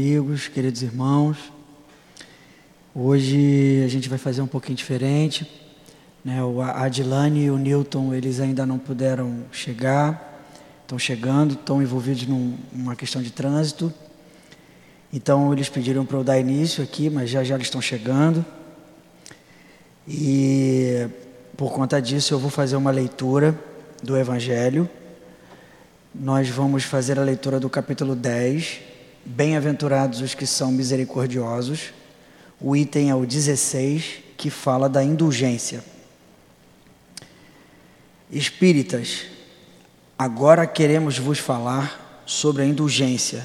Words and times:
Amigos, 0.00 0.48
queridos 0.48 0.82
irmãos, 0.82 1.36
hoje 2.94 3.82
a 3.84 3.88
gente 3.88 4.08
vai 4.08 4.16
fazer 4.16 4.40
um 4.40 4.46
pouquinho 4.46 4.74
diferente. 4.74 5.46
Né? 6.24 6.42
O 6.42 6.62
Adilane 6.62 7.44
e 7.44 7.50
o 7.50 7.58
Newton, 7.58 8.14
eles 8.14 8.40
ainda 8.40 8.64
não 8.64 8.78
puderam 8.78 9.44
chegar, 9.52 10.42
estão 10.80 10.98
chegando, 10.98 11.52
estão 11.52 11.82
envolvidos 11.82 12.26
num, 12.26 12.56
numa 12.72 12.96
questão 12.96 13.20
de 13.20 13.30
trânsito. 13.30 13.92
Então 15.12 15.52
eles 15.52 15.68
pediram 15.68 16.06
para 16.06 16.16
eu 16.16 16.24
dar 16.24 16.40
início 16.40 16.82
aqui, 16.82 17.10
mas 17.10 17.28
já 17.28 17.44
já 17.44 17.56
eles 17.56 17.66
estão 17.66 17.82
chegando. 17.82 18.42
E 20.08 21.10
por 21.58 21.72
conta 21.72 22.00
disso 22.00 22.32
eu 22.32 22.38
vou 22.38 22.50
fazer 22.50 22.74
uma 22.74 22.90
leitura 22.90 23.54
do 24.02 24.16
Evangelho. 24.16 24.88
Nós 26.14 26.48
vamos 26.48 26.84
fazer 26.84 27.18
a 27.18 27.22
leitura 27.22 27.60
do 27.60 27.68
capítulo 27.68 28.16
10 28.16 28.88
Bem-aventurados 29.24 30.20
os 30.20 30.34
que 30.34 30.46
são 30.46 30.72
misericordiosos. 30.72 31.92
O 32.60 32.74
item 32.74 33.10
é 33.10 33.14
o 33.14 33.26
16, 33.26 34.18
que 34.36 34.48
fala 34.48 34.88
da 34.88 35.04
indulgência. 35.04 35.84
Espíritas, 38.30 39.26
agora 40.18 40.66
queremos 40.66 41.18
vos 41.18 41.38
falar 41.38 42.22
sobre 42.24 42.62
a 42.62 42.66
indulgência, 42.66 43.44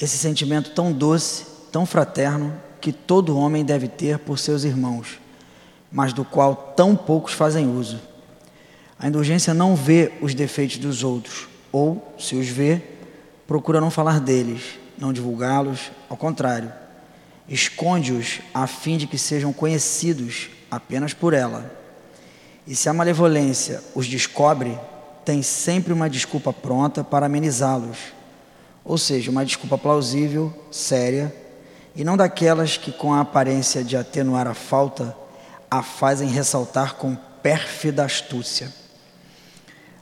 esse 0.00 0.16
sentimento 0.16 0.70
tão 0.70 0.92
doce, 0.92 1.44
tão 1.72 1.84
fraterno, 1.84 2.54
que 2.80 2.92
todo 2.92 3.36
homem 3.36 3.64
deve 3.64 3.88
ter 3.88 4.18
por 4.18 4.38
seus 4.38 4.62
irmãos, 4.62 5.18
mas 5.90 6.12
do 6.12 6.24
qual 6.24 6.54
tão 6.54 6.94
poucos 6.94 7.32
fazem 7.32 7.68
uso. 7.68 8.00
A 8.98 9.08
indulgência 9.08 9.52
não 9.52 9.74
vê 9.74 10.12
os 10.22 10.34
defeitos 10.34 10.78
dos 10.78 11.02
outros, 11.02 11.48
ou, 11.72 12.14
se 12.18 12.36
os 12.36 12.46
vê, 12.46 12.80
procura 13.46 13.80
não 13.80 13.90
falar 13.90 14.20
deles, 14.20 14.78
não 14.98 15.12
divulgá-los, 15.12 15.90
ao 16.08 16.16
contrário, 16.16 16.72
esconde-os 17.48 18.40
a 18.52 18.66
fim 18.66 18.96
de 18.96 19.06
que 19.06 19.18
sejam 19.18 19.52
conhecidos 19.52 20.50
apenas 20.70 21.12
por 21.12 21.32
ela. 21.32 21.70
E 22.66 22.74
se 22.74 22.88
a 22.88 22.92
malevolência 22.92 23.82
os 23.94 24.06
descobre, 24.08 24.78
tem 25.24 25.42
sempre 25.42 25.92
uma 25.92 26.10
desculpa 26.10 26.52
pronta 26.52 27.04
para 27.04 27.26
amenizá-los, 27.26 27.98
ou 28.84 28.96
seja, 28.96 29.30
uma 29.30 29.44
desculpa 29.44 29.76
plausível, 29.76 30.52
séria, 30.70 31.34
e 31.94 32.04
não 32.04 32.16
daquelas 32.16 32.76
que, 32.76 32.92
com 32.92 33.12
a 33.12 33.20
aparência 33.20 33.82
de 33.82 33.96
atenuar 33.96 34.46
a 34.46 34.54
falta, 34.54 35.16
a 35.70 35.82
fazem 35.82 36.28
ressaltar 36.28 36.94
com 36.94 37.16
pérfida 37.42 38.04
astúcia. 38.04 38.72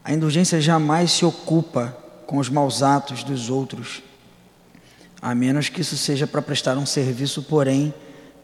A 0.02 0.12
indulgência 0.12 0.60
jamais 0.60 1.12
se 1.12 1.24
ocupa 1.24 1.96
com 2.26 2.38
os 2.38 2.48
maus 2.48 2.82
atos 2.82 3.22
dos 3.22 3.48
outros 3.48 4.02
a 5.24 5.34
menos 5.34 5.70
que 5.70 5.80
isso 5.80 5.96
seja 5.96 6.26
para 6.26 6.42
prestar 6.42 6.76
um 6.76 6.84
serviço, 6.84 7.42
porém, 7.44 7.94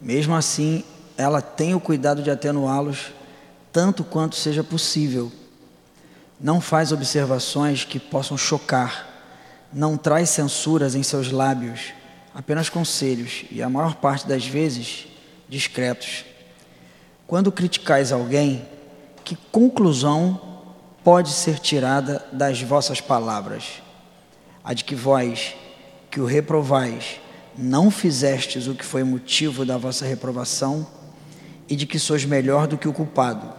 mesmo 0.01 0.33
assim, 0.33 0.83
ela 1.15 1.39
tem 1.39 1.75
o 1.75 1.79
cuidado 1.79 2.23
de 2.23 2.31
atenuá-los 2.31 3.11
tanto 3.71 4.03
quanto 4.03 4.35
seja 4.35 4.63
possível. 4.63 5.31
Não 6.39 6.59
faz 6.59 6.91
observações 6.91 7.85
que 7.85 7.99
possam 7.99 8.35
chocar, 8.35 9.07
não 9.71 9.95
traz 9.95 10.31
censuras 10.31 10.95
em 10.95 11.03
seus 11.03 11.31
lábios, 11.31 11.93
apenas 12.33 12.67
conselhos 12.67 13.45
e 13.51 13.61
a 13.61 13.69
maior 13.69 13.97
parte 13.97 14.27
das 14.27 14.47
vezes 14.47 15.05
discretos. 15.47 16.25
Quando 17.27 17.51
criticais 17.51 18.11
alguém, 18.11 18.67
que 19.23 19.35
conclusão 19.51 20.63
pode 21.03 21.29
ser 21.29 21.59
tirada 21.59 22.25
das 22.31 22.59
vossas 22.59 22.99
palavras? 22.99 23.83
A 24.63 24.73
de 24.73 24.83
que 24.83 24.95
vós, 24.95 25.60
que 26.11 26.19
o 26.19 26.25
reprovais, 26.25 27.21
não 27.57 27.89
fizestes 27.89 28.67
o 28.67 28.75
que 28.75 28.85
foi 28.85 29.03
motivo 29.03 29.65
da 29.65 29.77
vossa 29.77 30.05
reprovação, 30.05 30.85
e 31.71 31.75
de 31.75 31.85
que 31.85 31.97
sois 31.97 32.25
melhor 32.25 32.67
do 32.67 32.77
que 32.77 32.87
o 32.87 32.91
culpado. 32.91 33.49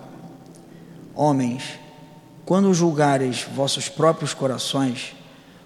Homens, 1.15 1.63
quando 2.45 2.75
julgareis 2.75 3.47
vossos 3.55 3.89
próprios 3.89 4.35
corações, 4.35 5.17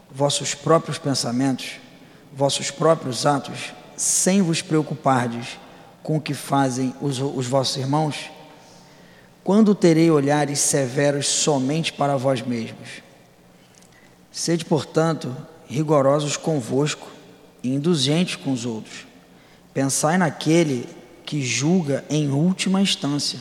vossos 0.09 0.55
próprios 0.55 0.97
pensamentos, 0.97 1.73
vossos 2.33 2.71
próprios 2.71 3.27
atos, 3.27 3.73
sem 3.97 4.43
vos 4.43 4.63
preocupardes 4.63 5.59
com 6.05 6.19
o 6.19 6.21
que 6.21 6.35
fazem 6.35 6.95
os, 7.01 7.19
os 7.19 7.49
vossos 7.49 7.77
irmãos, 7.79 8.31
quando 9.43 9.75
terei 9.75 10.09
olhares 10.09 10.61
severos 10.61 11.27
somente 11.27 11.93
para 11.93 12.17
vós 12.17 12.43
mesmos? 12.43 13.03
Sede, 14.31 14.65
portanto, 14.65 15.35
rigorosos 15.67 16.37
convosco 16.37 17.09
e 17.63 17.75
indulgentes 17.75 18.37
com 18.37 18.53
os 18.53 18.65
outros. 18.65 19.07
Pensai 19.75 20.17
naquele 20.17 20.89
que 21.25 21.43
julga 21.43 22.05
em 22.09 22.31
última 22.31 22.81
instância, 22.81 23.41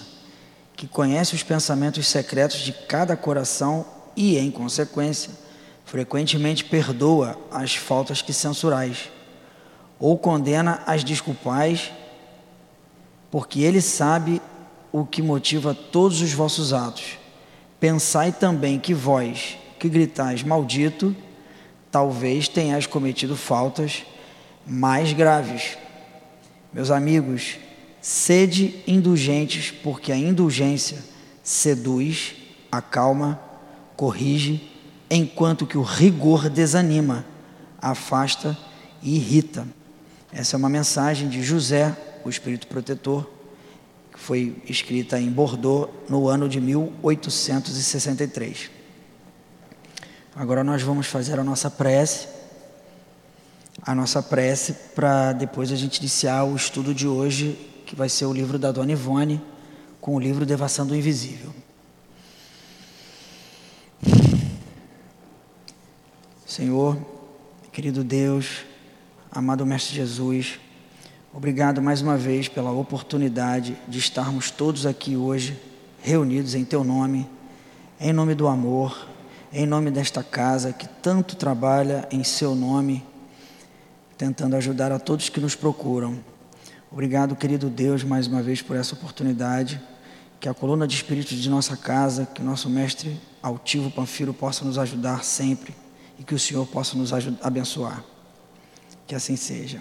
que 0.76 0.88
conhece 0.88 1.36
os 1.36 1.44
pensamentos 1.44 2.08
secretos 2.08 2.60
de 2.60 2.74
cada 2.74 3.16
coração 3.16 3.86
e, 4.16 4.38
em 4.38 4.50
consequência, 4.50 5.32
frequentemente 5.86 6.66
perdoa 6.66 7.38
as 7.52 7.76
faltas 7.76 8.22
que 8.22 8.34
censurais, 8.34 9.10
ou 10.00 10.18
condena 10.18 10.82
as 10.86 11.04
desculpais, 11.04 11.92
porque 13.30 13.62
ele 13.62 13.82
sabe 13.82 14.42
o 14.92 15.06
que 15.06 15.22
motiva 15.22 15.74
todos 15.74 16.22
os 16.22 16.34
vossos 16.34 16.74
atos. 16.74 17.18
Pensai 17.80 18.32
também 18.32 18.80
que 18.80 18.94
vós, 18.94 19.58
que 19.78 19.88
gritais 19.88 20.42
maldito, 20.42 21.16
talvez 21.96 22.50
tenhas 22.50 22.86
cometido 22.86 23.38
faltas 23.38 24.04
mais 24.68 25.14
graves. 25.14 25.78
Meus 26.74 26.92
amigos, 26.92 27.56
sede 28.02 28.84
indulgentes, 28.86 29.72
porque 29.72 30.12
a 30.12 30.18
indulgência 30.18 30.98
seduz, 31.42 32.36
acalma, 32.70 33.40
corrige, 33.96 34.70
enquanto 35.10 35.66
que 35.66 35.78
o 35.78 35.84
rigor 35.84 36.50
desanima, 36.50 37.26
afasta 37.82 38.58
e 39.02 39.16
irrita. 39.16 39.66
Essa 40.34 40.58
é 40.58 40.60
uma 40.60 40.68
mensagem 40.68 41.30
de 41.30 41.42
José, 41.42 41.96
o 42.26 42.30
Espírito 42.30 42.68
Protetor, 42.68 43.26
que 44.12 44.20
foi 44.20 44.62
escrita 44.68 45.18
em 45.18 45.30
Bordeaux 45.30 45.90
no 46.10 46.28
ano 46.28 46.50
de 46.50 46.60
1863. 46.60 48.75
Agora 50.38 50.66
nós 50.66 50.82
vamos 50.82 51.08
fazer 51.08 51.40
a 51.40 51.46
nossa 51.46 51.72
prece, 51.72 52.28
a 53.82 53.96
nossa 53.96 54.22
prece 54.22 54.74
para 54.94 55.32
depois 55.32 55.72
a 55.72 55.78
gente 55.78 56.00
iniciar 56.00 56.44
o 56.44 56.58
estudo 56.58 56.94
de 56.94 57.08
hoje, 57.08 57.58
que 57.86 57.96
vai 57.96 58.10
ser 58.10 58.26
o 58.26 58.34
livro 58.34 58.60
da 58.60 58.70
Dona 58.70 58.92
Ivone, 58.92 59.42
com 60.02 60.14
o 60.14 60.20
livro 60.20 60.46
Devação 60.46 60.86
do 60.86 60.94
Invisível. 60.94 61.56
Senhor, 66.46 66.98
querido 67.72 68.04
Deus, 68.04 68.66
amado 69.32 69.66
Mestre 69.66 69.96
Jesus, 69.96 70.60
obrigado 71.34 71.82
mais 71.82 72.02
uma 72.02 72.18
vez 72.18 72.50
pela 72.50 72.72
oportunidade 72.72 73.78
de 73.88 74.00
estarmos 74.00 74.52
todos 74.52 74.86
aqui 74.86 75.16
hoje, 75.16 75.58
reunidos 76.02 76.56
em 76.56 76.66
Teu 76.66 76.84
nome, 76.84 77.26
em 78.02 78.12
nome 78.12 78.36
do 78.36 78.50
amor, 78.50 79.15
em 79.52 79.66
nome 79.66 79.92
desta 79.92 80.24
casa 80.24 80.74
que 80.74 80.88
tanto 80.88 81.36
trabalha 81.36 82.08
em 82.12 82.24
seu 82.24 82.56
nome, 82.56 83.06
tentando 84.18 84.56
ajudar 84.56 84.92
a 84.92 85.00
todos 85.00 85.30
que 85.30 85.40
nos 85.40 85.56
procuram. 85.56 86.20
Obrigado, 86.92 87.36
querido 87.36 87.70
Deus, 87.70 88.04
mais 88.04 88.28
uma 88.28 88.42
vez 88.42 88.62
por 88.62 88.76
essa 88.76 88.96
oportunidade. 88.96 89.82
Que 90.40 90.50
a 90.50 90.54
coluna 90.54 90.88
de 90.88 90.96
espíritos 90.96 91.38
de 91.38 91.50
nossa 91.50 91.76
casa, 91.76 92.26
que 92.26 92.42
nosso 92.42 92.70
mestre 92.70 93.20
altivo 93.42 93.90
Panfiro 93.90 94.34
possa 94.34 94.64
nos 94.64 94.78
ajudar 94.78 95.24
sempre 95.24 95.74
e 96.20 96.24
que 96.24 96.36
o 96.36 96.40
Senhor 96.40 96.66
possa 96.68 96.98
nos 96.98 97.12
abençoar. 97.42 98.04
Que 99.08 99.16
assim 99.16 99.36
seja. 99.36 99.80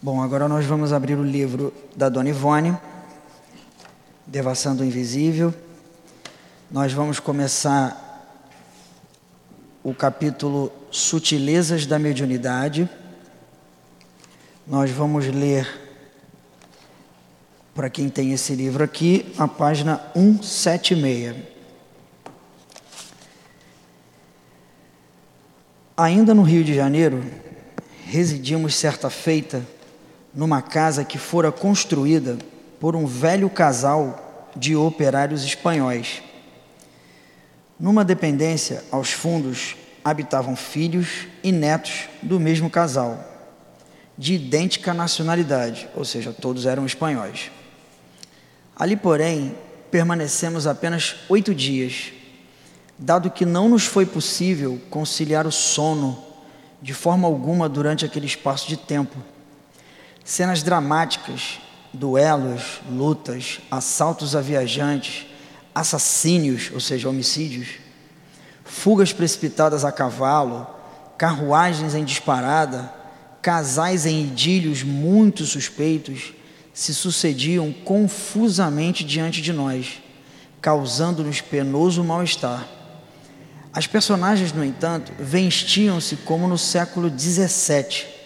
Bom, 0.00 0.22
agora 0.22 0.46
nós 0.46 0.64
vamos 0.64 0.92
abrir 0.92 1.16
o 1.16 1.24
livro 1.24 1.74
da 1.96 2.08
Dona 2.08 2.28
Ivone, 2.28 2.78
Devação 4.24 4.76
do 4.76 4.84
Invisível. 4.84 5.52
Nós 6.70 6.92
vamos 6.92 7.18
começar 7.18 8.30
o 9.82 9.92
capítulo 9.92 10.70
Sutilezas 10.92 11.84
da 11.84 11.98
Mediunidade. 11.98 12.88
Nós 14.64 14.88
vamos 14.92 15.26
ler, 15.26 15.66
para 17.74 17.90
quem 17.90 18.08
tem 18.08 18.32
esse 18.32 18.54
livro 18.54 18.84
aqui, 18.84 19.34
a 19.36 19.48
página 19.48 20.00
176. 20.14 21.34
Ainda 25.96 26.32
no 26.32 26.42
Rio 26.42 26.62
de 26.62 26.72
Janeiro, 26.72 27.20
residimos 28.06 28.76
certa 28.76 29.10
feita 29.10 29.66
numa 30.34 30.62
casa 30.62 31.04
que 31.04 31.18
fora 31.18 31.50
construída 31.50 32.38
por 32.78 32.94
um 32.94 33.06
velho 33.06 33.50
casal 33.50 34.50
de 34.54 34.76
operários 34.76 35.44
espanhóis. 35.44 36.22
Numa 37.78 38.04
dependência 38.04 38.84
aos 38.90 39.12
fundos 39.12 39.76
habitavam 40.04 40.56
filhos 40.56 41.26
e 41.42 41.52
netos 41.52 42.08
do 42.22 42.40
mesmo 42.40 42.68
casal, 42.70 43.24
de 44.16 44.34
idêntica 44.34 44.94
nacionalidade, 44.94 45.88
ou 45.94 46.04
seja, 46.04 46.32
todos 46.32 46.66
eram 46.66 46.86
espanhóis. 46.86 47.50
Ali, 48.74 48.96
porém, 48.96 49.56
permanecemos 49.90 50.66
apenas 50.66 51.16
oito 51.28 51.54
dias, 51.54 52.12
dado 52.98 53.30
que 53.30 53.44
não 53.44 53.68
nos 53.68 53.86
foi 53.86 54.06
possível 54.06 54.80
conciliar 54.90 55.46
o 55.46 55.52
sono 55.52 56.24
de 56.80 56.94
forma 56.94 57.26
alguma 57.26 57.68
durante 57.68 58.04
aquele 58.04 58.26
espaço 58.26 58.68
de 58.68 58.76
tempo. 58.76 59.16
Cenas 60.28 60.62
dramáticas, 60.62 61.58
duelos, 61.90 62.82
lutas, 62.86 63.60
assaltos 63.70 64.36
a 64.36 64.42
viajantes, 64.42 65.26
assassínios, 65.74 66.70
ou 66.70 66.80
seja, 66.80 67.08
homicídios, 67.08 67.68
fugas 68.62 69.10
precipitadas 69.10 69.86
a 69.86 69.90
cavalo, 69.90 70.66
carruagens 71.16 71.94
em 71.94 72.04
disparada, 72.04 72.92
casais 73.40 74.04
em 74.04 74.22
idílios 74.22 74.82
muito 74.82 75.46
suspeitos 75.46 76.34
se 76.74 76.94
sucediam 76.94 77.72
confusamente 77.72 79.04
diante 79.04 79.40
de 79.40 79.50
nós, 79.50 80.02
causando-nos 80.60 81.40
penoso 81.40 82.04
mal-estar. 82.04 82.68
As 83.72 83.86
personagens, 83.86 84.52
no 84.52 84.62
entanto, 84.62 85.10
vestiam-se 85.18 86.16
como 86.16 86.46
no 86.46 86.58
século 86.58 87.08
XVII, 87.08 88.17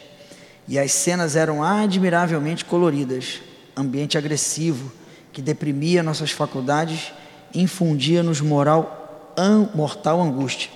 e 0.69 0.79
as 0.79 0.93
cenas 0.93 1.37
eram 1.37 1.63
admiravelmente 1.63 2.65
coloridas, 2.65 3.41
ambiente 3.77 4.17
agressivo 4.17 4.93
que 5.33 5.41
deprimia 5.41 6.03
nossas 6.03 6.31
faculdades 6.31 7.13
e 7.55 7.63
infundia-nos 7.63 8.41
moral, 8.41 9.33
an, 9.37 9.71
mortal 9.75 10.21
angústia. 10.21 10.71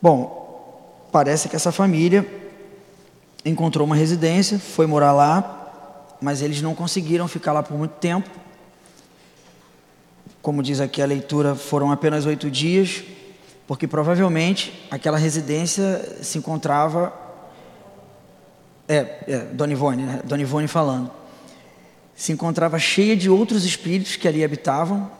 Bom, 0.00 1.08
parece 1.10 1.48
que 1.48 1.56
essa 1.56 1.72
família 1.72 2.26
encontrou 3.44 3.84
uma 3.86 3.96
residência, 3.96 4.58
foi 4.58 4.86
morar 4.86 5.12
lá, 5.12 6.16
mas 6.20 6.42
eles 6.42 6.62
não 6.62 6.74
conseguiram 6.74 7.26
ficar 7.26 7.52
lá 7.52 7.62
por 7.62 7.76
muito 7.76 7.92
tempo. 7.92 8.28
Como 10.40 10.62
diz 10.62 10.80
aqui 10.80 11.02
a 11.02 11.06
leitura, 11.06 11.54
foram 11.54 11.90
apenas 11.90 12.24
oito 12.26 12.50
dias, 12.50 13.02
porque 13.66 13.86
provavelmente 13.86 14.86
aquela 14.90 15.18
residência 15.18 16.18
se 16.22 16.38
encontrava. 16.38 17.12
É, 18.88 19.22
é 19.28 19.38
Dona 19.52 19.72
Ivone, 19.74 20.02
né? 20.02 20.22
Dona 20.24 20.40
Ivone 20.40 20.66
falando. 20.66 21.10
Se 22.16 22.32
encontrava 22.32 22.78
cheia 22.78 23.14
de 23.14 23.28
outros 23.28 23.66
espíritos 23.66 24.16
que 24.16 24.26
ali 24.26 24.42
habitavam 24.42 25.10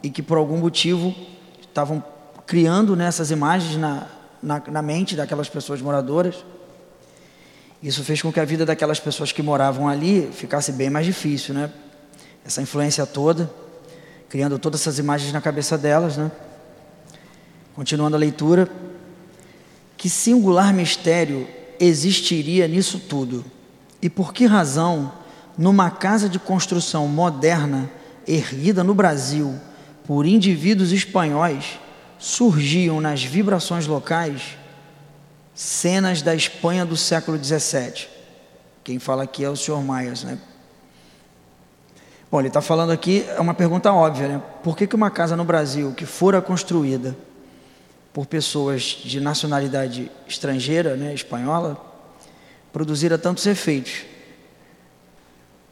e 0.00 0.08
que 0.08 0.22
por 0.22 0.38
algum 0.38 0.58
motivo 0.58 1.12
estavam 1.60 2.02
criando 2.46 2.94
nessas 2.94 3.32
imagens 3.32 3.76
na, 3.76 4.06
na, 4.40 4.62
na 4.68 4.80
mente 4.80 5.16
daquelas 5.16 5.48
pessoas 5.48 5.82
moradoras. 5.82 6.44
Isso 7.82 8.04
fez 8.04 8.22
com 8.22 8.32
que 8.32 8.38
a 8.38 8.44
vida 8.44 8.64
daquelas 8.64 9.00
pessoas 9.00 9.32
que 9.32 9.42
moravam 9.42 9.88
ali 9.88 10.30
ficasse 10.32 10.70
bem 10.70 10.88
mais 10.88 11.04
difícil, 11.04 11.52
né? 11.52 11.70
Essa 12.44 12.62
influência 12.62 13.04
toda, 13.04 13.50
criando 14.28 14.56
todas 14.58 14.80
essas 14.80 15.00
imagens 15.00 15.32
na 15.32 15.40
cabeça 15.40 15.76
delas, 15.76 16.16
né? 16.16 16.30
Continuando 17.74 18.16
a 18.16 18.18
leitura, 18.18 18.68
que 19.96 20.08
singular 20.08 20.72
mistério 20.72 21.46
existiria 21.80 22.66
nisso 22.68 22.98
tudo? 22.98 23.44
E 24.00 24.08
por 24.10 24.32
que 24.32 24.46
razão, 24.46 25.12
numa 25.56 25.90
casa 25.90 26.28
de 26.28 26.38
construção 26.38 27.08
moderna, 27.08 27.90
erguida 28.26 28.84
no 28.84 28.94
Brasil 28.94 29.54
por 30.06 30.26
indivíduos 30.26 30.92
espanhóis, 30.92 31.78
surgiam 32.18 33.00
nas 33.00 33.22
vibrações 33.22 33.86
locais 33.86 34.56
cenas 35.54 36.22
da 36.22 36.34
Espanha 36.34 36.84
do 36.84 36.96
século 36.96 37.42
XVII? 37.42 38.06
Quem 38.84 38.98
fala 38.98 39.24
aqui 39.24 39.44
é 39.44 39.50
o 39.50 39.56
Sr. 39.56 39.82
Myers, 39.82 40.22
né? 40.22 40.38
Bom, 42.30 42.40
ele 42.40 42.48
está 42.48 42.60
falando 42.60 42.90
aqui, 42.90 43.24
é 43.28 43.40
uma 43.40 43.54
pergunta 43.54 43.92
óbvia, 43.92 44.28
né? 44.28 44.42
Por 44.62 44.76
que, 44.76 44.86
que 44.86 44.96
uma 44.96 45.10
casa 45.10 45.36
no 45.36 45.44
Brasil 45.44 45.92
que 45.96 46.04
fora 46.04 46.40
construída 46.42 47.16
por 48.16 48.24
pessoas 48.24 48.96
de 49.04 49.20
nacionalidade 49.20 50.10
estrangeira, 50.26 50.96
né, 50.96 51.12
espanhola, 51.12 51.78
produzira 52.72 53.18
tantos 53.18 53.44
efeitos. 53.44 54.06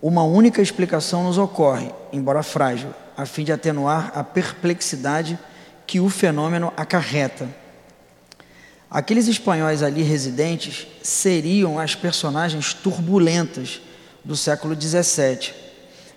Uma 0.02 0.24
única 0.24 0.60
explicação 0.60 1.24
nos 1.24 1.38
ocorre, 1.38 1.90
embora 2.12 2.42
frágil, 2.42 2.90
a 3.16 3.24
fim 3.24 3.44
de 3.44 3.52
atenuar 3.52 4.12
a 4.14 4.22
perplexidade 4.22 5.38
que 5.86 6.00
o 6.00 6.10
fenômeno 6.10 6.70
acarreta. 6.76 7.48
Aqueles 8.90 9.26
espanhóis 9.26 9.82
ali 9.82 10.02
residentes 10.02 10.86
seriam 11.02 11.78
as 11.78 11.94
personagens 11.94 12.74
turbulentas 12.74 13.80
do 14.22 14.36
século 14.36 14.78
XVII. 14.78 15.54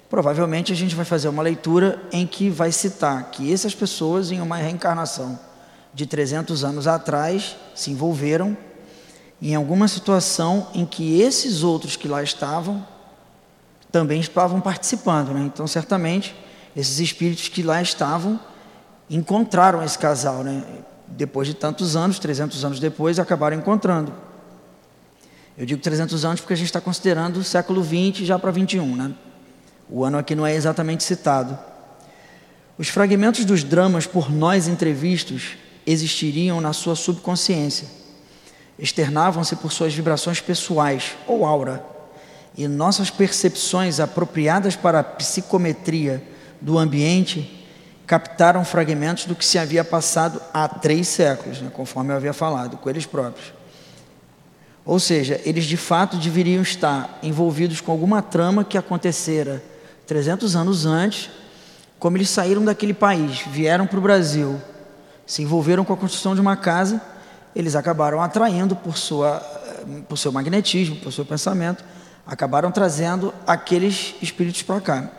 Provavelmente 0.10 0.74
a 0.74 0.76
gente 0.76 0.94
vai 0.94 1.06
fazer 1.06 1.30
uma 1.30 1.42
leitura 1.42 2.04
em 2.12 2.28
que 2.28 2.50
vai 2.50 2.74
citar 2.74 3.32
que 3.32 3.54
essas 3.54 3.74
pessoas, 3.74 4.30
em 4.30 4.42
uma 4.42 4.58
reencarnação, 4.58 5.47
de 5.98 6.06
300 6.06 6.64
anos 6.64 6.86
atrás 6.86 7.56
se 7.74 7.90
envolveram 7.90 8.56
em 9.42 9.56
alguma 9.56 9.88
situação 9.88 10.68
em 10.76 10.86
que 10.86 11.22
esses 11.22 11.64
outros 11.64 11.96
que 11.96 12.08
lá 12.08 12.22
estavam 12.22 12.86
também 13.92 14.20
estavam 14.20 14.62
participando. 14.62 15.30
Né? 15.30 15.42
Então, 15.52 15.66
certamente, 15.66 16.36
esses 16.76 17.00
espíritos 17.00 17.48
que 17.48 17.64
lá 17.64 17.82
estavam 17.82 18.40
encontraram 19.10 19.84
esse 19.84 19.98
casal. 19.98 20.44
Né? 20.44 20.64
Depois 21.08 21.48
de 21.48 21.56
tantos 21.56 21.96
anos, 21.96 22.20
300 22.20 22.64
anos 22.64 22.80
depois, 22.80 23.18
acabaram 23.18 23.58
encontrando. 23.58 24.14
Eu 25.58 25.66
digo 25.66 25.82
300 25.82 26.24
anos 26.24 26.42
porque 26.42 26.54
a 26.54 26.58
gente 26.58 26.68
está 26.68 26.80
considerando 26.80 27.38
o 27.38 27.44
século 27.44 27.82
20 27.82 28.24
já 28.24 28.38
para 28.38 28.52
21. 28.52 28.96
Né? 28.96 29.16
O 29.90 30.06
ano 30.06 30.20
aqui 30.20 30.36
não 30.36 30.46
é 30.46 30.54
exatamente 30.54 31.04
citado. 31.04 31.58
Os 32.78 32.88
fragmentos 32.88 33.44
dos 33.46 33.64
dramas 33.64 34.06
por 34.06 34.32
nós 34.32 34.68
entrevistos 34.68 35.58
existiriam 35.88 36.60
na 36.60 36.74
sua 36.74 36.96
subconsciência. 36.96 37.88
Externavam-se 38.78 39.56
por 39.56 39.72
suas 39.72 39.94
vibrações 39.94 40.42
pessoais 40.42 41.16
ou 41.26 41.46
aura, 41.46 41.84
e 42.56 42.68
nossas 42.68 43.10
percepções 43.10 44.00
apropriadas 44.00 44.76
para 44.76 45.00
a 45.00 45.04
psicometria 45.04 46.22
do 46.60 46.78
ambiente 46.78 47.66
captaram 48.06 48.64
fragmentos 48.66 49.26
do 49.26 49.36
que 49.36 49.46
se 49.46 49.58
havia 49.58 49.84
passado 49.84 50.42
há 50.54 50.68
três 50.68 51.08
séculos, 51.08 51.62
né, 51.62 51.70
conforme 51.72 52.12
eu 52.12 52.18
havia 52.18 52.34
falado, 52.34 52.78
com 52.78 52.90
eles 52.90 53.06
próprios. 53.06 53.54
Ou 54.86 55.00
seja, 55.00 55.40
eles 55.44 55.66
de 55.66 55.76
fato 55.76 56.18
deveriam 56.18 56.62
estar 56.62 57.20
envolvidos 57.22 57.82
com 57.82 57.92
alguma 57.92 58.22
trama 58.22 58.64
que 58.64 58.78
acontecera 58.78 59.62
300 60.08 60.56
anos 60.56 60.86
antes, 60.86 61.30
como 62.00 62.16
eles 62.16 62.30
saíram 62.30 62.64
daquele 62.64 62.94
país, 62.94 63.42
vieram 63.48 63.86
para 63.86 64.00
o 64.00 64.02
Brasil, 64.02 64.60
se 65.28 65.44
envolveram 65.44 65.84
com 65.84 65.92
a 65.92 65.98
construção 65.98 66.34
de 66.34 66.40
uma 66.40 66.56
casa, 66.56 67.02
eles 67.54 67.76
acabaram 67.76 68.22
atraindo 68.22 68.78
por, 68.78 68.98
sua, 68.98 69.40
por 70.08 70.18
seu 70.18 70.32
magnetismo, 70.32 70.96
por 70.96 71.12
seu 71.12 71.26
pensamento, 71.26 71.84
acabaram 72.26 72.72
trazendo 72.72 73.34
aqueles 73.46 74.16
espíritos 74.22 74.64
para 74.64 74.80
cá. 74.80 75.12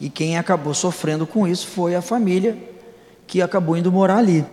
E 0.00 0.08
quem 0.08 0.38
acabou 0.38 0.72
sofrendo 0.72 1.26
com 1.26 1.46
isso 1.46 1.66
foi 1.66 1.94
a 1.94 2.00
família 2.00 2.56
que 3.26 3.42
acabou 3.42 3.76
indo 3.76 3.92
morar 3.92 4.16
ali. 4.16 4.44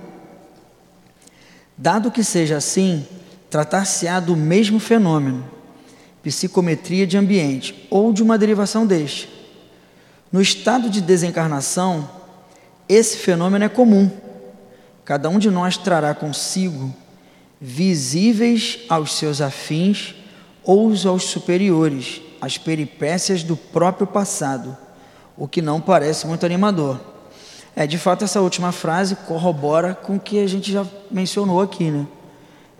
Dado 1.77 2.11
que 2.11 2.23
seja 2.23 2.57
assim, 2.57 3.07
tratar-se-á 3.49 4.19
do 4.19 4.35
mesmo 4.35 4.79
fenômeno, 4.79 5.49
psicometria 6.21 7.07
de 7.07 7.17
ambiente, 7.17 7.87
ou 7.89 8.11
de 8.11 8.21
uma 8.21 8.37
derivação 8.37 8.85
deste. 8.85 9.29
No 10.29 10.41
estado 10.41 10.89
de 10.89 10.99
desencarnação, 10.99 12.07
esse 12.87 13.17
fenômeno 13.17 13.63
é 13.63 13.69
comum 13.69 14.11
Cada 15.09 15.27
um 15.27 15.39
de 15.39 15.49
nós 15.49 15.75
trará 15.75 16.13
consigo, 16.13 16.93
visíveis 17.59 18.81
aos 18.87 19.15
seus 19.15 19.41
afins 19.41 20.13
ou 20.63 20.93
aos 21.07 21.23
superiores, 21.23 22.21
as 22.39 22.59
peripécias 22.59 23.41
do 23.41 23.57
próprio 23.57 24.05
passado, 24.05 24.77
o 25.35 25.47
que 25.47 25.63
não 25.63 25.81
parece 25.81 26.27
muito 26.27 26.45
animador. 26.45 27.01
É, 27.75 27.87
de 27.87 27.97
fato, 27.97 28.23
essa 28.23 28.39
última 28.39 28.71
frase 28.71 29.15
corrobora 29.15 29.95
com 29.95 30.17
o 30.17 30.19
que 30.19 30.43
a 30.43 30.47
gente 30.47 30.71
já 30.71 30.85
mencionou 31.09 31.59
aqui, 31.59 31.89
né? 31.89 32.05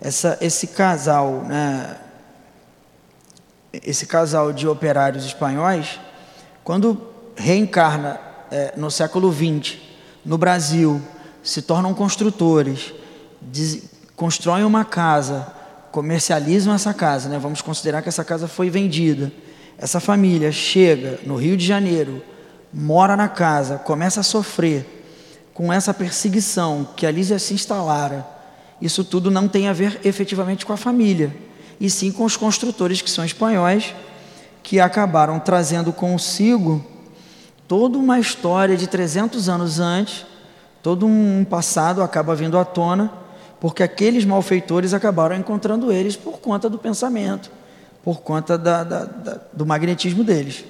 Essa, 0.00 0.38
esse 0.40 0.68
casal, 0.68 1.42
né? 1.48 1.96
Esse 3.72 4.06
casal 4.06 4.52
de 4.52 4.68
operários 4.68 5.24
espanhóis, 5.24 5.98
quando 6.62 7.08
reencarna 7.34 8.20
é, 8.52 8.72
no 8.76 8.88
século 8.88 9.32
XX, 9.32 9.78
no 10.24 10.38
Brasil, 10.38 11.02
se 11.42 11.62
tornam 11.62 11.94
construtores, 11.94 12.92
constroem 14.16 14.64
uma 14.64 14.84
casa, 14.84 15.46
comercializam 15.90 16.74
essa 16.74 16.94
casa, 16.94 17.28
né? 17.28 17.38
vamos 17.38 17.62
considerar 17.62 18.02
que 18.02 18.08
essa 18.08 18.24
casa 18.24 18.46
foi 18.46 18.70
vendida. 18.70 19.32
Essa 19.78 19.98
família 19.98 20.52
chega 20.52 21.20
no 21.24 21.36
Rio 21.36 21.56
de 21.56 21.66
Janeiro 21.66 22.22
mora 22.72 23.16
na 23.16 23.28
casa, 23.28 23.78
começa 23.78 24.20
a 24.20 24.22
sofrer 24.22 24.86
com 25.52 25.72
essa 25.72 25.92
perseguição 25.92 26.88
que 26.96 27.04
ali 27.04 27.22
já 27.22 27.38
se 27.38 27.52
instalara, 27.52 28.26
isso 28.80 29.04
tudo 29.04 29.30
não 29.30 29.48
tem 29.48 29.68
a 29.68 29.72
ver 29.72 30.00
efetivamente 30.04 30.64
com 30.64 30.72
a 30.72 30.76
família, 30.76 31.34
e 31.80 31.90
sim 31.90 32.12
com 32.12 32.24
os 32.24 32.36
construtores 32.36 33.02
que 33.02 33.10
são 33.10 33.24
espanhóis, 33.24 33.94
que 34.62 34.78
acabaram 34.78 35.38
trazendo 35.38 35.92
consigo 35.92 36.84
toda 37.66 37.98
uma 37.98 38.18
história 38.18 38.76
de 38.76 38.86
300 38.86 39.48
anos 39.48 39.80
antes, 39.80 40.24
todo 40.82 41.06
um 41.06 41.44
passado 41.44 42.02
acaba 42.02 42.34
vindo 42.34 42.58
à 42.58 42.64
tona, 42.64 43.12
porque 43.60 43.82
aqueles 43.82 44.24
malfeitores 44.24 44.94
acabaram 44.94 45.36
encontrando 45.36 45.92
eles 45.92 46.16
por 46.16 46.40
conta 46.40 46.68
do 46.68 46.78
pensamento, 46.78 47.50
por 48.02 48.20
conta 48.22 48.56
da, 48.56 48.82
da, 48.82 49.04
da, 49.04 49.40
do 49.52 49.66
magnetismo 49.66 50.24
deles. 50.24 50.64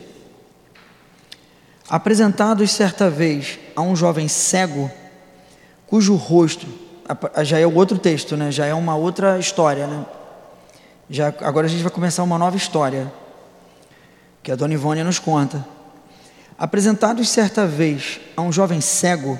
Apresentados 1.88 2.70
certa 2.70 3.08
vez 3.08 3.58
a 3.74 3.82
um 3.82 3.94
jovem 3.94 4.28
cego, 4.28 4.90
cujo 5.86 6.14
rosto, 6.14 6.66
já 7.42 7.58
é 7.58 7.66
outro 7.66 7.98
texto, 7.98 8.36
né? 8.36 8.50
já 8.50 8.66
é 8.66 8.74
uma 8.74 8.94
outra 8.94 9.38
história. 9.38 9.86
Né? 9.86 10.06
Já, 11.08 11.28
agora 11.40 11.66
a 11.66 11.70
gente 11.70 11.82
vai 11.82 11.90
começar 11.90 12.22
uma 12.22 12.38
nova 12.38 12.56
história, 12.56 13.12
que 14.42 14.52
a 14.52 14.56
Dona 14.56 14.74
Ivone 14.74 15.02
nos 15.02 15.18
conta. 15.18 15.66
Apresentados 16.56 17.28
certa 17.28 17.66
vez 17.66 18.20
a 18.36 18.42
um 18.42 18.52
jovem 18.52 18.80
cego, 18.80 19.38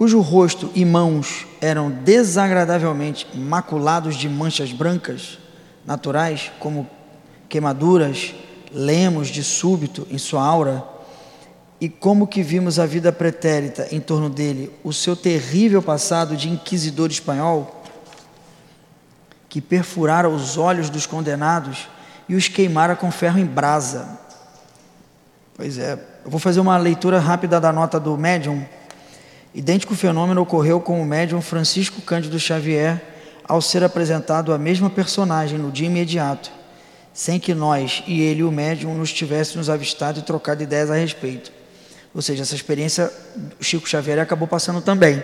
cujo 0.00 0.18
rosto 0.22 0.70
e 0.74 0.82
mãos 0.82 1.46
eram 1.60 1.90
desagradavelmente 1.90 3.26
maculados 3.36 4.16
de 4.16 4.30
manchas 4.30 4.72
brancas 4.72 5.38
naturais, 5.84 6.50
como 6.58 6.88
queimaduras, 7.50 8.34
lemos 8.72 9.28
de 9.28 9.44
súbito 9.44 10.06
em 10.10 10.16
sua 10.16 10.42
aura, 10.42 10.82
e 11.78 11.86
como 11.86 12.26
que 12.26 12.42
vimos 12.42 12.78
a 12.78 12.86
vida 12.86 13.12
pretérita 13.12 13.88
em 13.94 14.00
torno 14.00 14.30
dele, 14.30 14.74
o 14.82 14.90
seu 14.90 15.14
terrível 15.14 15.82
passado 15.82 16.34
de 16.34 16.48
inquisidor 16.48 17.10
espanhol, 17.10 17.84
que 19.50 19.60
perfurara 19.60 20.30
os 20.30 20.56
olhos 20.56 20.88
dos 20.88 21.04
condenados 21.04 21.90
e 22.26 22.34
os 22.34 22.48
queimara 22.48 22.96
com 22.96 23.10
ferro 23.10 23.38
em 23.38 23.44
brasa. 23.44 24.18
Pois 25.54 25.76
é, 25.76 25.92
eu 26.24 26.30
vou 26.30 26.40
fazer 26.40 26.60
uma 26.60 26.78
leitura 26.78 27.18
rápida 27.18 27.60
da 27.60 27.70
nota 27.70 28.00
do 28.00 28.16
médium. 28.16 28.64
Idêntico 29.52 29.96
fenômeno 29.96 30.42
ocorreu 30.42 30.80
com 30.80 31.02
o 31.02 31.04
médium 31.04 31.40
Francisco 31.40 32.00
Cândido 32.02 32.38
Xavier 32.38 33.02
ao 33.44 33.60
ser 33.60 33.82
apresentado 33.82 34.52
a 34.52 34.58
mesma 34.58 34.88
personagem 34.88 35.58
no 35.58 35.72
dia 35.72 35.88
imediato, 35.88 36.52
sem 37.12 37.40
que 37.40 37.52
nós 37.52 38.04
e 38.06 38.20
ele, 38.20 38.44
o 38.44 38.52
médium, 38.52 38.94
nos 38.94 39.12
tivéssemos 39.12 39.68
avistado 39.68 40.20
e 40.20 40.22
trocado 40.22 40.62
ideias 40.62 40.88
a 40.88 40.94
respeito. 40.94 41.50
Ou 42.14 42.22
seja, 42.22 42.42
essa 42.42 42.54
experiência 42.54 43.12
o 43.60 43.64
Chico 43.64 43.88
Xavier 43.88 44.20
acabou 44.20 44.46
passando 44.46 44.80
também. 44.80 45.20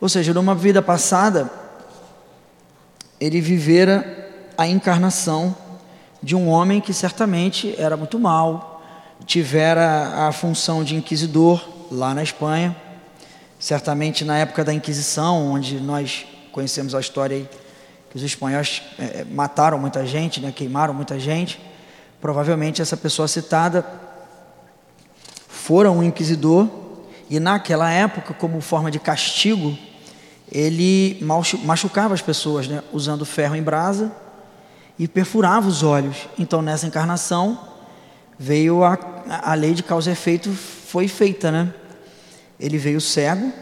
Ou 0.00 0.08
seja, 0.08 0.34
numa 0.34 0.54
vida 0.54 0.82
passada, 0.82 1.48
ele 3.20 3.40
vivera 3.40 4.30
a 4.58 4.66
encarnação 4.66 5.56
de 6.20 6.34
um 6.34 6.48
homem 6.48 6.80
que 6.80 6.92
certamente 6.92 7.72
era 7.78 7.96
muito 7.96 8.18
mal, 8.18 8.82
tivera 9.24 10.26
a 10.26 10.32
função 10.32 10.82
de 10.82 10.96
inquisidor 10.96 11.64
lá 11.88 12.14
na 12.14 12.22
Espanha, 12.24 12.76
certamente 13.62 14.24
na 14.24 14.36
época 14.38 14.64
da 14.64 14.74
Inquisição, 14.74 15.52
onde 15.52 15.78
nós 15.78 16.26
conhecemos 16.50 16.96
a 16.96 17.00
história 17.00 17.36
aí, 17.36 17.48
que 18.10 18.16
os 18.16 18.22
espanhóis 18.24 18.82
é, 18.98 19.24
mataram 19.24 19.78
muita 19.78 20.04
gente, 20.04 20.40
né, 20.40 20.50
queimaram 20.50 20.92
muita 20.92 21.16
gente. 21.16 21.60
Provavelmente 22.20 22.82
essa 22.82 22.96
pessoa 22.96 23.28
citada 23.28 23.86
fora 25.46 25.92
um 25.92 26.02
inquisidor 26.02 26.68
e 27.30 27.38
naquela 27.38 27.88
época, 27.88 28.34
como 28.34 28.60
forma 28.60 28.90
de 28.90 28.98
castigo, 28.98 29.78
ele 30.50 31.24
machucava 31.62 32.14
as 32.14 32.20
pessoas, 32.20 32.66
né, 32.66 32.82
usando 32.92 33.24
ferro 33.24 33.54
em 33.54 33.62
brasa 33.62 34.10
e 34.98 35.06
perfurava 35.06 35.68
os 35.68 35.84
olhos. 35.84 36.28
Então, 36.36 36.62
nessa 36.62 36.88
encarnação, 36.88 37.60
veio 38.36 38.82
a, 38.82 38.98
a 39.40 39.54
lei 39.54 39.72
de 39.72 39.84
causa 39.84 40.10
e 40.10 40.12
efeito 40.14 40.50
foi 40.50 41.06
feita, 41.06 41.52
né? 41.52 41.72
Ele 42.62 42.78
veio 42.78 43.00
cego 43.00 43.52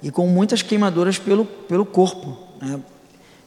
e 0.00 0.10
com 0.10 0.26
muitas 0.28 0.62
queimaduras 0.62 1.18
pelo, 1.18 1.44
pelo 1.44 1.84
corpo, 1.84 2.38
né? 2.62 2.80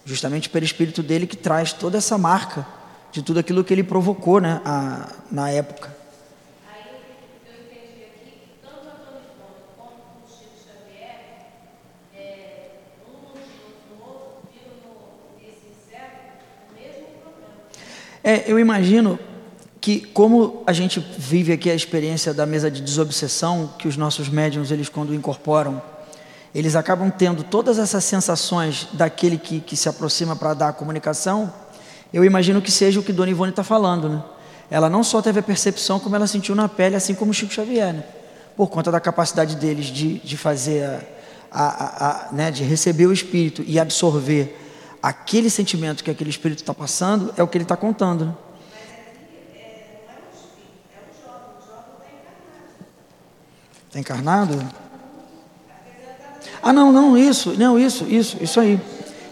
justamente 0.03 0.49
pelo 0.49 0.65
espírito 0.65 1.01
dele 1.01 1.25
que 1.25 1.37
traz 1.37 1.71
toda 1.71 1.97
essa 1.97 2.17
marca 2.17 2.67
de 3.11 3.21
tudo 3.21 3.39
aquilo 3.39 3.63
que 3.63 3.73
ele 3.73 3.83
provocou 3.83 4.41
né, 4.41 4.61
a, 4.65 5.09
na 5.31 5.49
época. 5.49 5.97
É, 18.21 18.43
eu 18.51 18.59
imagino 18.59 19.17
que 19.81 20.01
como 20.01 20.63
a 20.67 20.73
gente 20.73 20.99
vive 21.17 21.53
aqui 21.53 21.69
a 21.69 21.75
experiência 21.75 22.33
da 22.33 22.45
mesa 22.45 22.69
de 22.69 22.81
desobsessão, 22.81 23.73
que 23.77 23.87
os 23.87 23.95
nossos 23.95 24.27
médiums, 24.27 24.71
eles 24.71 24.89
quando 24.89 25.13
incorporam, 25.13 25.81
eles 26.53 26.75
acabam 26.75 27.09
tendo 27.09 27.43
todas 27.43 27.77
essas 27.77 28.03
sensações 28.03 28.87
daquele 28.93 29.37
que, 29.37 29.61
que 29.61 29.77
se 29.77 29.87
aproxima 29.87 30.35
para 30.35 30.53
dar 30.53 30.69
a 30.69 30.73
comunicação, 30.73 31.53
eu 32.11 32.25
imagino 32.25 32.61
que 32.61 32.71
seja 32.71 32.99
o 32.99 33.03
que 33.03 33.13
Dona 33.13 33.29
Ivone 33.31 33.51
está 33.51 33.63
falando, 33.63 34.09
né? 34.09 34.23
Ela 34.71 34.89
não 34.89 35.03
só 35.03 35.21
teve 35.21 35.39
a 35.39 35.43
percepção, 35.43 35.99
como 35.99 36.15
ela 36.15 36.27
sentiu 36.27 36.53
na 36.53 36.67
pele, 36.67 36.95
assim 36.95 37.15
como 37.15 37.33
Chico 37.33 37.53
Xavier, 37.53 37.93
né? 37.93 38.03
Por 38.55 38.67
conta 38.67 38.91
da 38.91 38.99
capacidade 38.99 39.55
deles 39.55 39.85
de, 39.85 40.19
de 40.19 40.37
fazer, 40.37 40.83
a, 41.51 41.63
a, 41.63 42.27
a, 42.27 42.31
né? 42.31 42.51
de 42.51 42.63
receber 42.63 43.07
o 43.07 43.13
Espírito 43.13 43.63
e 43.65 43.79
absorver 43.79 44.55
aquele 45.01 45.49
sentimento 45.49 46.03
que 46.03 46.11
aquele 46.11 46.29
espírito 46.29 46.59
está 46.59 46.73
passando 46.73 47.33
é 47.37 47.41
o 47.41 47.47
que 47.47 47.57
ele 47.57 47.63
está 47.63 47.77
contando. 47.77 48.25
Né? 48.25 48.33
Encarnado? 53.95 54.59
Ah, 56.61 56.71
não, 56.73 56.91
não, 56.91 57.17
isso, 57.17 57.53
não, 57.57 57.79
isso, 57.79 58.05
isso, 58.05 58.37
isso 58.41 58.59
aí. 58.59 58.79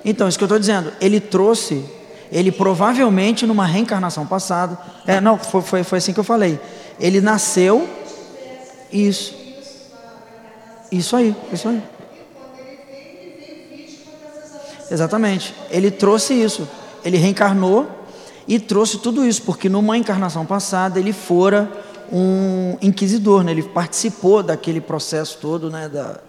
Então, 0.04 0.28
isso 0.28 0.38
que 0.38 0.44
eu 0.44 0.48
estou 0.48 0.60
dizendo, 0.60 0.92
ele 1.02 1.20
trouxe, 1.20 1.84
ele 2.32 2.52
provavelmente 2.52 3.46
numa 3.46 3.66
reencarnação 3.66 4.26
passada, 4.26 4.78
é, 5.06 5.20
não, 5.20 5.38
foi, 5.38 5.62
foi, 5.62 5.84
foi 5.84 5.98
assim 5.98 6.14
que 6.14 6.20
eu 6.20 6.24
falei. 6.24 6.60
Ele 7.00 7.22
nasceu, 7.22 7.88
isso, 8.92 9.36
isso 10.92 11.16
aí, 11.16 11.36
isso 11.52 11.68
aí. 11.68 11.84
Exatamente. 14.90 15.54
Ele 15.70 15.92
trouxe 15.92 16.34
isso. 16.34 16.68
Ele 17.04 17.18
reencarnou 17.18 17.88
e 18.48 18.60
trouxe 18.60 18.98
tudo 19.00 19.26
isso, 19.26 19.42
porque 19.44 19.68
numa 19.68 19.98
encarnação 19.98 20.46
passada 20.46 21.00
ele 21.00 21.12
fora 21.12 21.70
um 22.12 22.78
inquisidor, 22.82 23.44
né? 23.44 23.52
ele 23.52 23.64
participou 23.64 24.42
daquele 24.42 24.82
processo 24.82 25.38
todo, 25.40 25.70
né? 25.70 25.90
da, 25.90 26.20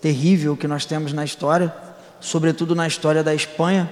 terrível 0.00 0.56
que 0.56 0.68
nós 0.68 0.84
temos 0.84 1.12
na 1.12 1.24
história, 1.24 1.74
sobretudo 2.20 2.74
na 2.74 2.86
história 2.86 3.22
da 3.22 3.34
Espanha, 3.34 3.90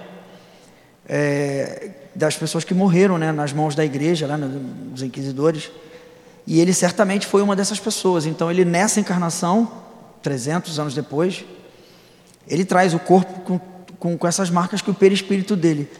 é, 1.09 1.91
das 2.15 2.37
pessoas 2.37 2.65
que 2.65 2.75
morreram 2.75 3.19
né? 3.19 3.33
nas 3.33 3.53
mãos 3.53 3.75
da 3.75 3.85
igreja, 3.85 4.27
lá, 4.27 4.37
né? 4.37 4.49
dos 4.93 5.03
inquisidores. 5.03 5.71
E 6.47 6.61
ele 6.61 6.73
certamente 6.73 7.27
foi 7.27 7.43
uma 7.43 7.57
dessas 7.57 7.81
pessoas. 7.81 8.27
Então, 8.27 8.51
ele 8.51 8.65
nessa 8.65 9.01
encarnação, 9.01 9.71
300 10.23 10.79
anos 10.79 10.95
depois, 10.95 11.45
ele 12.47 12.65
traz 12.65 12.93
o 12.93 12.99
corpo 12.99 13.41
com 13.41 13.75
com, 14.05 14.19
com 14.19 14.29
essas 14.29 14.51
marcas 14.51 14.83
que 14.83 14.91
o 14.91 14.95
perispírito 14.95 15.57
dele 15.57 15.91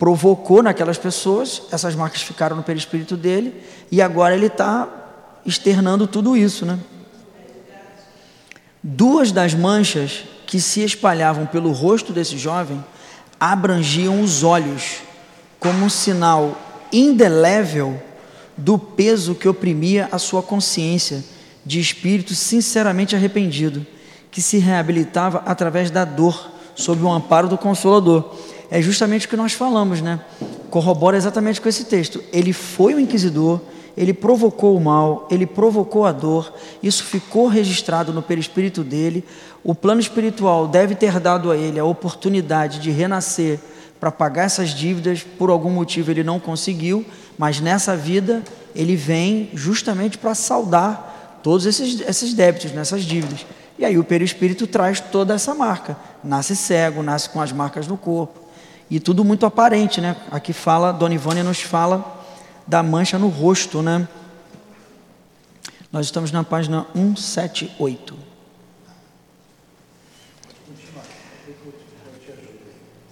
provocou 0.00 0.62
naquelas 0.62 0.96
pessoas, 0.96 1.64
essas 1.70 1.94
marcas 1.94 2.22
ficaram 2.22 2.56
no 2.56 2.62
perispírito 2.62 3.18
dele, 3.18 3.62
e 3.92 4.00
agora 4.00 4.34
ele 4.34 4.46
está 4.46 4.88
externando 5.44 6.06
tudo 6.06 6.34
isso. 6.34 6.64
Né? 6.64 6.78
Duas 8.82 9.30
das 9.30 9.52
manchas 9.52 10.24
que 10.46 10.58
se 10.58 10.82
espalhavam 10.82 11.44
pelo 11.44 11.70
rosto 11.70 12.14
desse 12.14 12.38
jovem 12.38 12.82
abrangiam 13.38 14.22
os 14.22 14.42
olhos, 14.42 15.00
como 15.58 15.84
um 15.84 15.90
sinal 15.90 16.58
indelével 16.90 18.02
do 18.56 18.78
peso 18.78 19.34
que 19.34 19.48
oprimia 19.48 20.08
a 20.10 20.18
sua 20.18 20.42
consciência 20.42 21.22
de 21.64 21.78
espírito 21.78 22.34
sinceramente 22.34 23.14
arrependido, 23.14 23.86
que 24.30 24.40
se 24.40 24.56
reabilitava 24.56 25.42
através 25.44 25.90
da 25.90 26.06
dor 26.06 26.52
sob 26.74 27.02
o 27.02 27.12
amparo 27.12 27.48
do 27.48 27.58
Consolador. 27.58 28.34
É 28.70 28.80
justamente 28.80 29.26
o 29.26 29.28
que 29.28 29.36
nós 29.36 29.52
falamos, 29.52 30.00
né? 30.00 30.20
Corrobora 30.70 31.16
exatamente 31.16 31.60
com 31.60 31.68
esse 31.68 31.84
texto. 31.84 32.22
Ele 32.32 32.52
foi 32.52 32.94
o 32.94 33.00
inquisidor, 33.00 33.60
ele 33.96 34.14
provocou 34.14 34.76
o 34.76 34.80
mal, 34.80 35.26
ele 35.30 35.44
provocou 35.44 36.06
a 36.06 36.12
dor, 36.12 36.54
isso 36.82 37.02
ficou 37.02 37.48
registrado 37.48 38.12
no 38.12 38.22
perispírito 38.22 38.84
dele. 38.84 39.24
O 39.64 39.74
plano 39.74 40.00
espiritual 40.00 40.68
deve 40.68 40.94
ter 40.94 41.18
dado 41.18 41.50
a 41.50 41.56
ele 41.56 41.80
a 41.80 41.84
oportunidade 41.84 42.78
de 42.78 42.90
renascer 42.90 43.58
para 43.98 44.10
pagar 44.10 44.44
essas 44.44 44.70
dívidas, 44.70 45.22
por 45.22 45.50
algum 45.50 45.70
motivo 45.70 46.10
ele 46.10 46.24
não 46.24 46.40
conseguiu, 46.40 47.04
mas 47.36 47.60
nessa 47.60 47.94
vida 47.94 48.42
ele 48.74 48.96
vem 48.96 49.50
justamente 49.52 50.16
para 50.16 50.34
saldar 50.34 51.40
todos 51.42 51.66
esses, 51.66 52.00
esses 52.00 52.32
débitos, 52.32 52.72
nessas 52.72 53.02
dívidas. 53.02 53.44
E 53.78 53.84
aí 53.84 53.98
o 53.98 54.04
perispírito 54.04 54.66
traz 54.66 55.00
toda 55.00 55.34
essa 55.34 55.54
marca. 55.54 55.96
Nasce 56.22 56.54
cego, 56.54 57.02
nasce 57.02 57.28
com 57.28 57.40
as 57.40 57.50
marcas 57.52 57.86
no 57.86 57.96
corpo. 57.96 58.39
E 58.90 58.98
tudo 58.98 59.24
muito 59.24 59.46
aparente, 59.46 60.00
né? 60.00 60.16
Aqui 60.32 60.52
fala, 60.52 60.92
Dona 60.92 61.14
Ivone 61.14 61.44
nos 61.44 61.60
fala 61.60 62.20
da 62.66 62.82
mancha 62.82 63.18
no 63.18 63.28
rosto, 63.28 63.82
né? 63.82 64.08
Nós 65.92 66.06
estamos 66.06 66.32
na 66.32 66.42
página 66.42 66.86
178. 66.94 68.16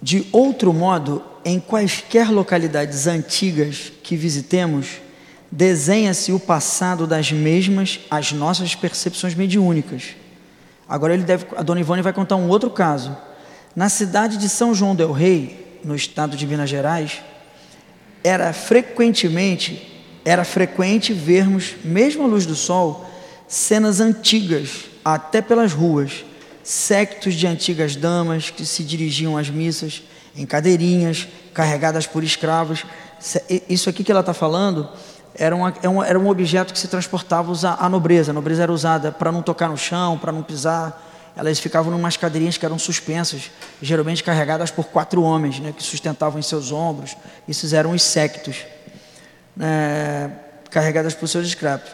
De 0.01 0.27
outro 0.31 0.73
modo, 0.73 1.23
em 1.45 1.59
quaisquer 1.59 2.29
localidades 2.29 3.07
antigas 3.07 3.91
que 4.03 4.15
visitemos, 4.15 5.01
desenha-se 5.51 6.31
o 6.31 6.39
passado 6.39 7.07
das 7.07 7.31
mesmas 7.31 7.99
às 8.09 8.31
nossas 8.31 8.75
percepções 8.75 9.35
mediúnicas. 9.35 10.15
Agora 10.87 11.13
ele 11.13 11.23
deve, 11.23 11.45
a 11.55 11.61
Dona 11.61 11.81
Ivone 11.81 12.01
vai 12.01 12.13
contar 12.13 12.35
um 12.35 12.49
outro 12.49 12.69
caso. 12.69 13.15
Na 13.75 13.87
cidade 13.87 14.37
de 14.37 14.49
São 14.49 14.73
João 14.73 14.95
del 14.95 15.11
Rei, 15.11 15.68
no 15.83 15.95
estado 15.95 16.35
de 16.35 16.45
Minas 16.45 16.69
Gerais, 16.69 17.21
era 18.23 18.51
frequentemente 18.53 19.89
era 20.25 20.43
frequente 20.43 21.13
vermos, 21.13 21.75
mesmo 21.83 22.23
à 22.23 22.27
luz 22.27 22.45
do 22.45 22.55
sol, 22.55 23.05
cenas 23.47 23.99
antigas, 23.99 24.85
até 25.03 25.41
pelas 25.41 25.73
ruas, 25.73 26.23
sectos 26.63 27.33
de 27.33 27.47
antigas 27.47 27.95
damas 27.95 28.49
que 28.49 28.65
se 28.65 28.83
dirigiam 28.83 29.37
às 29.37 29.49
missas 29.49 30.03
em 30.35 30.45
cadeirinhas, 30.45 31.27
carregadas 31.53 32.05
por 32.05 32.23
escravos. 32.23 32.85
Isso 33.67 33.89
aqui 33.89 34.03
que 34.03 34.11
ela 34.11 34.19
está 34.19 34.33
falando 34.33 34.87
era, 35.33 35.55
uma, 35.55 35.69
é 35.69 36.09
era 36.09 36.19
um 36.19 36.29
objeto 36.29 36.73
que 36.73 36.79
se 36.79 36.87
transportava 36.87 37.51
a 37.79 37.89
nobreza. 37.89 38.31
A 38.31 38.33
nobreza 38.33 38.63
era 38.63 38.71
usada 38.71 39.11
para 39.11 39.31
não 39.31 39.41
tocar 39.41 39.69
no 39.69 39.77
chão, 39.77 40.17
para 40.17 40.31
não 40.31 40.43
pisar. 40.43 41.08
Elas 41.35 41.59
ficavam 41.59 41.93
em 41.93 41.95
umas 41.95 42.17
cadeirinhas 42.17 42.57
que 42.57 42.65
eram 42.65 42.77
suspensas, 42.77 43.51
geralmente 43.81 44.23
carregadas 44.23 44.71
por 44.71 44.85
quatro 44.85 45.21
homens, 45.21 45.59
né, 45.59 45.73
que 45.75 45.83
sustentavam 45.83 46.39
em 46.39 46.43
seus 46.43 46.71
ombros. 46.71 47.15
Esses 47.47 47.73
eram 47.73 47.91
os 47.91 48.01
sectos, 48.01 48.65
é, 49.59 50.29
carregadas 50.69 51.13
por 51.13 51.27
seus 51.27 51.47
escravos. 51.47 51.89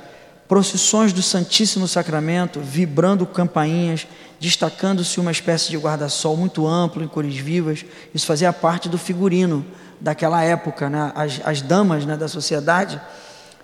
Procissões 0.48 1.12
do 1.12 1.24
Santíssimo 1.24 1.88
Sacramento, 1.88 2.60
vibrando 2.60 3.26
campainhas, 3.26 4.06
destacando-se 4.40 5.20
uma 5.20 5.32
espécie 5.32 5.72
de 5.72 5.78
guarda-sol 5.78 6.38
muito 6.38 6.68
amplo, 6.68 7.04
em 7.04 7.08
cores 7.08 7.36
vivas. 7.36 7.84
Isso 8.14 8.28
fazia 8.28 8.54
parte 8.54 8.88
do 8.88 8.98
figurino 8.98 9.66
daquela 10.00 10.44
época. 10.44 10.90
Né? 10.90 11.12
As, 11.16 11.42
as 11.44 11.62
damas 11.64 12.06
né, 12.06 12.16
da 12.16 12.28
sociedade 12.28 13.02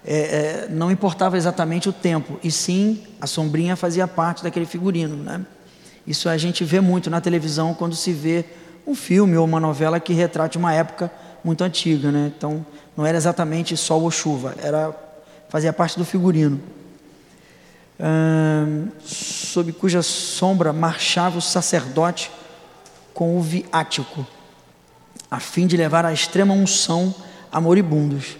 é, 0.03 0.15
é, 0.15 0.67
não 0.69 0.89
importava 0.89 1.37
exatamente 1.37 1.87
o 1.87 1.93
tempo, 1.93 2.39
e 2.43 2.49
sim 2.49 3.03
a 3.19 3.27
sombrinha 3.27 3.75
fazia 3.75 4.07
parte 4.07 4.43
daquele 4.43 4.65
figurino. 4.65 5.15
Né? 5.15 5.41
Isso 6.05 6.27
a 6.29 6.37
gente 6.37 6.63
vê 6.63 6.79
muito 6.79 7.09
na 7.09 7.21
televisão 7.21 7.73
quando 7.73 7.95
se 7.95 8.11
vê 8.11 8.45
um 8.85 8.95
filme 8.95 9.37
ou 9.37 9.45
uma 9.45 9.59
novela 9.59 9.99
que 9.99 10.13
retrate 10.13 10.57
uma 10.57 10.73
época 10.73 11.11
muito 11.43 11.63
antiga. 11.63 12.11
Né? 12.11 12.31
Então 12.35 12.65
não 12.97 13.05
era 13.05 13.17
exatamente 13.17 13.77
sol 13.77 14.01
ou 14.01 14.11
chuva, 14.11 14.55
era, 14.61 14.93
fazia 15.49 15.71
parte 15.71 15.97
do 15.97 16.05
figurino 16.05 16.59
sob 19.03 19.71
cuja 19.73 20.01
sombra 20.01 20.73
marchava 20.73 21.37
o 21.37 21.41
sacerdote 21.41 22.31
com 23.13 23.37
o 23.37 23.41
viático, 23.41 24.25
a 25.29 25.39
fim 25.39 25.67
de 25.67 25.77
levar 25.77 26.05
a 26.05 26.13
extrema 26.13 26.53
unção 26.53 27.13
a 27.51 27.59
moribundos. 27.61 28.37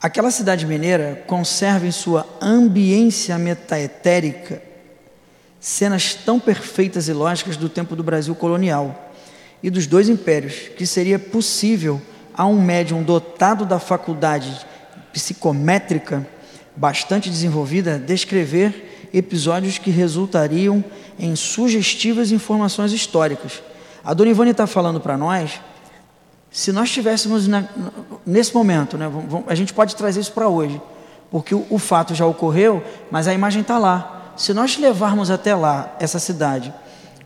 Aquela 0.00 0.30
cidade 0.30 0.66
mineira 0.66 1.22
conserva 1.26 1.86
em 1.86 1.90
sua 1.90 2.26
ambiência 2.40 3.38
metaetérica 3.38 4.62
cenas 5.66 6.14
tão 6.14 6.38
perfeitas 6.38 7.08
e 7.08 7.12
lógicas 7.12 7.56
do 7.56 7.68
tempo 7.68 7.96
do 7.96 8.02
Brasil 8.04 8.36
colonial 8.36 9.10
e 9.60 9.68
dos 9.68 9.84
dois 9.84 10.08
impérios, 10.08 10.54
que 10.76 10.86
seria 10.86 11.18
possível 11.18 12.00
a 12.32 12.46
um 12.46 12.62
médium 12.62 13.02
dotado 13.02 13.66
da 13.66 13.80
faculdade 13.80 14.64
psicométrica 15.12 16.24
bastante 16.76 17.28
desenvolvida 17.28 17.98
descrever 17.98 19.08
episódios 19.12 19.76
que 19.76 19.90
resultariam 19.90 20.84
em 21.18 21.34
sugestivas 21.34 22.30
informações 22.30 22.92
históricas. 22.92 23.60
A 24.04 24.14
Dona 24.14 24.30
Ivone 24.30 24.52
está 24.52 24.68
falando 24.68 25.00
para 25.00 25.18
nós, 25.18 25.60
se 26.48 26.70
nós 26.70 26.90
estivéssemos 26.90 27.48
nesse 28.24 28.54
momento, 28.54 28.96
né, 28.96 29.10
a 29.48 29.54
gente 29.56 29.74
pode 29.74 29.96
trazer 29.96 30.20
isso 30.20 30.32
para 30.32 30.46
hoje, 30.46 30.80
porque 31.28 31.56
o, 31.56 31.66
o, 31.68 31.76
fato 31.76 32.14
já 32.14 32.24
ocorreu, 32.24 32.84
mas 33.10 33.26
a 33.26 33.34
imagem 33.34 33.62
está 33.62 33.78
lá. 33.78 34.15
Se 34.36 34.52
nós 34.52 34.76
levarmos 34.76 35.30
até 35.30 35.54
lá, 35.54 35.96
essa 35.98 36.18
cidade, 36.18 36.72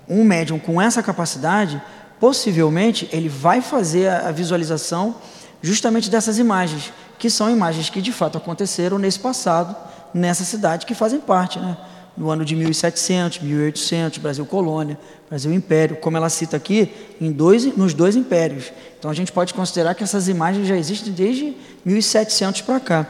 um 0.08 0.24
médium 0.24 0.58
com 0.58 0.80
essa 0.80 1.02
capacidade, 1.02 1.80
possivelmente 2.18 3.08
ele 3.12 3.28
vai 3.28 3.60
fazer 3.60 4.08
a, 4.08 4.30
visualização 4.30 5.16
justamente 5.62 6.10
dessas 6.10 6.38
imagens, 6.38 6.92
que 7.18 7.28
são 7.28 7.50
imagens 7.50 7.90
que 7.90 8.00
de 8.00 8.12
fato 8.12 8.38
aconteceram 8.38 8.98
nesse 8.98 9.18
passado, 9.18 9.76
nessa 10.14 10.44
cidade 10.44 10.86
que 10.86 10.94
fazem 10.94 11.20
parte, 11.20 11.58
né? 11.58 11.76
no 12.16 12.28
ano 12.28 12.44
de 12.44 12.54
1700, 12.54 13.40
1800, 13.40 14.18
Brasil 14.18 14.44
colônia, 14.44 14.98
Brasil 15.28 15.52
império, 15.52 15.96
como 15.96 16.16
ela 16.16 16.28
cita 16.28 16.56
aqui, 16.56 16.92
em 17.20 17.32
dois, 17.32 17.64
nos 17.76 17.94
dois 17.94 18.16
impérios. 18.16 18.72
Então 18.98 19.10
a 19.10 19.14
gente 19.14 19.32
pode 19.32 19.54
considerar 19.54 19.94
que 19.94 20.02
essas 20.02 20.28
imagens 20.28 20.68
já 20.68 20.76
existem 20.76 21.12
desde 21.12 21.56
1700 21.84 22.60
para 22.62 22.80
cá. 22.80 23.06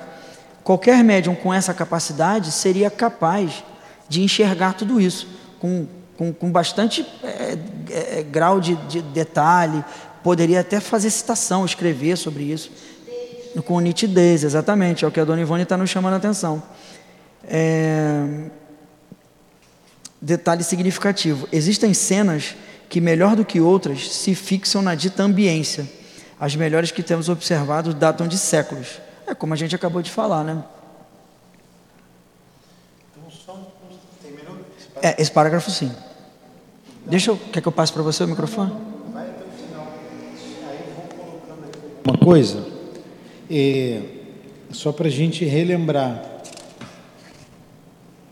Qualquer 0.63 1.03
médium 1.03 1.35
com 1.35 1.53
essa 1.53 1.75
capacidade 1.75 2.53
seria 2.53 2.91
capaz 2.91 3.65
de 4.11 4.23
enxergar 4.23 4.75
tudo 4.75 5.01
isso, 5.01 5.27
com, 5.61 5.87
com, 6.19 6.33
com 6.35 6.51
bastante 6.51 7.07
é, 7.23 7.57
é, 7.91 8.23
grau 8.25 8.61
de, 8.61 8.75
de 8.89 9.01
detalhe, 9.01 9.83
poderia 10.23 10.61
até 10.61 10.81
fazer 10.81 11.09
citação, 11.11 11.65
escrever 11.65 12.19
sobre 12.19 12.43
isso, 12.43 12.73
com 13.65 13.79
nitidez, 13.79 14.43
exatamente, 14.43 15.05
é 15.05 15.09
o 15.09 15.13
que 15.13 15.21
a 15.21 15.25
dona 15.25 15.41
Ivone 15.41 15.63
está 15.63 15.77
nos 15.77 15.89
chamando 15.89 16.15
a 16.15 16.17
atenção. 16.17 16.61
É... 17.45 18.51
Detalhe 20.21 20.63
significativo: 20.65 21.49
existem 21.53 21.95
cenas 21.95 22.57
que, 22.89 23.01
melhor 23.01 23.37
do 23.37 23.45
que 23.45 23.61
outras, 23.61 24.13
se 24.13 24.35
fixam 24.35 24.83
na 24.83 24.95
dita 24.95 25.23
ambiência. 25.23 25.89
As 26.39 26.57
melhores 26.57 26.91
que 26.91 27.03
temos 27.03 27.29
observado 27.29 27.95
datam 27.95 28.27
de 28.27 28.39
séculos. 28.39 29.01
É 29.27 29.35
como 29.35 29.55
a 29.55 29.57
gente 29.57 29.75
acabou 29.75 30.03
de 30.03 30.11
falar, 30.11 30.43
né? 30.43 30.63
É, 35.03 35.21
esse 35.21 35.31
parágrafo 35.31 35.71
sim. 35.71 35.91
Deixa 37.07 37.31
eu. 37.31 37.37
Quer 37.37 37.61
que 37.61 37.69
eu 37.69 37.73
passe 37.73 37.93
para 37.93 38.03
você 38.03 38.25
o 38.25 38.29
microfone? 38.29 38.73
Vai 39.13 39.29
até 39.29 39.45
o 39.45 39.67
final. 39.67 39.87
Aí 40.69 40.79
eu 40.87 40.95
vou 40.95 41.05
colocando 41.05 41.65
aqui. 41.67 41.79
Uma 42.05 42.19
coisa, 42.19 42.67
é, 43.51 44.03
só 44.71 44.93
para 44.93 45.09
a 45.09 45.11
gente 45.11 45.45
relembrar. 45.45 46.23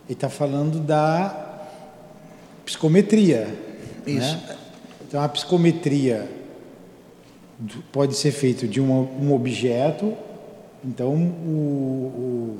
Ele 0.07 0.15
está 0.15 0.29
falando 0.29 0.79
da 0.79 1.49
psicometria. 2.65 3.47
Né? 3.47 3.57
Isso. 4.07 4.37
Né? 4.37 4.57
Então, 5.07 5.23
a 5.23 5.29
psicometria 5.29 6.29
pode 7.91 8.15
ser 8.15 8.31
feita 8.31 8.67
de 8.67 8.81
um, 8.81 8.91
um 8.93 9.35
objeto. 9.35 10.15
Então, 10.85 11.15
o, 11.15 11.51
o, 11.51 12.59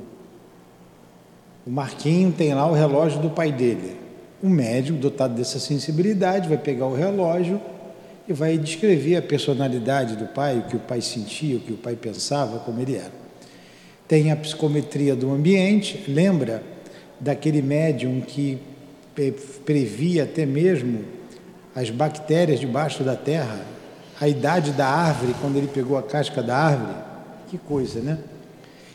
o 1.69 1.71
Marquinho 1.71 2.31
tem 2.31 2.51
lá 2.51 2.67
o 2.67 2.73
relógio 2.73 3.21
do 3.21 3.29
pai 3.29 3.51
dele. 3.51 3.95
O 4.41 4.49
médico, 4.49 4.97
dotado 4.97 5.35
dessa 5.35 5.59
sensibilidade, 5.59 6.49
vai 6.49 6.57
pegar 6.57 6.87
o 6.87 6.95
relógio 6.95 7.61
e 8.27 8.33
vai 8.33 8.57
descrever 8.57 9.17
a 9.17 9.21
personalidade 9.21 10.15
do 10.15 10.25
pai, 10.25 10.57
o 10.57 10.63
que 10.63 10.75
o 10.75 10.79
pai 10.79 10.99
sentia, 10.99 11.57
o 11.57 11.59
que 11.59 11.71
o 11.71 11.77
pai 11.77 11.95
pensava, 11.95 12.57
como 12.57 12.81
ele 12.81 12.95
era. 12.95 13.11
Tem 14.07 14.31
a 14.31 14.35
psicometria 14.35 15.15
do 15.15 15.31
ambiente, 15.31 16.05
lembra 16.07 16.63
daquele 17.19 17.61
médium 17.61 18.19
que 18.19 18.57
previa 19.63 20.23
até 20.23 20.47
mesmo 20.47 21.05
as 21.75 21.91
bactérias 21.91 22.59
debaixo 22.59 23.03
da 23.03 23.15
terra, 23.15 23.63
a 24.19 24.27
idade 24.27 24.71
da 24.71 24.87
árvore, 24.87 25.35
quando 25.39 25.57
ele 25.57 25.67
pegou 25.67 25.99
a 25.99 26.01
casca 26.01 26.41
da 26.41 26.57
árvore, 26.57 26.97
que 27.47 27.59
coisa, 27.59 27.99
né? 27.99 28.17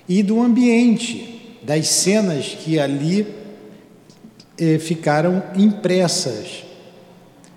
E 0.08 0.24
do 0.24 0.42
ambiente, 0.42 1.33
das 1.64 1.88
cenas 1.88 2.46
que 2.46 2.78
ali 2.78 3.26
eh, 4.58 4.78
ficaram 4.78 5.42
impressas 5.56 6.64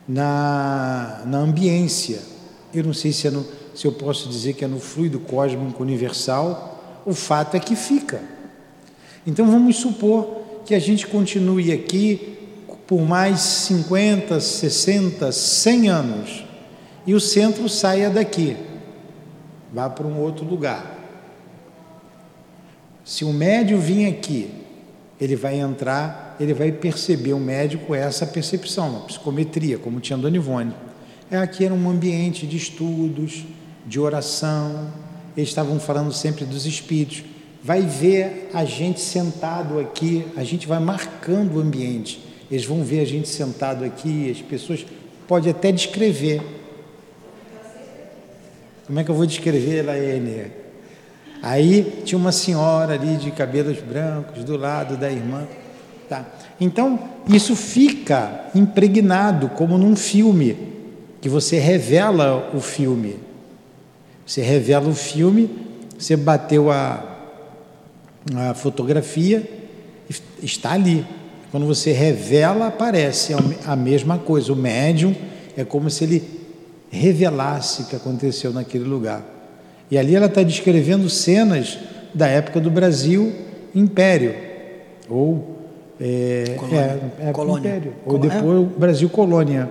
na, 0.07 1.23
na 1.25 1.39
ambiência. 1.39 2.19
Eu 2.73 2.83
não 2.83 2.93
sei 2.93 3.11
se, 3.11 3.27
é 3.27 3.31
no, 3.31 3.45
se 3.75 3.85
eu 3.85 3.91
posso 3.91 4.29
dizer 4.29 4.53
que 4.53 4.63
é 4.63 4.67
no 4.67 4.79
fluido 4.79 5.19
cósmico 5.19 5.83
universal, 5.83 7.01
o 7.05 7.13
fato 7.13 7.55
é 7.55 7.59
que 7.59 7.75
fica. 7.75 8.21
Então 9.25 9.45
vamos 9.45 9.75
supor 9.75 10.41
que 10.65 10.73
a 10.73 10.79
gente 10.79 11.05
continue 11.07 11.71
aqui 11.71 12.37
por 12.87 13.01
mais 13.01 13.41
50, 13.41 14.39
60, 14.39 15.31
100 15.31 15.89
anos 15.89 16.45
e 17.05 17.13
o 17.13 17.19
centro 17.19 17.67
saia 17.67 18.09
daqui, 18.09 18.55
vá 19.73 19.89
para 19.89 20.07
um 20.07 20.19
outro 20.21 20.45
lugar. 20.45 20.96
Se 23.07 23.23
o 23.23 23.31
médio 23.31 23.79
vir 23.79 24.05
aqui 24.05 24.51
ele 25.17 25.37
vai 25.37 25.57
entrar, 25.57 26.35
ele 26.41 26.53
vai 26.53 26.73
perceber, 26.73 27.31
o 27.31 27.39
médico, 27.39 27.95
essa 27.95 28.25
percepção, 28.25 29.05
psicometria, 29.07 29.77
como 29.77 30.01
tinha 30.01 30.17
Dona 30.17 30.35
Ivone. 30.35 30.73
É, 31.31 31.37
aqui 31.37 31.63
era 31.63 31.73
um 31.73 31.89
ambiente 31.89 32.45
de 32.45 32.57
estudos, 32.57 33.45
de 33.85 33.97
oração, 33.97 34.91
eles 35.37 35.47
estavam 35.47 35.79
falando 35.79 36.11
sempre 36.11 36.43
dos 36.43 36.65
espíritos. 36.65 37.23
Vai 37.63 37.81
ver 37.81 38.49
a 38.53 38.65
gente 38.65 38.99
sentado 38.99 39.79
aqui, 39.79 40.25
a 40.35 40.43
gente 40.43 40.67
vai 40.67 40.81
marcando 40.81 41.55
o 41.55 41.61
ambiente. 41.61 42.21
Eles 42.51 42.65
vão 42.65 42.83
ver 42.83 42.99
a 42.99 43.05
gente 43.05 43.29
sentado 43.29 43.85
aqui, 43.85 44.29
as 44.29 44.41
pessoas 44.41 44.85
pode 45.25 45.49
até 45.49 45.71
descrever. 45.71 46.41
Como 48.85 48.99
é 48.99 49.03
que 49.05 49.09
eu 49.09 49.15
vou 49.15 49.25
descrever, 49.25 49.83
Laene? 49.83 50.66
Aí 51.41 52.01
tinha 52.03 52.17
uma 52.17 52.31
senhora 52.31 52.93
ali 52.93 53.17
de 53.17 53.31
cabelos 53.31 53.79
brancos 53.79 54.43
do 54.43 54.57
lado 54.57 54.97
da 54.97 55.11
irmã. 55.11 55.47
Tá. 56.09 56.25
Então, 56.59 56.99
isso 57.27 57.55
fica 57.55 58.45
impregnado 58.55 59.49
como 59.49 59.77
num 59.77 59.95
filme, 59.95 60.57
que 61.21 61.29
você 61.29 61.59
revela 61.59 62.49
o 62.53 62.61
filme. 62.61 63.17
Você 64.25 64.41
revela 64.41 64.87
o 64.87 64.95
filme, 64.95 65.49
você 65.97 66.15
bateu 66.15 66.71
a, 66.71 67.03
a 68.35 68.53
fotografia, 68.53 69.47
está 70.41 70.73
ali. 70.73 71.05
Quando 71.51 71.65
você 71.65 71.91
revela, 71.91 72.67
aparece 72.67 73.33
a 73.65 73.75
mesma 73.75 74.17
coisa. 74.17 74.51
O 74.51 74.55
médium 74.55 75.15
é 75.55 75.63
como 75.63 75.89
se 75.89 76.03
ele 76.03 76.37
revelasse 76.89 77.83
o 77.83 77.85
que 77.85 77.95
aconteceu 77.95 78.51
naquele 78.51 78.83
lugar. 78.83 79.36
E 79.89 79.97
ali 79.97 80.15
ela 80.15 80.25
está 80.25 80.43
descrevendo 80.43 81.09
cenas 81.09 81.77
da 82.13 82.27
época 82.27 82.59
do 82.59 82.69
Brasil 82.69 83.33
Império, 83.73 84.35
ou 85.09 85.57
é, 85.99 86.55
colônia. 86.57 87.01
É, 87.19 87.29
é 87.29 87.31
colônia. 87.31 87.69
Império, 87.69 87.93
ou 88.05 88.17
depois 88.17 88.59
o 88.59 88.65
Brasil 88.65 89.09
Colônia. 89.09 89.69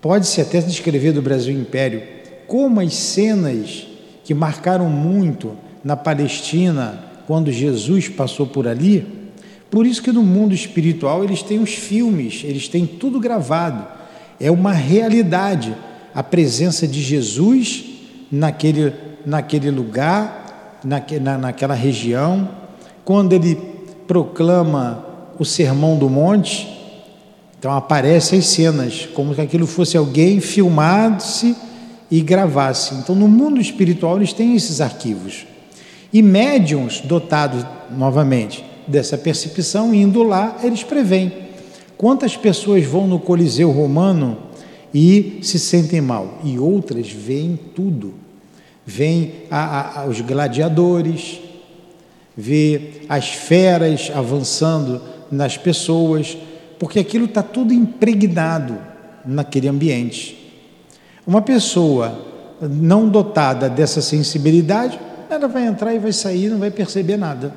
Pode-se 0.00 0.40
até 0.40 0.60
descrever 0.60 1.12
do 1.12 1.20
Brasil 1.20 1.54
Império 1.54 2.02
como 2.46 2.80
as 2.80 2.94
cenas 2.94 3.86
que 4.24 4.32
marcaram 4.32 4.88
muito 4.88 5.52
na 5.84 5.96
Palestina 5.96 7.04
quando 7.26 7.52
Jesus 7.52 8.08
passou 8.08 8.46
por 8.46 8.66
ali. 8.66 9.06
Por 9.70 9.86
isso 9.86 10.02
que 10.02 10.12
no 10.12 10.22
mundo 10.22 10.54
espiritual 10.54 11.22
eles 11.22 11.42
têm 11.42 11.60
os 11.60 11.74
filmes, 11.74 12.42
eles 12.44 12.68
têm 12.68 12.86
tudo 12.86 13.20
gravado. 13.20 13.86
É 14.40 14.50
uma 14.50 14.72
realidade 14.72 15.74
a 16.14 16.22
presença 16.22 16.86
de 16.86 17.02
Jesus 17.02 17.84
naquele, 18.30 18.92
naquele 19.24 19.70
lugar, 19.70 20.80
naque, 20.84 21.18
na, 21.18 21.38
naquela 21.38 21.74
região, 21.74 22.48
quando 23.04 23.32
ele 23.32 23.56
proclama 24.06 25.04
o 25.38 25.44
Sermão 25.44 25.96
do 25.96 26.08
Monte, 26.08 26.76
então 27.58 27.72
aparecem 27.72 28.38
as 28.38 28.46
cenas, 28.46 29.08
como 29.14 29.34
se 29.34 29.40
aquilo 29.40 29.66
fosse 29.66 29.96
alguém 29.96 30.40
filmasse 30.40 31.56
e 32.10 32.20
gravasse. 32.20 32.94
Então, 32.94 33.14
no 33.14 33.28
mundo 33.28 33.60
espiritual, 33.60 34.16
eles 34.16 34.32
têm 34.32 34.54
esses 34.54 34.80
arquivos. 34.80 35.46
E 36.12 36.22
médiums 36.22 37.00
dotados, 37.00 37.66
novamente, 37.90 38.64
dessa 38.86 39.18
percepção, 39.18 39.94
indo 39.94 40.22
lá, 40.22 40.56
eles 40.62 40.82
preveem. 40.82 41.32
Quantas 41.96 42.36
pessoas 42.36 42.84
vão 42.84 43.06
no 43.06 43.18
Coliseu 43.18 43.70
Romano 43.70 44.38
e 44.92 45.38
se 45.42 45.58
sentem 45.58 46.00
mal? 46.00 46.38
E 46.44 46.58
outras 46.58 47.10
veem 47.10 47.58
tudo 47.74 48.14
a, 49.50 50.06
os 50.08 50.20
gladiadores, 50.20 51.40
vê 52.36 53.02
as 53.08 53.28
feras 53.28 54.10
avançando 54.14 55.02
nas 55.30 55.56
pessoas, 55.56 56.38
porque 56.78 56.98
aquilo 56.98 57.26
está 57.26 57.42
tudo 57.42 57.72
impregnado 57.74 58.78
naquele 59.24 59.68
ambiente. 59.68 60.36
Uma 61.26 61.42
pessoa 61.42 62.26
não 62.60 63.08
dotada 63.08 63.68
dessa 63.68 64.00
sensibilidade, 64.00 64.98
ela 65.28 65.46
vai 65.46 65.66
entrar 65.66 65.94
e 65.94 65.98
vai 65.98 66.12
sair, 66.12 66.48
não 66.48 66.58
vai 66.58 66.70
perceber 66.70 67.16
nada. 67.16 67.52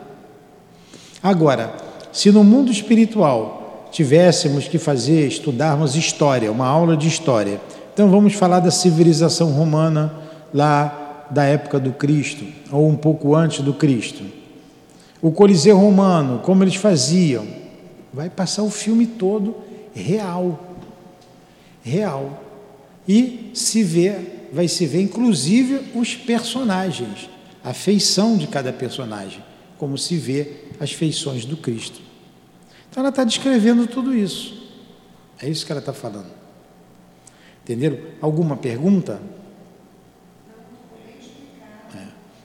Agora, 1.24 1.74
se 2.12 2.32
no 2.32 2.44
mundo 2.44 2.72
espiritual 2.72 3.61
tivéssemos 3.92 4.68
que 4.68 4.78
fazer, 4.78 5.28
estudarmos 5.28 5.96
história, 5.96 6.52
uma 6.52 6.66
aula 6.66 6.96
de 6.96 7.08
história, 7.08 7.60
então 7.94 8.10
vamos 8.10 8.34
falar 8.34 8.62
da 8.62 8.72
civilização 8.72 9.52
romana 9.52 10.14
lá 10.54 11.28
da 11.30 11.44
época 11.44 11.80
do 11.80 11.92
Cristo, 11.92 12.46
ou 12.72 12.88
um 12.88 12.96
pouco 12.96 13.36
antes 13.36 13.62
do 13.62 13.74
Cristo. 13.74 14.24
O 15.22 15.32
Coliseu 15.32 15.78
Romano, 15.78 16.40
como 16.40 16.64
eles 16.64 16.76
faziam, 16.76 17.46
vai 18.14 18.30
passar 18.30 18.64
o 18.64 18.72
filme 18.72 19.06
todo 19.06 19.56
real. 19.94 20.78
Real. 21.84 22.42
E 23.08 23.52
se 23.54 23.84
vê, 23.84 24.16
vai 24.52 24.68
se 24.68 24.86
ver 24.86 25.02
inclusive 25.02 25.82
os 25.96 26.16
personagens, 26.16 27.30
a 27.64 27.74
feição 27.74 28.38
de 28.38 28.48
cada 28.48 28.74
personagem, 28.74 29.44
como 29.78 29.98
se 29.98 30.16
vê 30.18 30.48
as 30.80 30.92
feições 30.92 31.46
do 31.46 31.56
Cristo. 31.58 32.11
Então 32.92 33.02
ela 33.02 33.10
está 33.10 33.24
descrevendo 33.24 33.88
tudo 33.88 34.14
isso. 34.14 34.70
É 35.42 35.50
isso 35.50 35.66
que 35.66 35.72
ela 35.72 35.80
está 35.80 35.94
falando. 35.94 36.30
Entenderam? 37.64 37.98
Alguma 38.22 38.58
pergunta? 38.58 39.20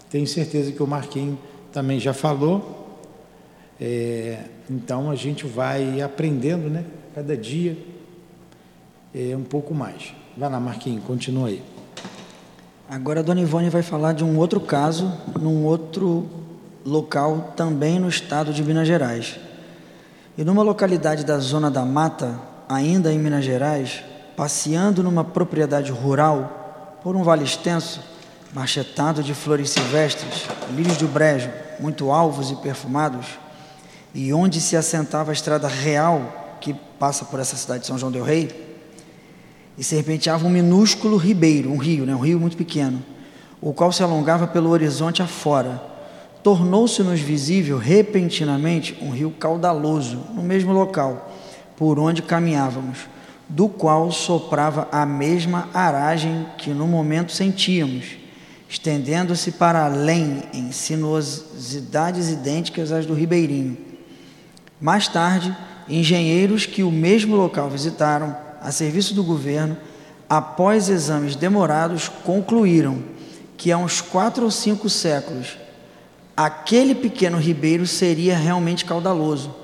Tenho 0.08 0.26
certeza 0.26 0.70
que 0.70 0.82
o 0.82 0.86
Marquinhos 0.86 1.38
também 1.72 1.98
já 1.98 2.14
falou. 2.14 3.00
É, 3.80 4.44
então 4.70 5.10
a 5.10 5.14
gente 5.14 5.44
vai 5.46 6.00
aprendendo, 6.00 6.70
né? 6.70 6.84
Cada 7.14 7.36
dia 7.36 7.76
é, 9.14 9.36
um 9.36 9.42
pouco 9.42 9.74
mais. 9.74 10.14
Vai 10.36 10.48
lá, 10.48 10.60
Marquinhos, 10.60 11.04
continua 11.04 11.48
aí. 11.48 11.62
Agora 12.88 13.20
a 13.20 13.22
Dona 13.22 13.40
Ivone 13.40 13.68
vai 13.68 13.82
falar 13.82 14.12
de 14.12 14.22
um 14.22 14.38
outro 14.38 14.60
caso, 14.60 15.12
num 15.40 15.64
outro 15.64 16.26
local, 16.84 17.52
também 17.56 17.98
no 17.98 18.08
estado 18.08 18.52
de 18.52 18.62
Minas 18.62 18.86
Gerais. 18.86 19.38
E 20.38 20.44
numa 20.44 20.62
localidade 20.62 21.24
da 21.24 21.38
Zona 21.38 21.70
da 21.70 21.82
Mata, 21.82 22.38
ainda 22.68 23.10
em 23.10 23.18
Minas 23.18 23.42
Gerais, 23.42 24.04
passeando 24.36 25.02
numa 25.02 25.24
propriedade 25.24 25.90
rural 25.90 26.98
por 27.02 27.16
um 27.16 27.22
vale 27.22 27.42
extenso, 27.42 28.02
marchetado 28.52 29.22
de 29.22 29.32
flores 29.32 29.70
silvestres, 29.70 30.46
lírios 30.74 30.98
do 30.98 31.08
brejo, 31.08 31.50
muito 31.80 32.10
alvos 32.10 32.50
e 32.50 32.56
perfumados, 32.56 33.26
e 34.14 34.30
onde 34.30 34.60
se 34.60 34.76
assentava 34.76 35.30
a 35.30 35.32
estrada 35.32 35.68
real 35.68 36.58
que 36.60 36.74
passa 36.98 37.24
por 37.24 37.40
essa 37.40 37.56
cidade 37.56 37.80
de 37.80 37.86
São 37.86 37.98
João 37.98 38.12
del 38.12 38.22
Rei, 38.22 38.76
e 39.78 39.82
serpenteava 39.82 40.46
um 40.46 40.50
minúsculo 40.50 41.16
ribeiro, 41.16 41.72
um 41.72 41.78
rio, 41.78 42.04
né, 42.04 42.14
um 42.14 42.20
rio 42.20 42.38
muito 42.38 42.58
pequeno, 42.58 43.02
o 43.58 43.72
qual 43.72 43.90
se 43.90 44.02
alongava 44.02 44.46
pelo 44.46 44.68
horizonte 44.68 45.22
afora. 45.22 45.95
Tornou-se-nos 46.46 47.18
visível 47.18 47.76
repentinamente 47.76 48.96
um 49.02 49.10
rio 49.10 49.32
caudaloso 49.32 50.28
no 50.32 50.44
mesmo 50.44 50.72
local 50.72 51.34
por 51.76 51.98
onde 51.98 52.22
caminhávamos, 52.22 52.98
do 53.48 53.68
qual 53.68 54.12
soprava 54.12 54.86
a 54.92 55.04
mesma 55.04 55.68
aragem 55.74 56.46
que 56.56 56.70
no 56.70 56.86
momento 56.86 57.32
sentíamos 57.32 58.16
estendendo-se 58.68 59.50
para 59.50 59.86
além 59.86 60.44
em 60.54 60.70
sinuosidades 60.70 62.30
idênticas 62.30 62.92
às 62.92 63.04
do 63.04 63.12
Ribeirinho. 63.12 63.76
Mais 64.80 65.08
tarde, 65.08 65.52
engenheiros 65.88 66.64
que 66.64 66.84
o 66.84 66.92
mesmo 66.92 67.34
local 67.34 67.68
visitaram, 67.68 68.36
a 68.62 68.70
serviço 68.70 69.14
do 69.14 69.24
governo, 69.24 69.76
após 70.28 70.88
exames 70.90 71.34
demorados, 71.34 72.08
concluíram 72.08 73.02
que 73.56 73.72
há 73.72 73.78
uns 73.78 74.00
quatro 74.00 74.44
ou 74.44 74.50
cinco 74.52 74.88
séculos 74.88 75.65
aquele 76.36 76.94
pequeno 76.94 77.38
ribeiro 77.38 77.86
seria 77.86 78.36
realmente 78.36 78.84
caudaloso, 78.84 79.54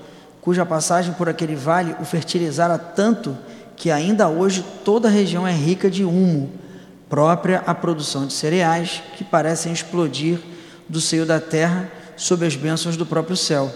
cuja 0.40 0.64
passagem 0.64 1.12
por 1.12 1.28
aquele 1.28 1.54
vale 1.54 1.94
o 2.00 2.04
fertilizara 2.04 2.78
tanto 2.78 3.36
que 3.76 3.90
ainda 3.90 4.28
hoje 4.28 4.64
toda 4.84 5.08
a 5.08 5.10
região 5.10 5.46
é 5.46 5.52
rica 5.52 5.90
de 5.90 6.04
humo 6.04 6.50
própria 7.08 7.62
à 7.66 7.74
produção 7.74 8.26
de 8.26 8.32
cereais 8.32 9.02
que 9.16 9.22
parecem 9.22 9.72
explodir 9.72 10.38
do 10.88 11.00
seio 11.00 11.26
da 11.26 11.38
terra 11.38 11.90
sob 12.16 12.46
as 12.46 12.56
bênçãos 12.56 12.96
do 12.96 13.04
próprio 13.04 13.36
céu. 13.36 13.70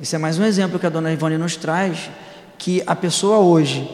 Esse 0.00 0.16
é 0.16 0.18
mais 0.18 0.38
um 0.38 0.44
exemplo 0.44 0.78
que 0.78 0.86
a 0.86 0.90
dona 0.90 1.12
Ivone 1.12 1.38
nos 1.38 1.54
traz, 1.54 2.10
que 2.58 2.82
a 2.86 2.96
pessoa 2.96 3.38
hoje 3.38 3.88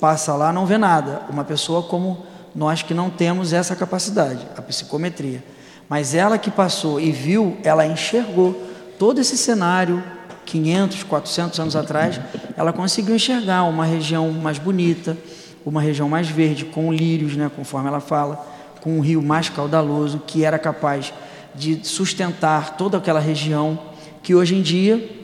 passa 0.00 0.34
lá 0.34 0.52
não 0.52 0.66
vê 0.66 0.76
nada, 0.76 1.22
uma 1.30 1.44
pessoa 1.44 1.84
como 1.84 2.26
nós 2.52 2.82
que 2.82 2.92
não 2.92 3.08
temos 3.08 3.52
essa 3.52 3.76
capacidade, 3.76 4.44
a 4.56 4.62
psicometria. 4.62 5.44
Mas 5.92 6.14
ela 6.14 6.38
que 6.38 6.50
passou 6.50 6.98
e 6.98 7.12
viu, 7.12 7.58
ela 7.62 7.84
enxergou 7.86 8.58
todo 8.98 9.20
esse 9.20 9.36
cenário 9.36 10.02
500, 10.46 11.02
400 11.02 11.60
anos 11.60 11.76
atrás, 11.76 12.18
ela 12.56 12.72
conseguiu 12.72 13.14
enxergar 13.14 13.64
uma 13.64 13.84
região 13.84 14.30
mais 14.30 14.56
bonita, 14.56 15.18
uma 15.66 15.82
região 15.82 16.08
mais 16.08 16.30
verde, 16.30 16.64
com 16.64 16.90
lírios, 16.90 17.36
né, 17.36 17.50
conforme 17.54 17.88
ela 17.88 18.00
fala, 18.00 18.42
com 18.80 18.96
um 18.96 19.00
rio 19.00 19.20
mais 19.22 19.50
caudaloso, 19.50 20.22
que 20.26 20.46
era 20.46 20.58
capaz 20.58 21.12
de 21.54 21.86
sustentar 21.86 22.78
toda 22.78 22.96
aquela 22.96 23.20
região, 23.20 23.78
que 24.22 24.34
hoje 24.34 24.54
em 24.54 24.62
dia 24.62 25.18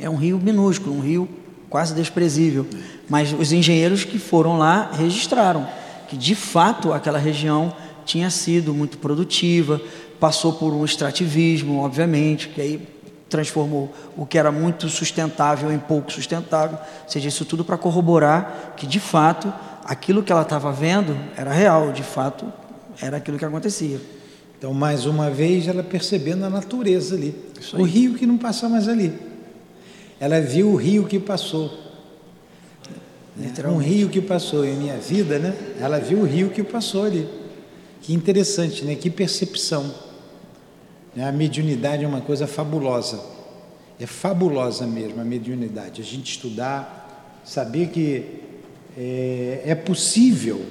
É 0.00 0.08
um 0.08 0.16
rio 0.16 0.40
minúsculo, 0.42 0.96
um 0.96 1.00
rio 1.00 1.28
quase 1.68 1.94
desprezível. 1.94 2.66
Mas 3.10 3.30
os 3.30 3.52
engenheiros 3.52 4.04
que 4.04 4.18
foram 4.18 4.56
lá 4.56 4.90
registraram 4.94 5.68
que 6.08 6.16
de 6.16 6.34
fato 6.34 6.92
aquela 6.92 7.18
região 7.18 7.74
tinha 8.06 8.30
sido 8.30 8.72
muito 8.72 8.96
produtiva, 8.96 9.80
passou 10.18 10.54
por 10.54 10.72
um 10.72 10.84
extrativismo, 10.84 11.80
obviamente, 11.80 12.48
que 12.48 12.60
aí 12.60 12.88
transformou 13.28 13.92
o 14.16 14.24
que 14.24 14.38
era 14.38 14.52
muito 14.52 14.88
sustentável 14.88 15.72
em 15.72 15.78
pouco 15.78 16.12
sustentável, 16.12 16.78
ou 17.02 17.10
seja, 17.10 17.28
isso 17.28 17.44
tudo 17.44 17.64
para 17.64 17.76
corroborar 17.76 18.74
que 18.76 18.86
de 18.86 19.00
fato 19.00 19.52
aquilo 19.84 20.22
que 20.22 20.30
ela 20.30 20.42
estava 20.42 20.72
vendo 20.72 21.16
era 21.36 21.52
real, 21.52 21.92
de 21.92 22.04
fato 22.04 22.50
era 23.02 23.16
aquilo 23.16 23.36
que 23.38 23.44
acontecia. 23.44 24.00
Então, 24.58 24.72
mais 24.72 25.04
uma 25.04 25.28
vez, 25.28 25.68
ela 25.68 25.82
percebendo 25.82 26.44
a 26.44 26.48
natureza 26.48 27.14
ali, 27.14 27.34
o 27.74 27.82
rio 27.82 28.14
que 28.14 28.24
não 28.24 28.38
passa 28.38 28.68
mais 28.68 28.88
ali. 28.88 29.12
Ela 30.18 30.40
viu 30.40 30.70
o 30.70 30.76
rio 30.76 31.04
que 31.04 31.18
passou. 31.18 31.84
Um 33.68 33.76
rio 33.76 34.08
que 34.08 34.22
passou 34.22 34.64
em 34.64 34.74
minha 34.74 34.96
vida, 34.96 35.38
né? 35.38 35.54
Ela 35.78 35.98
viu 35.98 36.20
o 36.20 36.24
rio 36.24 36.48
que 36.48 36.62
passou 36.62 37.04
ali. 37.04 37.28
Que 38.02 38.12
interessante, 38.14 38.84
né? 38.84 38.94
Que 38.94 39.10
percepção. 39.10 39.92
A 41.16 41.32
mediunidade 41.32 42.04
é 42.04 42.06
uma 42.06 42.20
coisa 42.20 42.46
fabulosa. 42.46 43.20
É 43.98 44.06
fabulosa 44.06 44.86
mesmo 44.86 45.20
a 45.20 45.24
mediunidade. 45.24 46.02
A 46.02 46.04
gente 46.04 46.30
estudar, 46.32 47.40
saber 47.44 47.88
que 47.88 48.42
é, 48.96 49.62
é 49.64 49.74
possível 49.74 50.64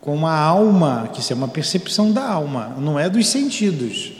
com 0.00 0.26
a 0.26 0.36
alma, 0.36 1.08
que 1.12 1.20
isso 1.20 1.32
é 1.32 1.36
uma 1.36 1.48
percepção 1.48 2.10
da 2.10 2.26
alma, 2.26 2.70
não 2.78 2.98
é 2.98 3.08
dos 3.08 3.28
sentidos. 3.28 4.12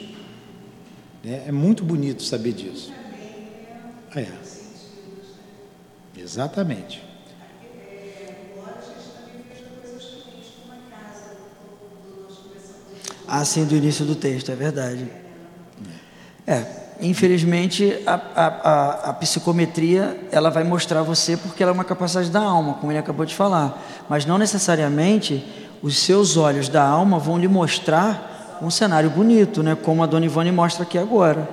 É, 1.25 1.43
é 1.47 1.51
muito 1.51 1.83
bonito 1.83 2.23
saber 2.23 2.53
disso. 2.53 2.93
É. 4.15 4.27
Exatamente. 6.17 7.03
Assim 13.41 13.65
do 13.65 13.75
início 13.75 14.05
do 14.05 14.15
texto, 14.15 14.51
é 14.51 14.55
verdade. 14.55 15.07
É, 16.45 16.65
infelizmente 17.01 17.97
a, 18.05 18.13
a, 18.35 19.09
a, 19.09 19.13
psicometria 19.13 20.27
ela 20.31 20.49
vai 20.49 20.63
mostrar 20.63 21.01
você 21.03 21.37
porque 21.37 21.63
ela 21.63 21.71
é 21.71 21.73
uma 21.73 21.85
capacidade 21.85 22.29
da 22.29 22.41
alma, 22.41 22.73
como 22.75 22.91
ele 22.91 22.99
acabou 22.99 23.25
de 23.25 23.33
falar, 23.33 23.81
mas 24.09 24.25
não 24.25 24.37
necessariamente 24.37 25.45
os 25.81 25.97
seus 25.97 26.37
olhos 26.37 26.69
da 26.69 26.83
alma 26.83 27.17
vão 27.17 27.37
lhe 27.37 27.47
mostrar 27.47 28.59
um 28.61 28.69
cenário 28.69 29.09
bonito, 29.09 29.61
né? 29.61 29.75
Como 29.75 30.03
a 30.03 30.05
Dona 30.05 30.25
Ivone 30.25 30.51
mostra 30.51 30.83
aqui 30.83 30.97
agora. 30.97 31.49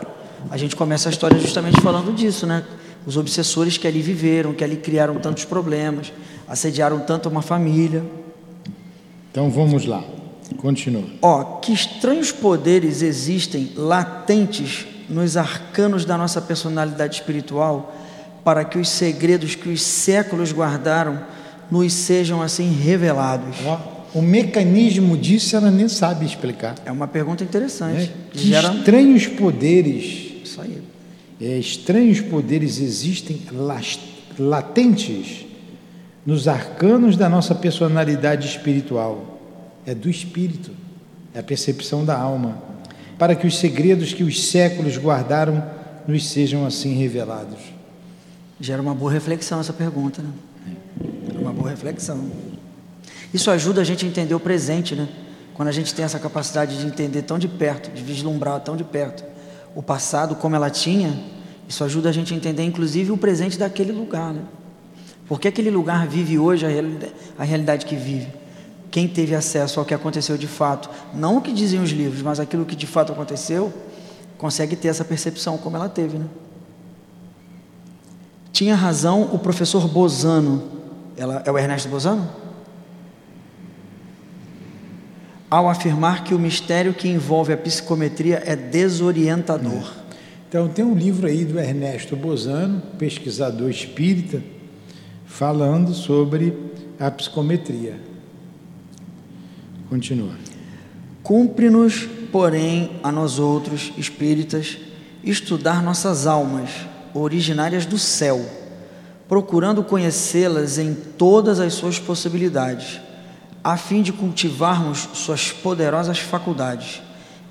A 0.50 0.56
gente 0.56 0.76
começa 0.76 1.08
a 1.08 1.10
história 1.10 1.38
justamente 1.38 1.80
falando 1.80 2.14
disso, 2.14 2.46
né? 2.46 2.64
Os 3.06 3.16
obsessores 3.16 3.76
que 3.76 3.88
ali 3.88 4.00
viveram, 4.00 4.52
que 4.52 4.62
ali 4.62 4.76
criaram 4.76 5.16
tantos 5.16 5.44
problemas, 5.44 6.12
assediaram 6.46 7.00
tanto 7.00 7.28
uma 7.28 7.42
família. 7.42 8.04
Então 9.30 9.50
vamos 9.50 9.86
lá. 9.86 10.04
Continua. 10.56 11.04
Ó, 11.22 11.58
que 11.60 11.72
estranhos 11.72 12.32
poderes 12.32 13.02
existem 13.02 13.72
latentes 13.76 14.86
nos 15.08 15.36
arcanos 15.36 16.04
da 16.04 16.16
nossa 16.16 16.40
personalidade 16.40 17.16
espiritual 17.16 17.96
para 18.44 18.64
que 18.64 18.78
os 18.78 18.88
segredos 18.88 19.54
que 19.54 19.68
os 19.68 19.82
séculos 19.82 20.52
guardaram 20.52 21.20
nos 21.70 21.92
sejam 21.92 22.40
assim 22.42 22.70
revelados. 22.72 23.56
Ó, 23.64 23.78
o 24.14 24.22
mecanismo 24.22 25.16
disso 25.16 25.56
ela 25.56 25.70
nem 25.70 25.88
sabe 25.88 26.26
explicar. 26.26 26.74
É 26.84 26.90
uma 26.90 27.06
pergunta 27.06 27.44
interessante. 27.44 28.04
É, 28.04 28.10
que 28.32 28.48
Gera... 28.48 28.74
estranhos 28.74 29.26
poderes. 29.26 30.42
Isso 30.44 30.60
aí. 30.60 30.82
É, 31.40 31.58
estranhos 31.58 32.20
poderes 32.20 32.80
existem 32.80 33.40
latentes 34.38 35.46
nos 36.26 36.48
arcanos 36.48 37.16
da 37.16 37.28
nossa 37.28 37.54
personalidade 37.54 38.46
espiritual 38.46 39.29
é 39.86 39.94
do 39.94 40.08
espírito, 40.08 40.72
é 41.34 41.40
a 41.40 41.42
percepção 41.42 42.04
da 42.04 42.16
alma, 42.18 42.58
para 43.18 43.34
que 43.34 43.46
os 43.46 43.58
segredos 43.58 44.12
que 44.12 44.22
os 44.22 44.48
séculos 44.48 44.96
guardaram 44.96 45.64
nos 46.06 46.28
sejam 46.28 46.66
assim 46.66 46.94
revelados. 46.94 47.58
Gera 48.60 48.80
uma 48.80 48.94
boa 48.94 49.10
reflexão 49.10 49.60
essa 49.60 49.72
pergunta, 49.72 50.22
né? 50.22 50.30
Uma 51.38 51.52
boa 51.52 51.70
reflexão. 51.70 52.30
Isso 53.32 53.50
ajuda 53.50 53.80
a 53.80 53.84
gente 53.84 54.04
a 54.04 54.08
entender 54.08 54.34
o 54.34 54.40
presente, 54.40 54.94
né? 54.94 55.08
Quando 55.54 55.68
a 55.68 55.72
gente 55.72 55.94
tem 55.94 56.04
essa 56.04 56.18
capacidade 56.18 56.78
de 56.78 56.86
entender 56.86 57.22
tão 57.22 57.38
de 57.38 57.48
perto, 57.48 57.90
de 57.90 58.02
vislumbrar 58.02 58.60
tão 58.60 58.76
de 58.76 58.84
perto 58.84 59.24
o 59.74 59.82
passado 59.82 60.34
como 60.34 60.56
ela 60.56 60.68
tinha, 60.68 61.16
isso 61.68 61.84
ajuda 61.84 62.08
a 62.08 62.12
gente 62.12 62.34
a 62.34 62.36
entender 62.36 62.64
inclusive 62.64 63.12
o 63.12 63.16
presente 63.16 63.58
daquele 63.58 63.92
lugar, 63.92 64.32
né? 64.32 64.42
Porque 65.28 65.46
aquele 65.46 65.70
lugar 65.70 66.08
vive 66.08 66.38
hoje 66.38 66.66
a 66.66 66.70
a 67.38 67.44
realidade 67.44 67.86
que 67.86 67.94
vive 67.94 68.39
quem 68.90 69.06
teve 69.06 69.34
acesso 69.34 69.78
ao 69.78 69.86
que 69.86 69.94
aconteceu 69.94 70.36
de 70.36 70.48
fato, 70.48 70.90
não 71.14 71.36
o 71.36 71.40
que 71.40 71.52
dizem 71.52 71.80
os 71.80 71.90
livros, 71.90 72.22
mas 72.22 72.40
aquilo 72.40 72.64
que 72.64 72.74
de 72.74 72.86
fato 72.86 73.12
aconteceu, 73.12 73.72
consegue 74.36 74.74
ter 74.74 74.88
essa 74.88 75.04
percepção 75.04 75.56
como 75.56 75.76
ela 75.76 75.88
teve. 75.88 76.18
Né? 76.18 76.26
Tinha 78.52 78.74
razão 78.74 79.22
o 79.32 79.38
professor 79.38 79.86
Bozano, 79.86 80.62
ela, 81.16 81.42
é 81.46 81.50
o 81.50 81.58
Ernesto 81.58 81.88
Bozano? 81.88 82.28
Ao 85.48 85.68
afirmar 85.68 86.24
que 86.24 86.34
o 86.34 86.38
mistério 86.38 86.94
que 86.94 87.08
envolve 87.08 87.52
a 87.52 87.56
psicometria 87.56 88.42
é 88.44 88.56
desorientador. 88.56 89.94
É. 89.96 90.00
Então, 90.48 90.68
tem 90.68 90.84
um 90.84 90.94
livro 90.94 91.28
aí 91.28 91.44
do 91.44 91.58
Ernesto 91.60 92.16
Bozano, 92.16 92.82
pesquisador 92.98 93.70
espírita, 93.70 94.42
falando 95.24 95.94
sobre 95.94 96.56
a 96.98 97.10
psicometria. 97.10 98.09
Continua. 99.90 100.30
Cumpre-nos, 101.20 102.08
porém, 102.30 102.92
a 103.02 103.10
nós 103.10 103.40
outros, 103.40 103.92
espíritas, 103.98 104.78
estudar 105.24 105.82
nossas 105.82 106.28
almas, 106.28 106.70
originárias 107.12 107.84
do 107.84 107.98
céu, 107.98 108.40
procurando 109.28 109.82
conhecê-las 109.82 110.78
em 110.78 110.94
todas 110.94 111.58
as 111.58 111.74
suas 111.74 111.98
possibilidades, 111.98 113.00
a 113.62 113.76
fim 113.76 114.00
de 114.00 114.12
cultivarmos 114.12 115.08
suas 115.12 115.50
poderosas 115.50 116.20
faculdades, 116.20 117.02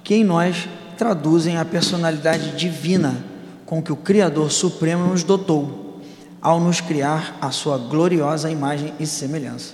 que 0.01 0.15
em 0.15 0.23
nós 0.23 0.67
traduzem 0.97 1.57
a 1.57 1.65
personalidade 1.65 2.55
divina 2.57 3.23
com 3.65 3.83
que 3.83 3.91
o 3.91 3.97
Criador 3.97 4.49
Supremo 4.49 5.07
nos 5.07 5.23
dotou, 5.23 6.01
ao 6.41 6.59
nos 6.59 6.79
criar 6.79 7.37
a 7.41 7.51
sua 7.51 7.77
gloriosa 7.77 8.49
imagem 8.49 8.93
e 8.97 9.05
semelhança. 9.05 9.73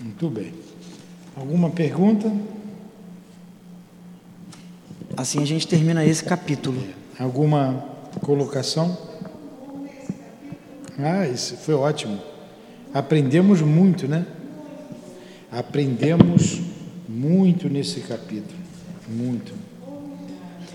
Muito 0.00 0.28
bem. 0.28 0.59
Alguma 1.40 1.70
pergunta? 1.70 2.30
Assim 5.16 5.42
a 5.42 5.46
gente 5.46 5.66
termina 5.66 6.04
esse 6.04 6.22
capítulo. 6.22 6.82
Alguma 7.18 7.82
colocação? 8.20 8.94
Ah, 10.98 11.26
isso 11.26 11.56
foi 11.56 11.72
ótimo. 11.72 12.20
Aprendemos 12.92 13.62
muito, 13.62 14.06
né? 14.06 14.26
Aprendemos 15.50 16.60
muito 17.08 17.70
nesse 17.70 18.00
capítulo. 18.00 18.60
Muito. 19.08 19.54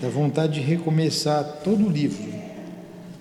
Dá 0.02 0.08
vontade 0.08 0.54
de 0.54 0.60
recomeçar 0.62 1.44
todo 1.62 1.86
o 1.86 1.88
livro. 1.88 2.26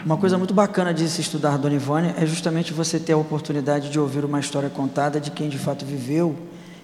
Uma 0.03 0.17
coisa 0.17 0.35
muito 0.35 0.53
bacana 0.53 0.91
de 0.91 1.07
se 1.07 1.21
estudar 1.21 1.59
Dona 1.59 1.75
Ivone 1.75 2.15
é 2.17 2.25
justamente 2.25 2.73
você 2.73 2.99
ter 2.99 3.13
a 3.13 3.17
oportunidade 3.17 3.91
de 3.91 3.99
ouvir 3.99 4.25
uma 4.25 4.39
história 4.39 4.69
contada 4.69 5.19
de 5.19 5.29
quem 5.29 5.47
de 5.47 5.59
fato 5.59 5.85
viveu 5.85 6.35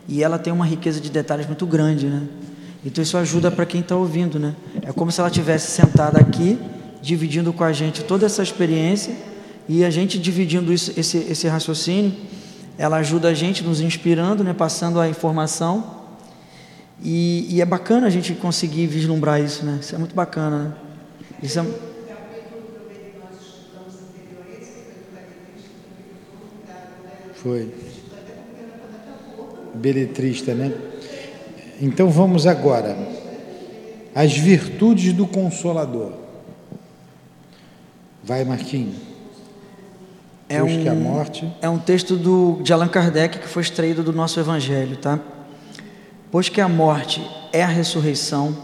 e 0.07 0.23
ela 0.23 0.37
tem 0.37 0.51
uma 0.51 0.65
riqueza 0.65 0.99
de 0.99 1.09
detalhes 1.09 1.45
muito 1.47 1.65
grande, 1.65 2.07
né? 2.07 2.23
Então 2.83 3.01
isso 3.01 3.17
ajuda 3.17 3.51
para 3.51 3.65
quem 3.65 3.81
está 3.81 3.95
ouvindo, 3.95 4.39
né? 4.39 4.55
É 4.81 4.91
como 4.91 5.11
se 5.11 5.19
ela 5.19 5.29
tivesse 5.29 5.71
sentada 5.71 6.19
aqui, 6.19 6.57
dividindo 7.01 7.53
com 7.53 7.63
a 7.63 7.71
gente 7.71 8.03
toda 8.03 8.25
essa 8.25 8.41
experiência 8.41 9.15
e 9.69 9.85
a 9.85 9.89
gente 9.89 10.17
dividindo 10.17 10.73
isso, 10.73 10.91
esse, 10.97 11.17
esse 11.17 11.47
raciocínio, 11.47 12.13
ela 12.77 12.97
ajuda 12.97 13.29
a 13.29 13.33
gente, 13.33 13.63
nos 13.63 13.79
inspirando, 13.79 14.43
né? 14.43 14.53
Passando 14.53 14.99
a 14.99 15.07
informação 15.07 16.01
e, 17.03 17.47
e 17.49 17.61
é 17.61 17.65
bacana 17.65 18.07
a 18.07 18.09
gente 18.09 18.33
conseguir 18.33 18.87
vislumbrar 18.87 19.41
isso, 19.41 19.65
né? 19.65 19.79
Isso 19.81 19.95
é 19.95 19.97
muito 19.97 20.15
bacana, 20.15 20.63
né? 20.63 20.73
Isso 21.41 21.59
é... 21.59 21.65
Foi 27.35 27.90
beletrista, 29.73 30.53
né? 30.53 30.71
Então 31.81 32.09
vamos 32.09 32.45
agora 32.45 32.95
as 34.13 34.37
virtudes 34.37 35.13
do 35.13 35.25
consolador. 35.25 36.13
Vai, 38.23 38.43
Marquinhos. 38.43 38.95
É 40.47 40.61
um, 40.61 40.67
que 40.67 40.89
a 40.89 40.93
morte. 40.93 41.51
É 41.61 41.69
um 41.69 41.79
texto 41.79 42.17
do, 42.17 42.59
de 42.61 42.73
Allan 42.73 42.89
Kardec 42.89 43.39
que 43.39 43.47
foi 43.47 43.63
extraído 43.63 44.03
do 44.03 44.11
nosso 44.11 44.39
Evangelho, 44.39 44.97
tá? 44.97 45.17
Pois 46.29 46.49
que 46.49 46.59
a 46.59 46.67
morte 46.67 47.25
é 47.53 47.63
a 47.63 47.67
ressurreição, 47.67 48.55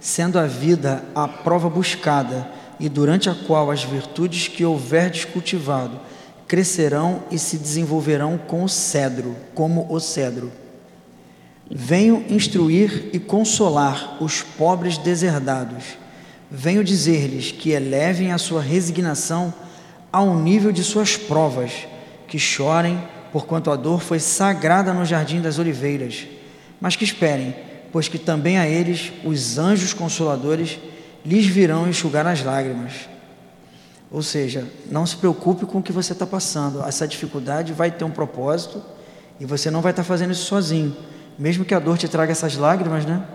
sendo 0.00 0.38
a 0.38 0.46
vida 0.46 1.04
a 1.14 1.28
prova 1.28 1.70
buscada 1.70 2.48
e 2.78 2.88
durante 2.88 3.30
a 3.30 3.34
qual 3.34 3.70
as 3.70 3.84
virtudes 3.84 4.48
que 4.48 4.64
houverdes 4.64 5.24
cultivado 5.24 5.98
crescerão 6.46 7.22
e 7.30 7.38
se 7.38 7.56
desenvolverão 7.56 8.38
com 8.38 8.62
o 8.62 8.68
cedro, 8.68 9.36
como 9.54 9.86
o 9.90 9.98
cedro. 9.98 10.52
Venho 11.68 12.24
instruir 12.28 13.10
e 13.12 13.18
consolar 13.18 14.22
os 14.22 14.42
pobres 14.42 14.98
deserdados. 14.98 15.84
Venho 16.48 16.84
dizer-lhes 16.84 17.50
que 17.50 17.70
elevem 17.70 18.30
a 18.32 18.38
sua 18.38 18.62
resignação 18.62 19.52
ao 20.12 20.38
nível 20.38 20.70
de 20.70 20.84
suas 20.84 21.16
provas, 21.16 21.72
que 22.28 22.38
chorem, 22.38 23.02
porquanto 23.32 23.70
a 23.70 23.76
dor 23.76 24.00
foi 24.00 24.20
sagrada 24.20 24.94
no 24.94 25.04
jardim 25.04 25.40
das 25.40 25.58
oliveiras, 25.58 26.26
mas 26.80 26.94
que 26.94 27.04
esperem, 27.04 27.54
pois 27.90 28.06
que 28.06 28.18
também 28.18 28.58
a 28.58 28.68
eles 28.68 29.12
os 29.24 29.58
anjos 29.58 29.92
consoladores 29.92 30.78
lhes 31.24 31.46
virão 31.46 31.88
enxugar 31.88 32.26
as 32.26 32.42
lágrimas. 32.44 32.92
Ou 34.10 34.22
seja, 34.22 34.66
não 34.90 35.04
se 35.04 35.16
preocupe 35.16 35.66
com 35.66 35.78
o 35.78 35.82
que 35.82 35.92
você 35.92 36.12
está 36.12 36.26
passando. 36.26 36.82
Essa 36.82 37.06
dificuldade 37.06 37.72
vai 37.72 37.90
ter 37.90 38.04
um 38.04 38.10
propósito 38.10 38.82
e 39.40 39.44
você 39.44 39.70
não 39.70 39.80
vai 39.80 39.92
estar 39.92 40.02
tá 40.02 40.06
fazendo 40.06 40.32
isso 40.32 40.44
sozinho. 40.44 40.96
Mesmo 41.38 41.64
que 41.64 41.74
a 41.74 41.78
dor 41.78 41.98
te 41.98 42.08
traga 42.08 42.32
essas 42.32 42.56
lágrimas, 42.56 43.04
né? 43.04 43.26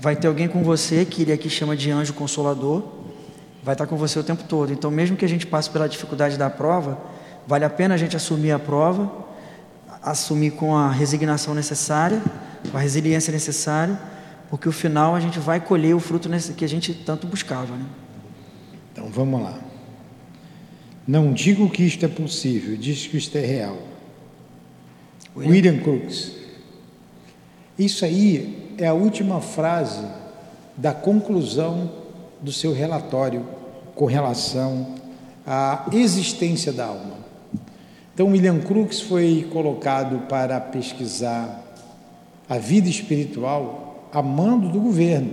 Vai 0.00 0.16
ter 0.16 0.26
alguém 0.28 0.48
com 0.48 0.62
você 0.62 1.04
que 1.04 1.22
ele 1.22 1.32
aqui 1.32 1.50
chama 1.50 1.76
de 1.76 1.90
anjo 1.90 2.14
consolador, 2.14 2.82
vai 3.62 3.74
estar 3.74 3.84
tá 3.84 3.90
com 3.90 3.96
você 3.96 4.18
o 4.18 4.24
tempo 4.24 4.44
todo. 4.44 4.72
Então, 4.72 4.90
mesmo 4.90 5.16
que 5.16 5.24
a 5.24 5.28
gente 5.28 5.46
passe 5.46 5.68
pela 5.70 5.88
dificuldade 5.88 6.36
da 6.36 6.48
prova, 6.48 6.98
vale 7.46 7.64
a 7.64 7.70
pena 7.70 7.94
a 7.94 7.98
gente 7.98 8.16
assumir 8.16 8.52
a 8.52 8.58
prova, 8.58 9.10
assumir 10.02 10.52
com 10.52 10.76
a 10.76 10.90
resignação 10.90 11.54
necessária, 11.54 12.22
com 12.70 12.76
a 12.76 12.80
resiliência 12.80 13.32
necessária 13.32 13.98
porque 14.50 14.68
o 14.68 14.72
final 14.72 15.14
a 15.14 15.20
gente 15.20 15.38
vai 15.38 15.60
colher 15.60 15.94
o 15.94 16.00
fruto 16.00 16.28
que 16.56 16.64
a 16.64 16.68
gente 16.68 16.94
tanto 16.94 17.26
buscava. 17.26 17.74
Né? 17.74 17.84
Então 18.92 19.08
vamos 19.10 19.42
lá. 19.42 19.58
Não 21.08 21.32
digo 21.32 21.70
que 21.70 21.82
isto 21.82 22.04
é 22.04 22.08
possível, 22.08 22.76
diz 22.76 23.06
que 23.06 23.16
isto 23.16 23.38
é 23.38 23.40
real. 23.40 23.78
William, 25.34 25.50
William 25.50 25.78
Crookes. 25.78 26.32
Isso 27.78 28.04
aí 28.04 28.74
é 28.76 28.86
a 28.86 28.92
última 28.92 29.40
frase 29.40 30.06
da 30.76 30.92
conclusão 30.92 31.90
do 32.42 32.52
seu 32.52 32.74
relatório 32.74 33.46
com 33.94 34.04
relação 34.04 34.96
à 35.46 35.86
existência 35.92 36.74
da 36.74 36.84
alma. 36.84 37.16
Então, 38.12 38.26
William 38.28 38.60
Crookes 38.60 39.00
foi 39.00 39.48
colocado 39.50 40.26
para 40.28 40.60
pesquisar 40.60 41.64
a 42.46 42.58
vida 42.58 42.90
espiritual 42.90 44.10
a 44.12 44.20
mando 44.20 44.68
do 44.68 44.78
governo 44.78 45.32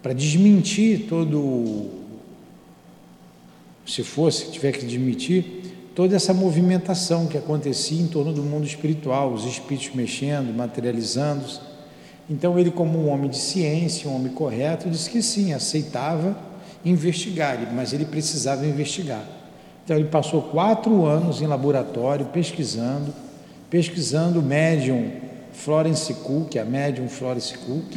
para 0.00 0.12
desmentir 0.12 1.06
todo, 1.08 1.97
se 3.88 4.02
fosse, 4.02 4.50
tiver 4.50 4.72
que 4.72 4.84
desmentir, 4.84 5.44
toda 5.94 6.14
essa 6.14 6.34
movimentação 6.34 7.26
que 7.26 7.38
acontecia 7.38 8.00
em 8.00 8.06
torno 8.06 8.32
do 8.32 8.42
mundo 8.42 8.66
espiritual, 8.66 9.32
os 9.32 9.44
espíritos 9.46 9.90
mexendo, 9.94 10.54
materializando-se. 10.54 11.58
Então, 12.30 12.58
ele, 12.58 12.70
como 12.70 12.98
um 12.98 13.08
homem 13.08 13.30
de 13.30 13.38
ciência, 13.38 14.08
um 14.08 14.14
homem 14.14 14.32
correto, 14.32 14.90
disse 14.90 15.08
que 15.08 15.22
sim, 15.22 15.54
aceitava 15.54 16.38
investigar, 16.84 17.58
mas 17.74 17.94
ele 17.94 18.04
precisava 18.04 18.66
investigar. 18.66 19.24
Então, 19.84 19.96
ele 19.96 20.08
passou 20.08 20.42
quatro 20.42 21.06
anos 21.06 21.40
em 21.40 21.46
laboratório 21.46 22.26
pesquisando, 22.26 23.14
pesquisando 23.70 24.40
o 24.40 24.42
médium 24.42 25.10
Florence 25.52 26.12
Cook, 26.12 26.58
a 26.58 26.64
médium 26.64 27.08
Florence 27.08 27.56
Cook, 27.56 27.96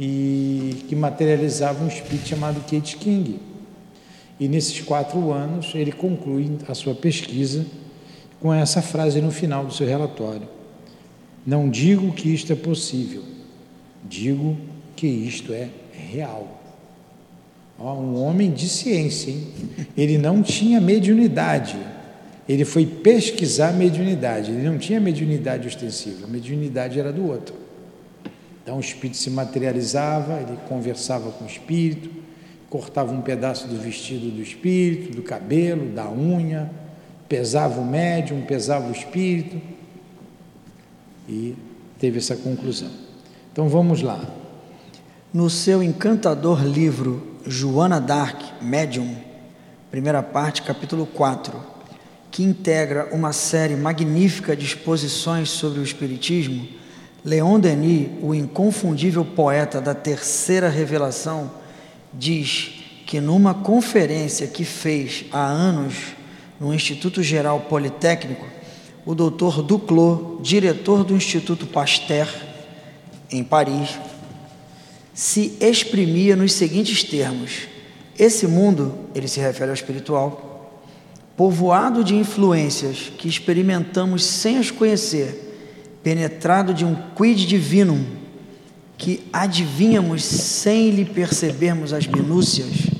e 0.00 0.84
que 0.88 0.96
materializava 0.96 1.84
um 1.84 1.88
espírito 1.88 2.26
chamado 2.26 2.60
Kate 2.62 2.96
King. 2.96 3.49
E 4.40 4.48
nesses 4.48 4.80
quatro 4.80 5.30
anos 5.30 5.72
ele 5.74 5.92
conclui 5.92 6.50
a 6.66 6.74
sua 6.74 6.94
pesquisa 6.94 7.64
com 8.40 8.52
essa 8.52 8.82
frase 8.82 9.20
no 9.20 9.30
final 9.30 9.64
do 9.64 9.72
seu 9.72 9.86
relatório: 9.86 10.48
Não 11.46 11.68
digo 11.68 12.12
que 12.12 12.32
isto 12.32 12.52
é 12.52 12.56
possível, 12.56 13.22
digo 14.02 14.56
que 14.96 15.06
isto 15.06 15.52
é 15.52 15.68
real. 15.92 16.58
Ó, 17.78 17.94
um 17.94 18.20
homem 18.22 18.50
de 18.50 18.68
ciência, 18.68 19.30
hein? 19.30 19.46
ele 19.96 20.18
não 20.18 20.42
tinha 20.42 20.80
mediunidade 20.80 21.78
ele 22.50 22.64
foi 22.64 22.84
pesquisar 22.84 23.72
mediunidade. 23.72 24.50
Ele 24.50 24.68
não 24.68 24.76
tinha 24.76 24.98
mediunidade 24.98 25.68
ostensiva, 25.68 26.24
a 26.24 26.28
mediunidade 26.28 26.98
era 26.98 27.12
do 27.12 27.24
outro. 27.24 27.54
Então 28.60 28.76
o 28.76 28.80
espírito 28.80 29.18
se 29.18 29.30
materializava, 29.30 30.40
ele 30.40 30.58
conversava 30.68 31.30
com 31.30 31.44
o 31.44 31.46
espírito, 31.46 32.10
cortava 32.70 33.12
um 33.12 33.20
pedaço 33.20 33.66
do 33.66 33.76
vestido 33.76 34.30
do 34.30 34.40
espírito, 34.40 35.16
do 35.16 35.22
cabelo, 35.22 35.90
da 35.90 36.08
unha, 36.08 36.70
pesava 37.28 37.80
o 37.80 37.84
médium, 37.84 38.42
pesava 38.42 38.88
o 38.88 38.92
espírito 38.92 39.60
e 41.28 41.56
teve 41.98 42.18
essa 42.18 42.36
conclusão. 42.36 42.90
Então 43.52 43.68
vamos 43.68 44.02
lá. 44.02 44.24
No 45.34 45.50
seu 45.50 45.82
encantador 45.82 46.64
livro 46.64 47.36
Joana 47.44 48.00
Dark, 48.00 48.40
Médium, 48.62 49.16
primeira 49.90 50.22
parte, 50.22 50.62
capítulo 50.62 51.06
4, 51.06 51.52
que 52.30 52.44
integra 52.44 53.08
uma 53.12 53.32
série 53.32 53.74
magnífica 53.74 54.54
de 54.54 54.64
exposições 54.64 55.50
sobre 55.50 55.80
o 55.80 55.82
Espiritismo, 55.82 56.68
Leon 57.24 57.58
Denis, 57.58 58.08
o 58.22 58.32
inconfundível 58.32 59.24
poeta 59.24 59.80
da 59.80 59.94
terceira 59.94 60.68
revelação, 60.68 61.59
diz 62.12 62.72
que 63.06 63.20
numa 63.20 63.54
conferência 63.54 64.46
que 64.46 64.64
fez 64.64 65.24
há 65.32 65.44
anos 65.44 65.94
no 66.60 66.74
Instituto 66.74 67.22
Geral 67.22 67.60
Politécnico, 67.60 68.46
o 69.04 69.14
Dr. 69.14 69.62
Duclos, 69.62 70.42
diretor 70.42 71.02
do 71.02 71.16
Instituto 71.16 71.66
Pasteur, 71.66 72.28
em 73.30 73.42
Paris, 73.42 73.98
se 75.14 75.56
exprimia 75.60 76.36
nos 76.36 76.52
seguintes 76.52 77.02
termos: 77.02 77.68
Esse 78.18 78.46
mundo, 78.46 78.94
ele 79.14 79.26
se 79.26 79.40
refere 79.40 79.70
ao 79.70 79.74
espiritual, 79.74 80.82
povoado 81.36 82.04
de 82.04 82.14
influências 82.14 83.10
que 83.16 83.28
experimentamos 83.28 84.24
sem 84.24 84.58
as 84.58 84.70
conhecer, 84.70 85.98
penetrado 86.02 86.74
de 86.74 86.84
um 86.84 86.94
quid 87.16 87.46
divinum 87.46 88.19
que 89.00 89.22
adivinhamos 89.32 90.22
sem 90.22 90.90
lhe 90.90 91.06
percebermos 91.06 91.94
as 91.94 92.06
minúcias, 92.06 92.90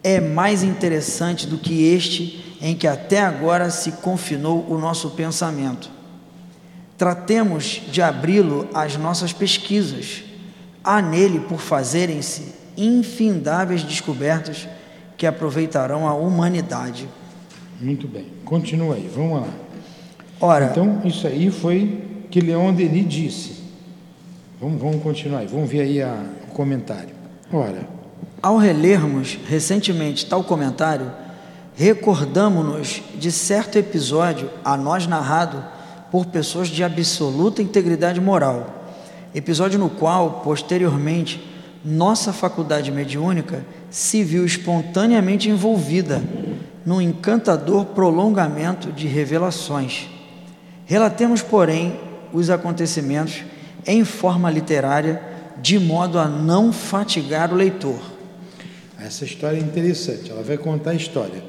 é 0.00 0.20
mais 0.20 0.62
interessante 0.62 1.44
do 1.44 1.58
que 1.58 1.92
este 1.92 2.56
em 2.62 2.76
que 2.76 2.86
até 2.86 3.20
agora 3.20 3.68
se 3.68 3.90
confinou 3.90 4.64
o 4.70 4.78
nosso 4.78 5.10
pensamento. 5.10 5.90
Tratemos 6.96 7.82
de 7.90 8.00
abri-lo 8.00 8.68
às 8.72 8.96
nossas 8.96 9.32
pesquisas. 9.32 10.22
Há 10.84 11.02
nele 11.02 11.40
por 11.40 11.58
fazerem-se 11.58 12.54
infindáveis 12.76 13.82
descobertas 13.82 14.68
que 15.16 15.26
aproveitarão 15.26 16.06
a 16.06 16.14
humanidade. 16.14 17.08
Muito 17.80 18.06
bem. 18.06 18.26
Continua 18.44 18.94
aí, 18.94 19.10
vamos 19.12 19.40
lá. 19.40 19.48
Ora, 20.40 20.66
então, 20.70 21.02
isso 21.04 21.26
aí 21.26 21.50
foi 21.50 22.04
que 22.30 22.40
Leon 22.40 22.72
Denis 22.72 23.08
disse. 23.08 23.63
Vamos, 24.60 24.80
vamos 24.80 25.02
continuar 25.02 25.40
aí, 25.40 25.46
vamos 25.46 25.68
ver 25.68 25.80
aí 25.80 26.00
a, 26.00 26.22
o 26.48 26.52
comentário. 26.52 27.10
Ora. 27.52 27.88
Ao 28.40 28.56
relermos 28.56 29.38
recentemente 29.48 30.26
tal 30.26 30.44
comentário, 30.44 31.10
recordamos-nos 31.74 33.02
de 33.18 33.32
certo 33.32 33.78
episódio 33.78 34.48
a 34.64 34.76
nós 34.76 35.06
narrado 35.06 35.64
por 36.10 36.26
pessoas 36.26 36.68
de 36.68 36.84
absoluta 36.84 37.60
integridade 37.60 38.20
moral. 38.20 38.84
Episódio 39.34 39.78
no 39.78 39.90
qual, 39.90 40.42
posteriormente, 40.44 41.42
nossa 41.84 42.32
faculdade 42.32 42.92
mediúnica 42.92 43.64
se 43.90 44.22
viu 44.22 44.46
espontaneamente 44.46 45.50
envolvida 45.50 46.22
num 46.86 47.00
encantador 47.00 47.86
prolongamento 47.86 48.92
de 48.92 49.08
revelações. 49.08 50.08
Relatemos, 50.86 51.42
porém, 51.42 51.98
os 52.32 52.50
acontecimentos 52.50 53.42
em 53.86 54.04
forma 54.04 54.50
literária, 54.50 55.22
de 55.60 55.78
modo 55.78 56.18
a 56.18 56.28
não 56.28 56.72
fatigar 56.72 57.52
o 57.52 57.56
leitor. 57.56 58.00
Essa 58.98 59.24
história 59.24 59.58
é 59.58 59.60
interessante, 59.60 60.30
ela 60.30 60.42
vai 60.42 60.56
contar 60.56 60.90
a 60.90 60.94
história. 60.94 61.42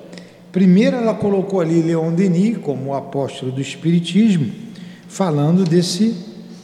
Primeiro, 0.52 0.98
ela 0.98 1.14
colocou 1.14 1.60
ali 1.60 1.82
Leon 1.82 2.14
Denis 2.14 2.58
como 2.58 2.94
apóstolo 2.94 3.52
do 3.52 3.62
Espiritismo, 3.62 4.52
falando 5.08 5.64
desse 5.64 6.16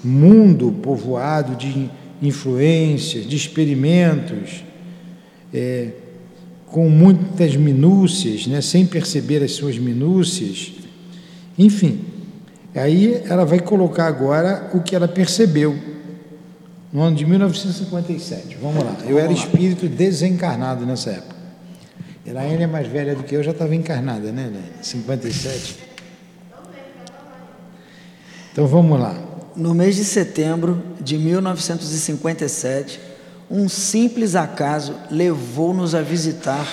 mundo 0.04 0.72
povoado 0.82 1.56
de 1.56 1.90
influências, 2.22 3.26
de 3.28 3.36
experimentos, 3.36 4.64
é, 5.54 5.90
com 6.66 6.90
muitas 6.90 7.56
minúcias, 7.56 8.48
né, 8.48 8.62
sem 8.62 8.86
perceber 8.86 9.44
as 9.44 9.52
suas 9.52 9.78
minúcias. 9.78 10.72
Enfim, 11.58 12.00
aí 12.80 13.22
ela 13.30 13.46
vai 13.46 13.60
colocar 13.60 14.08
agora 14.08 14.70
o 14.74 14.82
que 14.82 14.96
ela 14.96 15.08
percebeu 15.08 15.78
no 16.92 17.02
ano 17.02 17.16
de 17.16 17.26
1957. 17.26 18.58
Vamos 18.62 18.84
lá. 18.84 18.98
Eu 19.06 19.18
era 19.20 19.32
espírito 19.32 19.88
desencarnado 19.88 20.86
nessa 20.86 21.12
época. 21.12 21.36
Elaine 22.26 22.64
é 22.64 22.68
mais 22.68 22.88
velha 22.88 23.16
do 23.16 23.24
que 23.24 23.36
eu, 23.36 23.44
já 23.44 23.52
estava 23.52 23.74
encarnada, 23.74 24.32
né, 24.32 24.44
Elaine? 24.44 24.72
57. 24.82 25.80
Então 28.52 28.68
vamos 28.68 29.00
lá. 29.00 29.16
No 29.56 29.74
mês 29.74 29.96
de 29.96 30.04
setembro 30.04 30.82
de 31.00 31.18
1957, 31.18 33.00
um 33.50 33.68
simples 33.68 34.36
acaso 34.36 34.96
levou-nos 35.10 35.94
a 35.94 36.02
visitar 36.02 36.66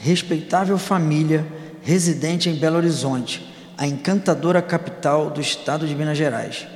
respeitável 0.00 0.76
família 0.78 1.46
residente 1.82 2.50
em 2.50 2.54
Belo 2.54 2.76
Horizonte, 2.76 3.47
a 3.78 3.86
encantadora 3.86 4.60
capital 4.60 5.30
do 5.30 5.40
estado 5.40 5.86
de 5.86 5.94
Minas 5.94 6.18
Gerais. 6.18 6.66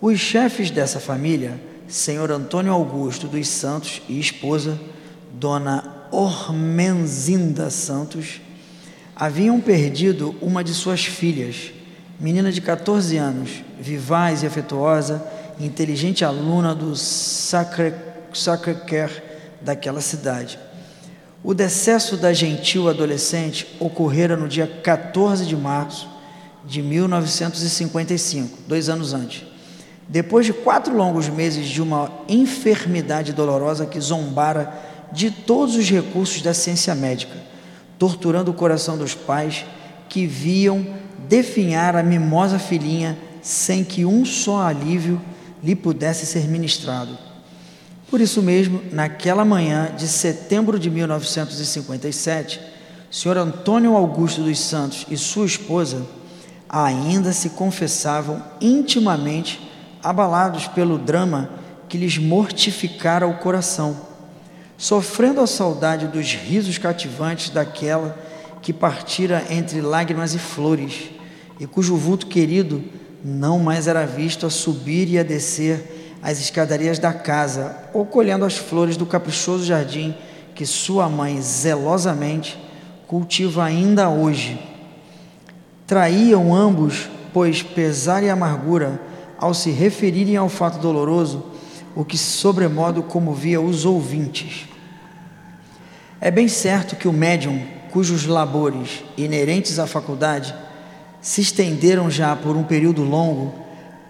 Os 0.00 0.18
chefes 0.18 0.72
dessa 0.72 0.98
família, 0.98 1.60
senhor 1.86 2.32
Antônio 2.32 2.72
Augusto 2.72 3.28
dos 3.28 3.46
Santos 3.46 4.02
e 4.08 4.18
esposa, 4.18 4.76
dona 5.32 6.08
Ormenzinda 6.10 7.70
Santos, 7.70 8.40
haviam 9.14 9.60
perdido 9.60 10.34
uma 10.42 10.64
de 10.64 10.74
suas 10.74 11.04
filhas, 11.04 11.70
menina 12.18 12.50
de 12.50 12.60
14 12.60 13.16
anos, 13.16 13.62
vivaz 13.78 14.42
e 14.42 14.46
afetuosa, 14.46 15.24
inteligente 15.60 16.24
aluna 16.24 16.74
do 16.74 16.96
Sacré-Cœur 16.96 18.02
daquela 19.60 20.00
cidade. 20.00 20.58
O 21.44 21.54
decesso 21.54 22.16
da 22.16 22.32
gentil 22.32 22.88
adolescente 22.88 23.76
ocorrera 23.78 24.36
no 24.36 24.48
dia 24.48 24.66
14 24.66 25.46
de 25.46 25.54
março 25.54 26.15
de 26.66 26.82
1955, 26.82 28.58
dois 28.66 28.88
anos 28.88 29.14
antes. 29.14 29.44
Depois 30.08 30.46
de 30.46 30.52
quatro 30.52 30.94
longos 30.94 31.28
meses 31.28 31.66
de 31.66 31.80
uma 31.80 32.10
enfermidade 32.28 33.32
dolorosa 33.32 33.86
que 33.86 34.00
zombara 34.00 34.72
de 35.12 35.30
todos 35.30 35.76
os 35.76 35.88
recursos 35.88 36.42
da 36.42 36.52
ciência 36.52 36.94
médica, 36.94 37.36
torturando 37.98 38.50
o 38.50 38.54
coração 38.54 38.98
dos 38.98 39.14
pais 39.14 39.64
que 40.08 40.26
viam 40.26 40.86
definhar 41.28 41.96
a 41.96 42.02
mimosa 42.02 42.58
filhinha 42.58 43.16
sem 43.42 43.84
que 43.84 44.04
um 44.04 44.24
só 44.24 44.62
alívio 44.62 45.20
lhe 45.62 45.74
pudesse 45.74 46.26
ser 46.26 46.46
ministrado. 46.48 47.16
Por 48.10 48.20
isso 48.20 48.40
mesmo, 48.40 48.80
naquela 48.92 49.44
manhã 49.44 49.92
de 49.96 50.06
setembro 50.06 50.78
de 50.78 50.88
1957, 50.88 52.60
o 53.10 53.14
senhor 53.14 53.36
Antônio 53.36 53.96
Augusto 53.96 54.42
dos 54.42 54.60
Santos 54.60 55.06
e 55.10 55.16
sua 55.16 55.46
esposa 55.46 56.06
ainda 56.68 57.32
se 57.32 57.50
confessavam 57.50 58.42
intimamente 58.60 59.70
abalados 60.02 60.66
pelo 60.68 60.98
drama 60.98 61.50
que 61.88 61.98
lhes 61.98 62.18
mortificara 62.18 63.26
o 63.26 63.38
coração 63.38 64.06
sofrendo 64.76 65.40
a 65.40 65.46
saudade 65.46 66.06
dos 66.06 66.32
risos 66.34 66.78
cativantes 66.78 67.50
daquela 67.50 68.16
que 68.60 68.72
partira 68.72 69.44
entre 69.48 69.80
lágrimas 69.80 70.34
e 70.34 70.38
flores, 70.38 71.10
e 71.58 71.66
cujo 71.66 71.96
vulto 71.96 72.26
querido 72.26 72.82
não 73.24 73.58
mais 73.58 73.86
era 73.86 74.04
visto 74.04 74.44
a 74.44 74.50
subir 74.50 75.08
e 75.08 75.18
a 75.18 75.22
descer 75.22 76.18
as 76.22 76.40
escadarias 76.40 76.98
da 76.98 77.12
casa, 77.12 77.76
ou 77.94 78.04
colhendo 78.04 78.44
as 78.44 78.56
flores 78.56 78.96
do 78.96 79.06
caprichoso 79.06 79.64
jardim 79.64 80.14
que 80.54 80.66
sua 80.66 81.08
mãe 81.08 81.40
zelosamente 81.40 82.58
cultiva 83.06 83.64
ainda 83.64 84.08
hoje. 84.08 84.58
Traíam 85.86 86.54
ambos, 86.54 87.08
pois 87.32 87.62
pesar 87.62 88.22
e 88.24 88.28
amargura, 88.28 89.00
ao 89.38 89.54
se 89.54 89.70
referirem 89.70 90.36
ao 90.36 90.48
fato 90.48 90.78
doloroso, 90.78 91.44
o 91.94 92.04
que 92.04 92.18
sobremodo 92.18 93.02
comovia 93.02 93.60
os 93.60 93.84
ouvintes. 93.84 94.68
É 96.20 96.30
bem 96.30 96.48
certo 96.48 96.96
que 96.96 97.06
o 97.06 97.12
médium, 97.12 97.62
cujos 97.92 98.26
labores 98.26 99.04
inerentes 99.16 99.78
à 99.78 99.86
faculdade 99.86 100.54
se 101.20 101.40
estenderam 101.40 102.10
já 102.10 102.34
por 102.34 102.56
um 102.56 102.64
período 102.64 103.02
longo, 103.02 103.54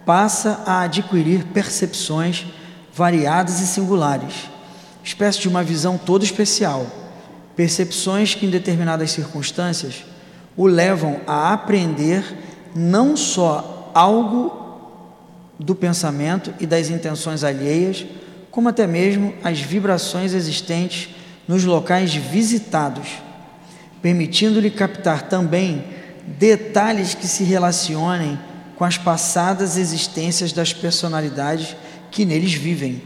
passa 0.05 0.63
a 0.65 0.83
adquirir 0.83 1.45
percepções 1.45 2.47
variadas 2.93 3.61
e 3.61 3.67
singulares, 3.67 4.49
espécie 5.05 5.41
de 5.41 5.49
uma 5.49 5.63
visão 5.63 5.99
toda 5.99 6.25
especial, 6.25 6.87
percepções 7.55 8.35
que 8.35 8.47
em 8.47 8.51
determinadas 8.51 9.11
circunstâncias 9.11 10.05
o 10.57 10.67
levam 10.67 11.21
a 11.27 11.53
aprender 11.53 12.25
não 12.75 13.17
só 13.17 13.91
algo 13.95 14.67
do 15.59 15.75
pensamento 15.75 16.53
e 16.61 16.67
das 16.67 16.91
intenções 16.91 17.43
alheias, 17.43 18.07
como 18.51 18.69
até 18.69 18.87
mesmo 18.87 19.35
as 19.43 19.61
vibrações 19.61 20.33
existentes 20.33 21.15
nos 21.47 21.65
locais 21.65 22.15
visitados, 22.15 23.09
permitindo-lhe 24.03 24.71
captar 24.71 25.23
também 25.29 25.85
detalhes 26.27 27.15
que 27.15 27.27
se 27.27 27.45
relacionem 27.45 28.39
com 28.77 28.85
as 28.85 28.99
passadas 28.99 29.77
existências 29.77 30.53
das 30.53 30.73
personalidades 30.73 31.77
que 32.11 32.25
neles 32.25 32.53
vivem. 32.53 33.03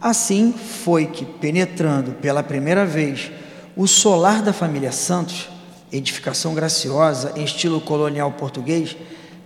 Assim 0.00 0.54
foi 0.54 1.06
que, 1.06 1.24
penetrando 1.24 2.12
pela 2.12 2.42
primeira 2.42 2.86
vez 2.86 3.30
o 3.76 3.86
solar 3.86 4.42
da 4.42 4.52
família 4.52 4.92
Santos, 4.92 5.48
edificação 5.92 6.54
graciosa 6.54 7.32
em 7.36 7.44
estilo 7.44 7.80
colonial 7.80 8.32
português, 8.32 8.96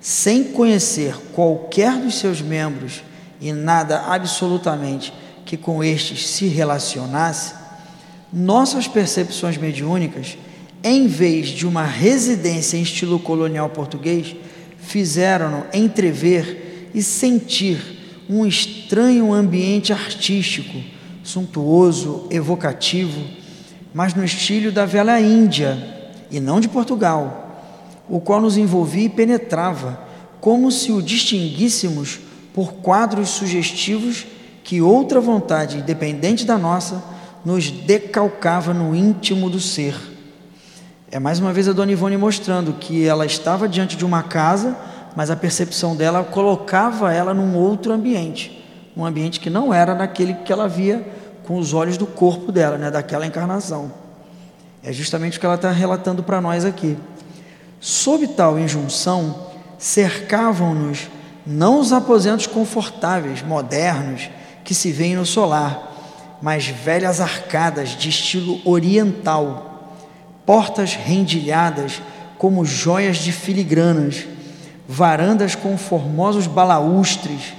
sem 0.01 0.45
conhecer 0.45 1.17
qualquer 1.33 1.99
dos 1.99 2.19
seus 2.19 2.41
membros 2.43 3.03
e 3.41 3.53
nada 3.53 4.01
absolutamente 4.03 5.13
que 5.45 5.57
com 5.57 5.83
estes 5.83 6.29
se 6.29 6.47
relacionasse, 6.47 7.55
nossas 8.33 8.89
percepções 8.89 9.57
mediúnicas, 9.57 10.37
em 10.83 11.07
vez 11.07 11.49
de 11.49 11.67
uma 11.67 11.85
residência 11.85 12.77
em 12.77 12.83
estilo 12.83 13.19
colonial 13.19 13.71
português, 13.71 14.35
fizeram-no 14.79 15.65
entrever 15.73 16.91
e 16.95 17.03
sentir 17.03 17.79
um 18.29 18.47
estranho 18.47 19.33
ambiente 19.33 19.93
artístico, 19.93 20.79
suntuoso, 21.23 22.27
evocativo, 22.31 23.21
mas 23.93 24.15
no 24.15 24.25
estilo 24.25 24.73
da 24.73 24.85
velha 24.85 25.21
Índia 25.21 25.94
e 26.37 26.41
não 26.41 26.61
de 26.61 26.69
Portugal 26.69 27.45
o 28.09 28.21
qual 28.21 28.41
nos 28.41 28.57
envolvia 28.57 29.05
e 29.05 29.09
penetrava, 29.09 29.99
como 30.41 30.71
se 30.71 30.93
o 30.93 31.01
distinguíssemos 31.01 32.21
por 32.53 32.75
quadros 32.75 33.31
sugestivos 33.31 34.27
que 34.63 34.81
outra 34.81 35.21
vontade, 35.21 35.79
independente 35.79 36.45
da 36.45 36.59
nossa, 36.59 37.03
nos 37.45 37.71
decalcava 37.71 38.73
no 38.73 38.95
íntimo 38.95 39.49
do 39.49 39.61
ser. 39.61 39.95
É 41.11 41.19
mais 41.19 41.39
uma 41.39 41.53
vez 41.53 41.69
a 41.69 41.73
Dona 41.73 41.93
Ivone 41.93 42.17
mostrando 42.17 42.75
que 42.75 43.07
ela 43.07 43.25
estava 43.25 43.69
diante 43.69 43.97
de 43.97 44.05
uma 44.05 44.23
casa, 44.23 44.77
mas 45.17 45.31
a 45.31 45.37
percepção 45.37 45.95
dela 45.95 46.25
colocava 46.25 47.13
ela 47.13 47.33
num 47.33 47.57
outro 47.57 47.93
ambiente, 47.93 48.63
um 48.97 49.05
ambiente 49.05 49.41
que 49.41 49.49
não 49.49 49.73
era 49.73 49.95
naquele 49.95 50.35
que 50.35 50.53
ela 50.53 50.69
via 50.69 51.07
com 51.45 51.59
os 51.59 51.73
olhos 51.73 51.97
do 51.97 52.07
corpo 52.07 52.51
dela, 52.51 52.77
né, 52.77 52.91
daquela 52.91 53.27
encarnação. 53.27 54.04
É 54.87 54.93
justamente 54.93 55.39
o 55.39 55.41
que 55.41 55.47
ela 55.47 55.55
está 55.55 55.71
relatando 55.71 56.23
para 56.23 56.43
nós 56.43 56.63
aqui. 56.63 56.99
Sob 57.81 58.29
tal 58.29 58.59
injunção, 58.59 59.49
cercavam-nos 59.79 61.09
não 61.47 61.81
os 61.81 61.91
aposentos 61.91 62.47
confortáveis, 62.47 63.43
modernos, 63.43 64.29
que 64.63 64.75
se 64.75 64.93
veem 64.93 65.17
no 65.17 65.25
solar, 65.25 66.39
mas 66.43 66.67
velhas 66.67 67.19
arcadas 67.19 67.91
de 67.91 68.11
estilo 68.11 68.61
oriental, 68.63 69.95
portas 70.45 70.93
rendilhadas 70.93 72.03
como 72.37 72.63
joias 72.63 73.17
de 73.17 73.33
filigranas, 73.33 74.27
varandas 74.87 75.55
com 75.55 75.79
formosos 75.79 76.47
balaústres, 76.47 77.55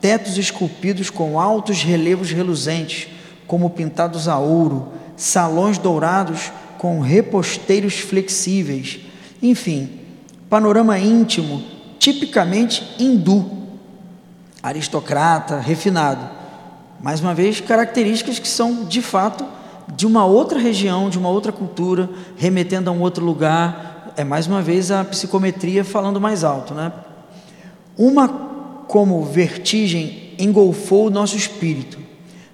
tetos 0.00 0.38
esculpidos 0.38 1.10
com 1.10 1.38
altos 1.38 1.82
relevos 1.82 2.30
reluzentes, 2.30 3.08
como 3.46 3.68
pintados 3.68 4.28
a 4.28 4.38
ouro, 4.38 4.92
salões 5.14 5.76
dourados 5.76 6.50
com 6.80 6.98
reposteiros 6.98 7.98
flexíveis, 7.98 9.00
enfim, 9.42 10.00
panorama 10.48 10.98
íntimo, 10.98 11.62
tipicamente 11.98 12.96
hindu, 12.98 13.44
aristocrata, 14.62 15.60
refinado. 15.60 16.26
Mais 16.98 17.20
uma 17.20 17.34
vez, 17.34 17.60
características 17.60 18.38
que 18.38 18.48
são 18.48 18.86
de 18.86 19.02
fato 19.02 19.44
de 19.94 20.06
uma 20.06 20.24
outra 20.24 20.58
região, 20.58 21.10
de 21.10 21.18
uma 21.18 21.28
outra 21.28 21.52
cultura, 21.52 22.08
remetendo 22.38 22.88
a 22.88 22.94
um 22.94 23.02
outro 23.02 23.22
lugar. 23.26 24.14
É 24.16 24.24
mais 24.24 24.46
uma 24.46 24.62
vez 24.62 24.90
a 24.90 25.04
psicometria 25.04 25.84
falando 25.84 26.18
mais 26.18 26.44
alto, 26.44 26.72
né? 26.72 26.90
Uma 27.94 28.26
como 28.88 29.22
vertigem 29.22 30.32
engolfou 30.38 31.08
o 31.08 31.10
nosso 31.10 31.36
espírito, 31.36 31.98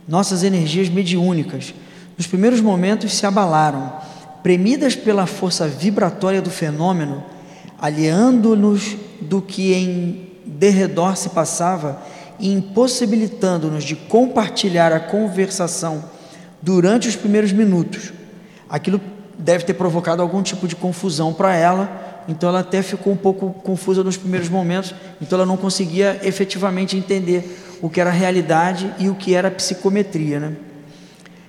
nossas 0.09 0.43
energias 0.43 0.89
mediúnicas. 0.89 1.73
Nos 2.19 2.27
primeiros 2.27 2.61
momentos 2.61 3.13
se 3.13 3.25
abalaram 3.25 4.05
premidas 4.47 4.95
pela 4.95 5.27
força 5.27 5.67
vibratória 5.67 6.41
do 6.41 6.51
fenômeno, 6.51 7.25
aliando-nos 7.81 8.97
do 9.21 9.43
que 9.43 9.75
em 9.75 10.29
derredor 10.47 11.17
se 11.17 11.31
passava 11.31 12.01
e 12.39 12.53
impossibilitando-nos 12.53 13.83
de 13.83 13.97
compartilhar 13.97 14.93
a 14.93 15.01
conversação 15.01 16.05
durante 16.63 17.09
os 17.09 17.17
primeiros 17.17 17.51
minutos. 17.51 18.13
Aquilo 18.71 19.01
deve 19.37 19.65
ter 19.65 19.75
provocado 19.75 20.23
algum 20.23 20.45
tipo 20.45 20.69
de 20.69 20.77
confusão 20.77 21.35
para 21.35 21.53
ela, 21.53 22.25
então 22.29 22.49
ela 22.49 22.61
até 22.61 22.83
ficou 22.83 23.13
um 23.13 23.17
pouco 23.17 23.51
confusa 23.65 24.05
nos 24.05 24.17
primeiros 24.17 24.49
momentos, 24.49 24.95
então 25.21 25.41
ela 25.41 25.47
não 25.47 25.57
conseguia 25.57 26.21
efetivamente 26.23 26.97
entender 26.97 27.79
o 27.83 27.91
que 27.91 28.01
era 28.01 28.11
realidade 28.11 28.95
e 28.97 29.09
o 29.09 29.17
que 29.17 29.35
era 29.35 29.51
psicometria. 29.51 30.39
Né? 30.39 30.53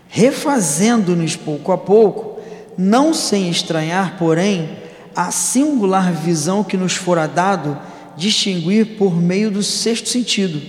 Refazendo-nos 0.09 1.35
pouco 1.35 1.71
a 1.71 1.77
pouco, 1.77 2.36
não 2.77 3.13
sem 3.13 3.49
estranhar, 3.49 4.17
porém, 4.17 4.69
a 5.15 5.31
singular 5.31 6.13
visão 6.13 6.63
que 6.63 6.77
nos 6.77 6.93
fora 6.93 7.27
dado 7.27 7.77
distinguir 8.15 8.97
por 8.97 9.19
meio 9.19 9.49
do 9.49 9.63
sexto 9.63 10.09
sentido. 10.09 10.61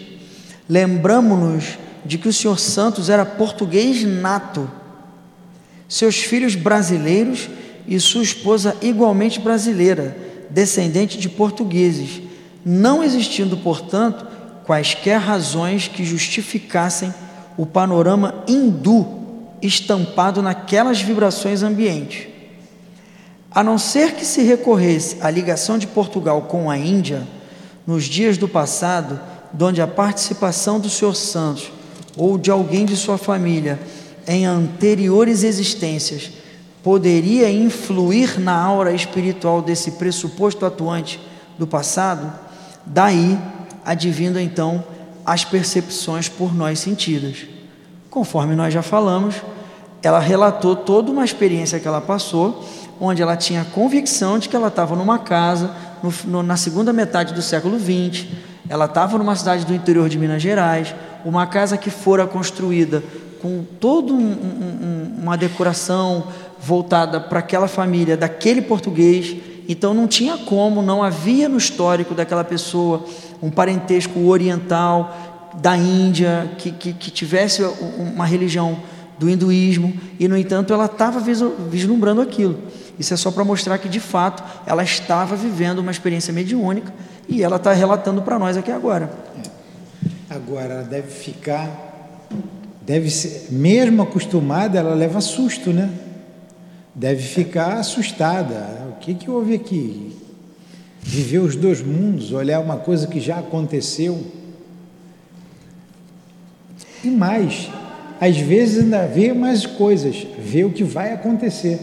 Lembramos-nos 0.69 1.79
de 2.05 2.17
que 2.17 2.29
o 2.29 2.33
senhor 2.33 2.59
Santos 2.59 3.11
era 3.11 3.27
português 3.27 4.05
nato, 4.05 4.71
seus 5.87 6.17
filhos 6.17 6.55
brasileiros 6.55 7.49
e 7.87 7.99
sua 8.01 8.23
esposa 8.23 8.77
igualmente 8.81 9.41
brasileira, 9.41 10.17
descendente 10.51 11.19
de 11.19 11.29
portugueses, 11.29 12.23
não 12.65 13.03
existindo, 13.03 13.57
portanto, 13.59 14.27
quaisquer 14.65 15.19
razões 15.19 15.89
que 15.89 16.05
justificassem 16.05 17.13
o 17.57 17.65
panorama 17.65 18.45
hindu 18.47 19.18
estampado 19.63 20.43
naquelas 20.43 21.01
vibrações 21.01 21.63
ambientes. 21.63 22.29
A 23.51 23.63
não 23.63 23.79
ser 23.79 24.13
que 24.13 24.25
se 24.25 24.43
recorresse 24.43 25.19
à 25.21 25.31
ligação 25.31 25.79
de 25.79 25.87
Portugal 25.87 26.43
com 26.43 26.71
a 26.71 26.77
Índia, 26.77 27.27
nos 27.87 28.05
dias 28.05 28.37
do 28.37 28.47
passado, 28.47 29.19
donde 29.53 29.81
a 29.81 29.87
participação 29.87 30.79
do 30.79 30.91
Senhor 30.91 31.15
Santos 31.15 31.73
ou 32.17 32.37
de 32.37 32.51
alguém 32.51 32.85
de 32.85 32.97
sua 32.97 33.17
família 33.17 33.79
em 34.27 34.45
anteriores 34.45 35.43
existências 35.43 36.31
poderia 36.83 37.51
influir 37.51 38.39
na 38.39 38.53
aura 38.53 38.93
espiritual 38.93 39.63
desse 39.63 39.93
pressuposto 39.93 40.67
atuante 40.67 41.19
do 41.59 41.67
passado, 41.67 42.31
daí 42.85 43.39
advindo 43.85 44.39
então 44.39 44.85
as 45.25 45.45
percepções 45.45 46.29
por 46.29 46.55
nós 46.55 46.79
sentidas. 46.79 47.47
Conforme 48.19 48.57
nós 48.57 48.75
já 48.75 48.83
falamos, 48.83 49.37
ela 50.03 50.19
relatou 50.19 50.75
toda 50.75 51.09
uma 51.09 51.25
experiência 51.25 51.79
que 51.79 51.87
ela 51.87 52.01
passou, 52.01 52.65
onde 53.01 53.23
ela 53.23 53.37
tinha 53.37 53.65
convicção 53.65 54.41
de 54.41 54.49
que 54.49 54.57
ela 54.57 54.67
estava 54.67 54.97
numa 54.97 55.21
casa 55.21 55.71
no, 56.03 56.13
no, 56.25 56.43
na 56.43 56.57
segunda 56.57 56.93
metade 56.93 57.33
do 57.33 57.41
século 57.41 57.79
XX, 57.79 58.27
ela 58.69 58.87
estava 58.87 59.17
numa 59.19 59.37
cidade 59.37 59.65
do 59.65 59.73
interior 59.73 60.09
de 60.09 60.19
Minas 60.19 60.43
Gerais, 60.43 60.93
uma 61.25 61.47
casa 61.47 61.77
que 61.77 61.91
fora 61.91 62.27
construída 62.27 63.05
com 63.41 63.63
toda 63.79 64.13
um, 64.13 64.17
um, 64.19 65.23
uma 65.23 65.37
decoração 65.37 66.25
voltada 66.59 67.21
para 67.21 67.39
aquela 67.39 67.69
família, 67.69 68.17
daquele 68.17 68.63
português. 68.63 69.37
Então 69.69 69.95
não 69.95 70.09
tinha 70.09 70.37
como, 70.39 70.83
não 70.83 71.05
havia 71.05 71.49
no 71.49 71.57
histórico 71.57 72.17
daquela 72.17 72.43
pessoa 72.43 73.05
um 73.41 73.49
parentesco 73.49 74.27
oriental 74.27 75.15
da 75.55 75.77
Índia 75.77 76.51
que, 76.59 76.71
que, 76.71 76.93
que 76.93 77.11
tivesse 77.11 77.63
uma 77.99 78.27
religião 78.27 78.79
do 79.19 79.29
hinduísmo 79.29 79.93
e 80.19 80.29
no 80.29 80.37
entanto 80.37 80.73
ela 80.73 80.87
estava 80.87 81.21
vislumbrando 81.21 82.21
aquilo. 82.21 82.59
Isso 82.99 83.15
é 83.15 83.17
só 83.17 83.31
para 83.31 83.45
mostrar 83.45 83.79
que 83.79 83.89
de 83.89 84.01
fato 84.01 84.43
ela 84.67 84.83
estava 84.83 85.37
vivendo 85.37 85.79
uma 85.79 85.91
experiência 85.91 86.33
mediúnica 86.33 86.93
e 87.29 87.43
ela 87.43 87.57
está 87.57 87.73
relatando 87.73 88.23
para 88.23 88.39
nós 88.39 88.57
aqui 88.57 88.71
agora. 88.71 89.11
É. 89.45 89.59
Agora 90.31 90.75
ela 90.75 90.83
deve 90.83 91.09
ficar, 91.09 92.29
deve 92.83 93.11
ser, 93.11 93.49
mesmo 93.51 94.03
acostumada, 94.03 94.79
ela 94.79 94.95
leva 94.95 95.21
susto, 95.21 95.71
né? 95.73 95.91
Deve 96.95 97.23
ficar 97.23 97.79
assustada. 97.79 98.89
O 98.91 98.99
que, 99.01 99.15
que 99.15 99.31
houve 99.31 99.55
aqui? 99.55 100.17
Viver 101.01 101.39
os 101.39 101.57
dois 101.57 101.81
mundos, 101.81 102.33
olhar 102.33 102.61
uma 102.61 102.77
coisa 102.77 103.07
que 103.07 103.21
já 103.21 103.39
aconteceu. 103.39 104.23
E 107.05 107.09
mais, 107.09 107.69
às 108.21 108.37
vezes 108.37 108.85
ainda 108.85 109.07
vê 109.07 109.33
mais 109.33 109.65
coisas, 109.67 110.27
vê 110.39 110.65
o 110.65 110.71
que 110.71 110.85
vai 110.85 111.13
acontecer. 111.13 111.79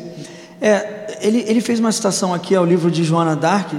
É, 0.61 1.17
ele, 1.21 1.45
ele 1.47 1.61
fez 1.61 1.79
uma 1.79 1.91
citação 1.91 2.33
aqui 2.33 2.55
ao 2.55 2.65
livro 2.65 2.89
de 2.89 3.03
Joana 3.03 3.35
Dark. 3.35 3.71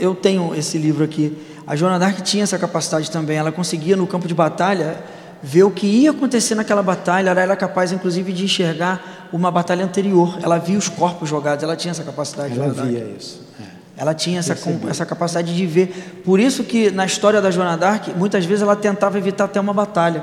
Eu 0.00 0.14
tenho 0.14 0.54
esse 0.54 0.78
livro 0.78 1.04
aqui. 1.04 1.36
A 1.66 1.74
Joana 1.74 1.98
Dark 1.98 2.20
tinha 2.20 2.44
essa 2.44 2.58
capacidade 2.58 3.10
também. 3.10 3.36
Ela 3.36 3.50
conseguia 3.50 3.96
no 3.96 4.06
campo 4.06 4.28
de 4.28 4.34
batalha 4.34 4.98
ver 5.42 5.64
o 5.64 5.70
que 5.70 5.86
ia 5.86 6.10
acontecer 6.10 6.54
naquela 6.54 6.82
batalha. 6.82 7.30
Ela 7.30 7.40
era 7.40 7.56
capaz, 7.56 7.92
inclusive, 7.92 8.32
de 8.32 8.44
enxergar 8.44 9.28
uma 9.32 9.50
batalha 9.50 9.84
anterior. 9.84 10.38
Ela 10.42 10.58
via 10.58 10.78
os 10.78 10.88
corpos 10.88 11.28
jogados. 11.28 11.62
Ela 11.62 11.76
tinha 11.76 11.90
essa 11.90 12.04
capacidade. 12.04 12.58
Ela 12.58 12.72
via 12.72 13.00
Dark. 13.00 13.16
isso. 13.18 13.42
É. 13.60 13.64
Ela 13.98 14.14
tinha 14.14 14.38
essa, 14.38 14.56
essa 14.88 15.06
capacidade 15.06 15.54
de 15.56 15.66
ver. 15.66 16.22
Por 16.24 16.38
isso 16.38 16.62
que 16.62 16.90
na 16.90 17.06
história 17.06 17.40
da 17.40 17.50
Joana 17.50 17.76
Dark, 17.76 18.08
muitas 18.16 18.44
vezes 18.44 18.62
ela 18.62 18.76
tentava 18.76 19.16
evitar 19.16 19.44
até 19.44 19.58
uma 19.58 19.72
batalha, 19.72 20.22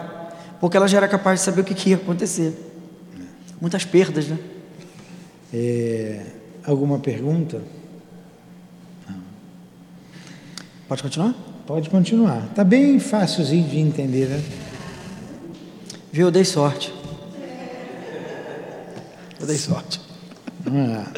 porque 0.63 0.77
ela 0.77 0.87
já 0.87 0.95
era 0.95 1.09
capaz 1.09 1.41
de 1.41 1.45
saber 1.45 1.59
o 1.59 1.63
que, 1.65 1.73
que 1.73 1.89
ia 1.89 1.97
acontecer. 1.97 2.53
Muitas 3.59 3.83
perdas, 3.83 4.29
né? 4.29 4.39
É, 5.53 6.25
alguma 6.63 6.99
pergunta? 6.99 7.61
Não. 9.05 9.17
Pode 10.87 11.03
continuar? 11.03 11.35
Pode 11.67 11.89
continuar. 11.89 12.45
Está 12.49 12.63
bem 12.63 12.97
fácilzinho 12.97 13.67
de 13.67 13.77
entender, 13.77 14.29
né? 14.29 14.41
Viu, 16.13 16.27
eu 16.27 16.31
dei 16.31 16.45
sorte. 16.45 16.93
Eu 19.37 19.45
dei 19.45 19.57
sorte. 19.57 19.99
Ah. 20.65 21.11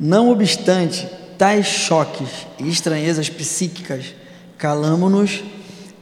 Não 0.00 0.30
obstante 0.30 1.08
tais 1.38 1.66
choques 1.66 2.28
e 2.58 2.68
estranhezas 2.68 3.30
psíquicas, 3.30 4.16
calamo-nos 4.58 5.44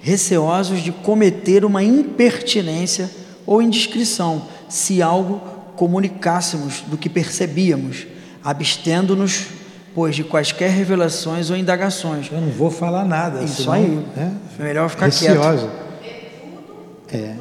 receosos 0.03 0.81
de 0.81 0.91
cometer 0.91 1.65
uma 1.65 1.83
impertinência 1.83 3.09
ou 3.47 3.63
indiscrição, 3.63 4.43
se 4.69 5.01
algo 5.01 5.41
comunicássemos 5.77 6.83
do 6.87 6.99
que 6.99 7.09
percebíamos, 7.09 8.07
abstendo-nos, 8.45 9.47
pois, 9.95 10.15
de 10.15 10.25
quaisquer 10.25 10.71
revelações 10.71 11.51
ou 11.51 11.57
indagações. 11.57 12.29
Eu 12.31 12.41
não 12.41 12.49
vou 12.49 12.71
falar 12.71 13.05
nada. 13.05 13.43
Isso 13.43 13.63
senão, 13.63 13.73
aí. 13.75 14.05
Né? 14.17 14.37
É 14.59 14.63
melhor 14.63 14.91
ficar 14.91 15.07
Receosa. 15.07 15.71
quieto. 16.01 17.15
É. 17.15 17.37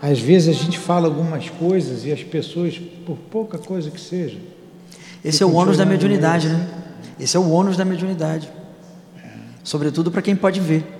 Às 0.00 0.20
vezes 0.20 0.48
a 0.48 0.52
gente 0.52 0.78
fala 0.78 1.08
algumas 1.08 1.50
coisas 1.50 2.04
e 2.04 2.12
as 2.12 2.22
pessoas, 2.22 2.78
por 3.04 3.16
pouca 3.16 3.58
coisa 3.58 3.90
que 3.90 4.00
seja. 4.00 4.38
Esse 5.24 5.42
é 5.42 5.46
o 5.46 5.52
ônus 5.52 5.76
da 5.76 5.84
mediunidade, 5.84 6.48
né? 6.48 6.68
Esse 7.18 7.36
é 7.36 7.40
o 7.40 7.50
ônus 7.50 7.76
da 7.76 7.84
mediunidade. 7.84 8.48
É. 9.16 9.28
Sobretudo 9.64 10.10
para 10.12 10.22
quem 10.22 10.36
pode 10.36 10.60
ver. 10.60 10.97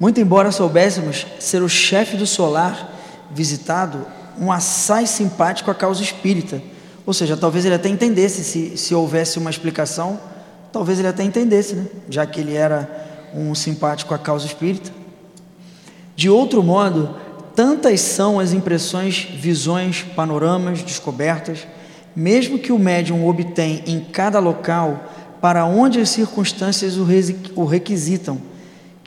Muito 0.00 0.18
embora 0.18 0.50
soubéssemos 0.50 1.26
ser 1.38 1.62
o 1.62 1.68
chefe 1.68 2.16
do 2.16 2.26
solar 2.26 2.90
visitado 3.30 4.06
um 4.40 4.50
assaz 4.50 5.10
simpático 5.10 5.70
à 5.70 5.74
causa 5.74 6.02
espírita. 6.02 6.62
Ou 7.04 7.12
seja, 7.12 7.36
talvez 7.36 7.66
ele 7.66 7.74
até 7.74 7.90
entendesse, 7.90 8.42
se, 8.42 8.78
se 8.78 8.94
houvesse 8.94 9.38
uma 9.38 9.50
explicação, 9.50 10.18
talvez 10.72 10.98
ele 10.98 11.08
até 11.08 11.22
entendesse, 11.22 11.74
né? 11.74 11.86
já 12.08 12.24
que 12.24 12.40
ele 12.40 12.54
era 12.54 12.88
um 13.34 13.54
simpático 13.54 14.14
à 14.14 14.18
causa 14.18 14.46
espírita. 14.46 14.90
De 16.16 16.30
outro 16.30 16.62
modo, 16.62 17.14
tantas 17.54 18.00
são 18.00 18.40
as 18.40 18.54
impressões, 18.54 19.28
visões, 19.34 20.02
panoramas, 20.16 20.82
descobertas, 20.82 21.66
mesmo 22.16 22.58
que 22.58 22.72
o 22.72 22.78
médium 22.78 23.28
obtém 23.28 23.82
em 23.86 24.00
cada 24.00 24.38
local 24.38 25.04
para 25.42 25.66
onde 25.66 26.00
as 26.00 26.08
circunstâncias 26.08 26.96
o 26.96 27.64
requisitam, 27.64 28.40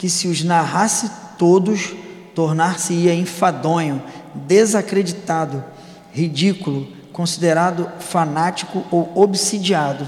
que 0.04 0.10
se 0.10 0.28
os 0.28 0.44
narrasse 0.44 1.10
todos, 1.40 1.94
tornar-se-ia 2.36 3.16
enfadonho, 3.16 4.04
desacreditado, 4.36 5.64
ridículo, 6.12 6.90
considerado 7.14 7.90
fanático 8.02 8.84
ou 8.92 9.10
obsidiado. 9.16 10.06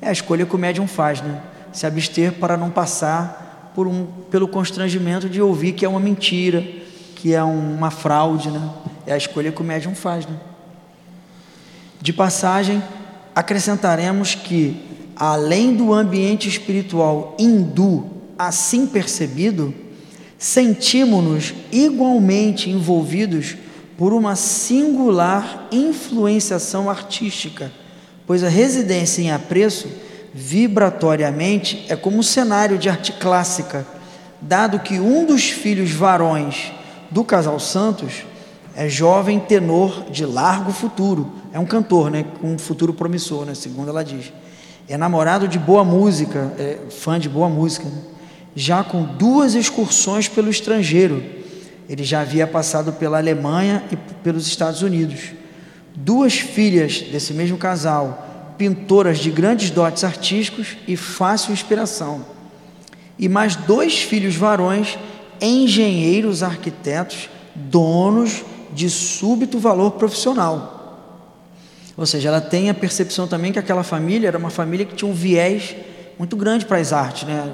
É 0.00 0.08
a 0.08 0.12
escolha 0.12 0.46
que 0.46 0.56
o 0.56 0.58
médium 0.58 0.86
faz, 0.86 1.20
né? 1.20 1.42
Se 1.74 1.86
abster 1.86 2.32
para 2.32 2.56
não 2.56 2.70
passar 2.70 3.70
por 3.74 3.86
um, 3.86 4.06
pelo 4.30 4.48
constrangimento 4.48 5.28
de 5.28 5.42
ouvir 5.42 5.72
que 5.72 5.84
é 5.84 5.88
uma 5.90 6.00
mentira, 6.00 6.66
que 7.14 7.34
é 7.34 7.44
uma 7.44 7.90
fraude, 7.90 8.50
né? 8.50 8.66
É 9.06 9.12
a 9.12 9.18
escolha 9.18 9.52
que 9.52 9.60
o 9.60 9.64
médium 9.64 9.94
faz, 9.94 10.26
né? 10.26 10.40
De 12.00 12.14
passagem, 12.14 12.82
acrescentaremos 13.34 14.34
que, 14.34 14.74
além 15.14 15.76
do 15.76 15.92
ambiente 15.92 16.48
espiritual 16.48 17.36
hindu 17.38 18.11
assim 18.46 18.86
percebido, 18.86 19.74
sentimos-nos 20.38 21.54
igualmente 21.70 22.68
envolvidos 22.68 23.56
por 23.96 24.12
uma 24.12 24.34
singular 24.34 25.68
influenciação 25.70 26.90
artística, 26.90 27.70
pois 28.26 28.42
a 28.42 28.48
residência 28.48 29.22
em 29.22 29.30
apreço, 29.30 29.88
vibratoriamente, 30.34 31.84
é 31.88 31.94
como 31.94 32.18
um 32.18 32.22
cenário 32.22 32.78
de 32.78 32.88
arte 32.88 33.12
clássica, 33.12 33.86
dado 34.40 34.80
que 34.80 34.98
um 34.98 35.24
dos 35.24 35.50
filhos 35.50 35.92
varões 35.92 36.72
do 37.10 37.22
casal 37.22 37.60
Santos 37.60 38.24
é 38.74 38.88
jovem 38.88 39.38
tenor 39.38 40.10
de 40.10 40.24
largo 40.24 40.72
futuro, 40.72 41.30
é 41.52 41.58
um 41.58 41.66
cantor, 41.66 42.10
né, 42.10 42.24
com 42.40 42.54
um 42.54 42.58
futuro 42.58 42.92
promissor, 42.94 43.44
né, 43.44 43.54
segundo 43.54 43.90
ela 43.90 44.02
diz. 44.02 44.32
É 44.88 44.96
namorado 44.96 45.46
de 45.46 45.58
boa 45.58 45.84
música, 45.84 46.52
é 46.58 46.78
fã 46.90 47.20
de 47.20 47.28
boa 47.28 47.48
música, 47.48 47.84
né? 47.84 48.11
Já 48.54 48.84
com 48.84 49.04
duas 49.04 49.54
excursões 49.54 50.28
pelo 50.28 50.50
estrangeiro. 50.50 51.22
Ele 51.88 52.04
já 52.04 52.20
havia 52.20 52.46
passado 52.46 52.92
pela 52.92 53.18
Alemanha 53.18 53.84
e 53.90 53.96
pelos 53.96 54.46
Estados 54.46 54.82
Unidos. 54.82 55.32
Duas 55.94 56.34
filhas 56.34 57.00
desse 57.00 57.34
mesmo 57.34 57.58
casal, 57.58 58.54
pintoras 58.56 59.18
de 59.18 59.30
grandes 59.30 59.70
dotes 59.70 60.04
artísticos 60.04 60.76
e 60.86 60.96
fácil 60.96 61.52
inspiração. 61.52 62.24
E 63.18 63.28
mais 63.28 63.56
dois 63.56 64.02
filhos 64.02 64.36
varões, 64.36 64.98
engenheiros, 65.40 66.42
arquitetos, 66.42 67.28
donos 67.54 68.42
de 68.72 68.88
súbito 68.88 69.58
valor 69.58 69.92
profissional. 69.92 70.80
Ou 71.96 72.06
seja, 72.06 72.28
ela 72.28 72.40
tem 72.40 72.70
a 72.70 72.74
percepção 72.74 73.28
também 73.28 73.52
que 73.52 73.58
aquela 73.58 73.82
família 73.82 74.28
era 74.28 74.38
uma 74.38 74.50
família 74.50 74.86
que 74.86 74.94
tinha 74.94 75.10
um 75.10 75.14
viés 75.14 75.76
muito 76.18 76.36
grande 76.36 76.64
para 76.64 76.78
as 76.78 76.92
artes, 76.92 77.24
né? 77.24 77.52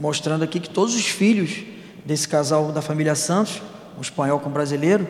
Mostrando 0.00 0.42
aqui 0.42 0.58
que 0.58 0.70
todos 0.70 0.94
os 0.94 1.06
filhos 1.06 1.62
desse 2.04 2.26
casal 2.26 2.72
da 2.72 2.80
família 2.80 3.14
Santos, 3.14 3.62
um 3.98 4.00
espanhol 4.00 4.40
com 4.40 4.48
um 4.48 4.52
brasileiro, 4.52 5.06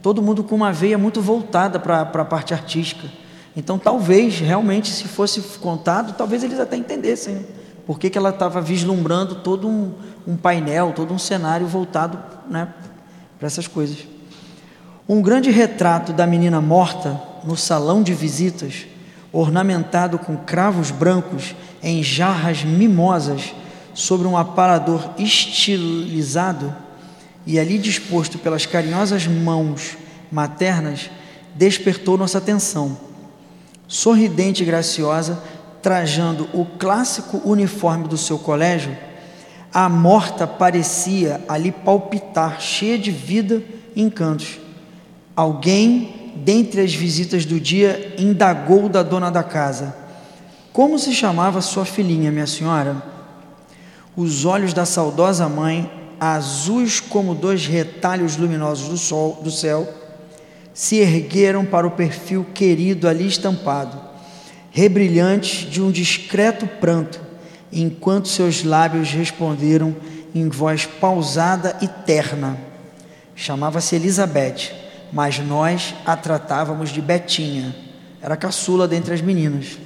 todo 0.00 0.22
mundo 0.22 0.44
com 0.44 0.54
uma 0.54 0.72
veia 0.72 0.96
muito 0.96 1.20
voltada 1.20 1.80
para 1.80 2.02
a 2.02 2.24
parte 2.24 2.54
artística. 2.54 3.08
Então, 3.56 3.78
talvez, 3.78 4.38
realmente, 4.38 4.88
se 4.90 5.08
fosse 5.08 5.40
contado, 5.58 6.14
talvez 6.16 6.44
eles 6.44 6.60
até 6.60 6.76
entendessem 6.76 7.44
por 7.84 7.98
que, 7.98 8.08
que 8.08 8.16
ela 8.16 8.30
estava 8.30 8.60
vislumbrando 8.60 9.36
todo 9.36 9.66
um, 9.66 9.92
um, 10.26 10.36
painel, 10.36 10.92
todo 10.94 11.12
um 11.12 11.18
cenário 11.18 11.66
voltado 11.66 12.18
né, 12.48 12.68
para 13.38 13.46
essas 13.46 13.66
coisas. 13.66 13.98
Um 15.08 15.20
grande 15.20 15.50
retrato 15.50 16.12
da 16.12 16.26
menina 16.26 16.60
morta 16.60 17.20
no 17.44 17.56
salão 17.56 18.02
de 18.02 18.14
visitas, 18.14 18.86
ornamentado 19.32 20.18
com 20.18 20.36
cravos 20.36 20.90
brancos 20.90 21.56
em 21.82 22.02
jarras 22.02 22.62
mimosas 22.62 23.54
sobre 23.96 24.28
um 24.28 24.36
aparador 24.36 25.08
estilizado 25.16 26.72
e 27.46 27.58
ali 27.58 27.78
disposto 27.78 28.38
pelas 28.38 28.66
carinhosas 28.66 29.26
mãos 29.26 29.96
maternas, 30.30 31.10
despertou 31.54 32.18
nossa 32.18 32.36
atenção. 32.36 32.98
Sorridente 33.88 34.62
e 34.62 34.66
graciosa, 34.66 35.42
trajando 35.80 36.46
o 36.52 36.66
clássico 36.66 37.40
uniforme 37.42 38.06
do 38.06 38.18
seu 38.18 38.38
colégio, 38.38 38.94
a 39.72 39.88
morta 39.88 40.46
parecia 40.46 41.42
ali 41.48 41.72
palpitar, 41.72 42.60
cheia 42.60 42.98
de 42.98 43.10
vida 43.10 43.62
e 43.94 44.02
encantos. 44.02 44.58
Alguém, 45.34 46.32
dentre 46.36 46.82
as 46.82 46.92
visitas 46.92 47.46
do 47.46 47.58
dia, 47.58 48.14
indagou 48.18 48.90
da 48.90 49.02
dona 49.02 49.30
da 49.30 49.42
casa: 49.42 49.96
Como 50.70 50.98
se 50.98 51.14
chamava 51.14 51.62
sua 51.62 51.86
filhinha, 51.86 52.30
minha 52.30 52.46
senhora? 52.46 53.15
Os 54.16 54.44
olhos 54.44 54.72
da 54.72 54.86
saudosa 54.86 55.48
mãe, 55.48 55.90
azuis 56.18 57.00
como 57.00 57.34
dois 57.34 57.66
retalhos 57.66 58.36
luminosos 58.36 58.88
do 58.88 58.96
sol, 58.96 59.40
do 59.42 59.50
céu, 59.50 59.86
se 60.72 60.96
ergueram 60.96 61.64
para 61.64 61.86
o 61.86 61.90
perfil 61.90 62.46
querido 62.54 63.08
ali 63.08 63.26
estampado, 63.26 64.00
rebrilhantes 64.70 65.70
de 65.70 65.82
um 65.82 65.90
discreto 65.90 66.66
pranto, 66.66 67.20
enquanto 67.72 68.28
seus 68.28 68.64
lábios 68.64 69.10
responderam 69.10 69.94
em 70.34 70.48
voz 70.48 70.86
pausada 70.86 71.76
e 71.82 71.88
terna. 71.88 72.58
Chamava-se 73.34 73.96
Elizabeth 73.96 74.86
mas 75.12 75.38
nós 75.38 75.94
a 76.04 76.16
tratávamos 76.16 76.90
de 76.90 77.00
Betinha, 77.00 77.74
era 78.20 78.36
caçula 78.36 78.88
dentre 78.88 79.14
as 79.14 79.20
meninas. 79.20 79.78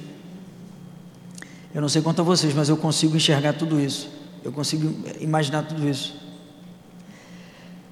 Eu 1.73 1.81
não 1.81 1.89
sei 1.89 2.01
quanto 2.01 2.21
a 2.21 2.23
vocês, 2.23 2.53
mas 2.53 2.69
eu 2.69 2.77
consigo 2.77 3.15
enxergar 3.15 3.53
tudo 3.53 3.79
isso, 3.79 4.09
eu 4.43 4.51
consigo 4.51 4.93
imaginar 5.19 5.63
tudo 5.63 5.87
isso. 5.87 6.15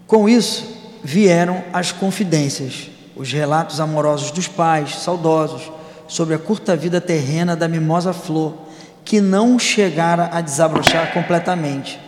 Com 0.07 0.27
isso, 0.27 0.65
vieram 1.03 1.63
as 1.71 1.91
confidências, 1.91 2.89
os 3.15 3.31
relatos 3.31 3.79
amorosos 3.79 4.31
dos 4.31 4.47
pais, 4.47 4.95
saudosos, 4.95 5.71
sobre 6.07 6.33
a 6.33 6.39
curta 6.39 6.75
vida 6.75 6.99
terrena 6.99 7.55
da 7.55 7.67
mimosa 7.67 8.11
flor, 8.11 8.55
que 9.05 9.21
não 9.21 9.59
chegara 9.59 10.29
a 10.33 10.41
desabrochar 10.41 11.13
completamente. 11.13 11.99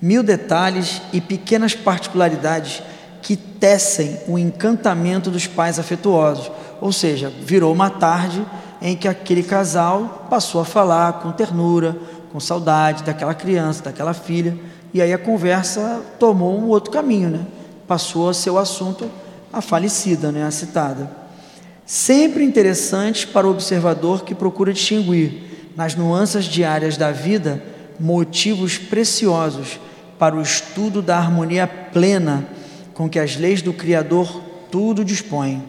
Mil 0.00 0.22
detalhes 0.22 1.02
e 1.12 1.20
pequenas 1.20 1.74
particularidades 1.74 2.82
que 3.22 3.36
tecem 3.36 4.18
o 4.28 4.38
encantamento 4.38 5.30
dos 5.30 5.46
pais 5.46 5.78
afetuosos. 5.78 6.50
Ou 6.80 6.92
seja, 6.92 7.32
virou 7.42 7.72
uma 7.72 7.90
tarde 7.90 8.44
em 8.80 8.96
que 8.96 9.08
aquele 9.08 9.42
casal 9.42 10.26
passou 10.30 10.60
a 10.60 10.64
falar 10.64 11.14
com 11.14 11.32
ternura, 11.32 11.96
com 12.36 12.40
saudade 12.40 13.02
daquela 13.02 13.32
criança, 13.32 13.84
daquela 13.84 14.12
filha, 14.12 14.58
e 14.92 15.00
aí 15.00 15.10
a 15.10 15.16
conversa 15.16 16.02
tomou 16.18 16.60
um 16.60 16.66
outro 16.66 16.90
caminho, 16.90 17.30
né? 17.30 17.46
Passou 17.88 18.28
a 18.28 18.34
ser 18.34 18.50
o 18.50 18.58
assunto 18.58 19.10
a 19.50 19.62
falecida, 19.62 20.30
né, 20.30 20.44
a 20.44 20.50
citada. 20.50 21.10
Sempre 21.86 22.44
interessante 22.44 23.26
para 23.26 23.46
o 23.46 23.50
observador 23.50 24.22
que 24.22 24.34
procura 24.34 24.70
distinguir 24.70 25.72
nas 25.74 25.94
nuances 25.94 26.44
diárias 26.44 26.98
da 26.98 27.10
vida 27.10 27.62
motivos 27.98 28.76
preciosos 28.76 29.80
para 30.18 30.36
o 30.36 30.42
estudo 30.42 31.00
da 31.00 31.16
harmonia 31.16 31.66
plena 31.66 32.46
com 32.92 33.08
que 33.08 33.18
as 33.18 33.36
leis 33.36 33.62
do 33.62 33.72
Criador 33.72 34.42
tudo 34.70 35.02
dispõem, 35.02 35.64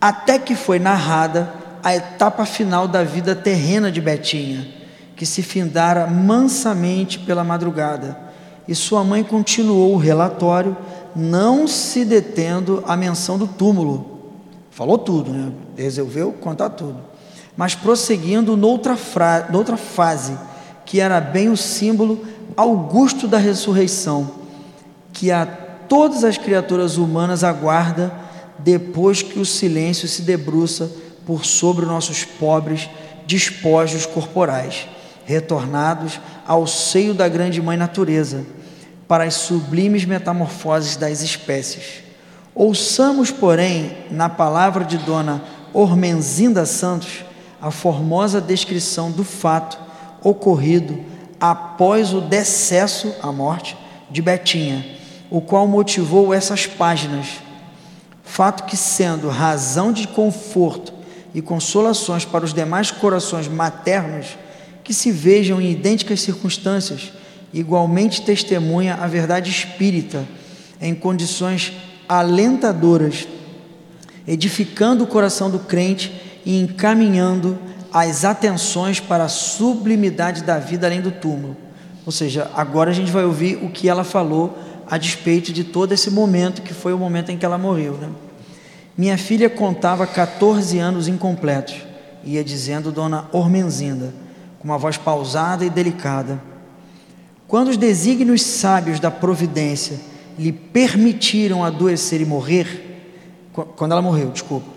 até 0.00 0.40
que 0.40 0.56
foi 0.56 0.80
narrada 0.80 1.54
a 1.84 1.94
etapa 1.94 2.44
final 2.44 2.88
da 2.88 3.04
vida 3.04 3.36
terrena 3.36 3.92
de 3.92 4.00
Betinha, 4.00 4.81
que 5.22 5.26
se 5.26 5.40
findara 5.40 6.04
mansamente 6.08 7.16
pela 7.20 7.44
madrugada, 7.44 8.18
e 8.66 8.74
sua 8.74 9.04
mãe 9.04 9.22
continuou 9.22 9.94
o 9.94 9.96
relatório, 9.96 10.76
não 11.14 11.68
se 11.68 12.04
detendo 12.04 12.82
à 12.88 12.96
menção 12.96 13.38
do 13.38 13.46
túmulo. 13.46 14.32
Falou 14.72 14.98
tudo, 14.98 15.32
né? 15.32 15.52
resolveu 15.76 16.32
contar 16.32 16.70
tudo, 16.70 16.96
mas 17.56 17.72
prosseguindo 17.72 18.56
noutra, 18.56 18.96
fra... 18.96 19.46
noutra 19.48 19.76
fase, 19.76 20.36
que 20.84 20.98
era 20.98 21.20
bem 21.20 21.48
o 21.48 21.56
símbolo 21.56 22.26
augusto 22.56 23.28
da 23.28 23.38
ressurreição, 23.38 24.28
que 25.12 25.30
a 25.30 25.46
todas 25.46 26.24
as 26.24 26.36
criaturas 26.36 26.96
humanas 26.96 27.44
aguarda 27.44 28.12
depois 28.58 29.22
que 29.22 29.38
o 29.38 29.46
silêncio 29.46 30.08
se 30.08 30.22
debruça 30.22 30.90
por 31.24 31.44
sobre 31.44 31.86
nossos 31.86 32.24
pobres 32.24 32.90
despojos 33.24 34.04
corporais, 34.04 34.88
retornados 35.24 36.20
ao 36.46 36.66
seio 36.66 37.14
da 37.14 37.28
grande 37.28 37.60
mãe 37.60 37.76
natureza, 37.76 38.44
para 39.06 39.24
as 39.24 39.34
sublimes 39.34 40.04
metamorfoses 40.04 40.96
das 40.96 41.20
espécies. 41.22 42.02
Ouçamos, 42.54 43.30
porém, 43.30 43.96
na 44.10 44.28
palavra 44.28 44.84
de 44.84 44.98
Dona 44.98 45.42
Ormenzinda 45.72 46.66
Santos, 46.66 47.24
a 47.60 47.70
formosa 47.70 48.40
descrição 48.40 49.10
do 49.10 49.24
fato 49.24 49.78
ocorrido 50.22 50.98
após 51.40 52.12
o 52.12 52.20
decesso, 52.20 53.14
a 53.22 53.32
morte, 53.32 53.76
de 54.10 54.20
Betinha 54.20 55.02
o 55.32 55.40
qual 55.40 55.66
motivou 55.66 56.34
essas 56.34 56.66
páginas. 56.66 57.40
Fato 58.22 58.64
que, 58.64 58.76
sendo 58.76 59.30
razão 59.30 59.90
de 59.90 60.06
conforto 60.06 60.92
e 61.32 61.40
consolações 61.40 62.22
para 62.26 62.44
os 62.44 62.52
demais 62.52 62.90
corações 62.90 63.48
maternos 63.48 64.36
que 64.84 64.92
se 64.92 65.10
vejam 65.10 65.60
em 65.60 65.70
idênticas 65.70 66.20
circunstâncias, 66.20 67.12
igualmente 67.52 68.22
testemunha 68.22 68.94
a 68.94 69.06
verdade 69.06 69.50
espírita 69.50 70.26
em 70.80 70.94
condições 70.94 71.72
alentadoras, 72.08 73.28
edificando 74.26 75.04
o 75.04 75.06
coração 75.06 75.50
do 75.50 75.60
crente 75.60 76.12
e 76.44 76.58
encaminhando 76.58 77.58
as 77.92 78.24
atenções 78.24 78.98
para 78.98 79.24
a 79.24 79.28
sublimidade 79.28 80.42
da 80.42 80.58
vida 80.58 80.86
além 80.86 81.00
do 81.00 81.10
túmulo. 81.10 81.56
Ou 82.04 82.10
seja, 82.10 82.50
agora 82.54 82.90
a 82.90 82.94
gente 82.94 83.12
vai 83.12 83.24
ouvir 83.24 83.56
o 83.62 83.70
que 83.70 83.88
ela 83.88 84.02
falou 84.02 84.58
a 84.90 84.98
despeito 84.98 85.52
de 85.52 85.62
todo 85.62 85.92
esse 85.92 86.10
momento 86.10 86.62
que 86.62 86.74
foi 86.74 86.92
o 86.92 86.98
momento 86.98 87.30
em 87.30 87.38
que 87.38 87.44
ela 87.44 87.58
morreu. 87.58 87.94
Né? 87.94 88.08
Minha 88.96 89.16
filha 89.16 89.48
contava 89.48 90.06
14 90.06 90.78
anos 90.78 91.06
incompletos, 91.06 91.76
ia 92.24 92.42
dizendo 92.42 92.90
Dona 92.90 93.28
Ormenzinda, 93.32 94.12
com 94.62 94.68
uma 94.68 94.78
voz 94.78 94.96
pausada 94.96 95.64
e 95.64 95.70
delicada. 95.70 96.40
Quando 97.48 97.68
os 97.68 97.76
desígnios 97.76 98.42
sábios 98.42 99.00
da 99.00 99.10
providência 99.10 99.98
lhe 100.38 100.52
permitiram 100.52 101.64
adoecer 101.64 102.20
e 102.20 102.24
morrer, 102.24 103.02
quando 103.52 103.90
ela 103.90 104.00
morreu, 104.00 104.30
desculpa, 104.30 104.68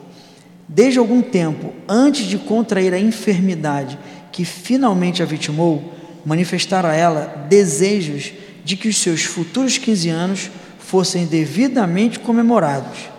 desde 0.68 0.98
algum 0.98 1.22
tempo, 1.22 1.72
antes 1.88 2.26
de 2.26 2.40
contrair 2.40 2.96
a 2.96 3.00
enfermidade 3.00 3.98
que 4.32 4.44
finalmente 4.44 5.22
a 5.22 5.26
vitimou, 5.26 5.94
manifestara 6.26 6.90
a 6.90 6.96
ela 6.96 7.46
desejos 7.48 8.34
de 8.64 8.76
que 8.76 8.88
os 8.88 8.98
seus 8.98 9.24
futuros 9.24 9.78
15 9.78 10.10
anos 10.10 10.52
fossem 10.80 11.28
devidamente 11.28 12.20
comemorados. 12.20 13.14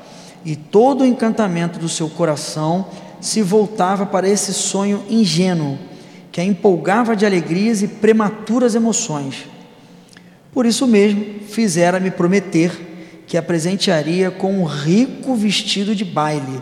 e 0.45 0.55
todo 0.55 1.01
o 1.01 1.05
encantamento 1.05 1.77
do 1.77 1.89
seu 1.89 2.09
coração 2.09 2.87
se 3.21 3.43
voltava 3.43 4.07
para 4.07 4.29
esse 4.29 4.55
sonho 4.55 5.03
ingênuo 5.11 5.77
que 6.37 6.41
a 6.43 6.45
empolgava 6.45 7.17
de 7.17 7.25
alegrias 7.25 7.81
e 7.81 7.89
prematuras 7.89 8.75
emoções. 8.75 9.47
Por 10.53 10.67
isso 10.67 10.87
mesmo, 10.87 11.41
fizera-me 11.49 12.11
prometer 12.11 13.25
que 13.27 13.39
a 13.39 13.43
presentearia 13.43 14.31
com 14.31 14.61
um 14.61 14.65
rico 14.65 15.35
vestido 15.35 15.95
de 15.95 16.05
baile 16.05 16.61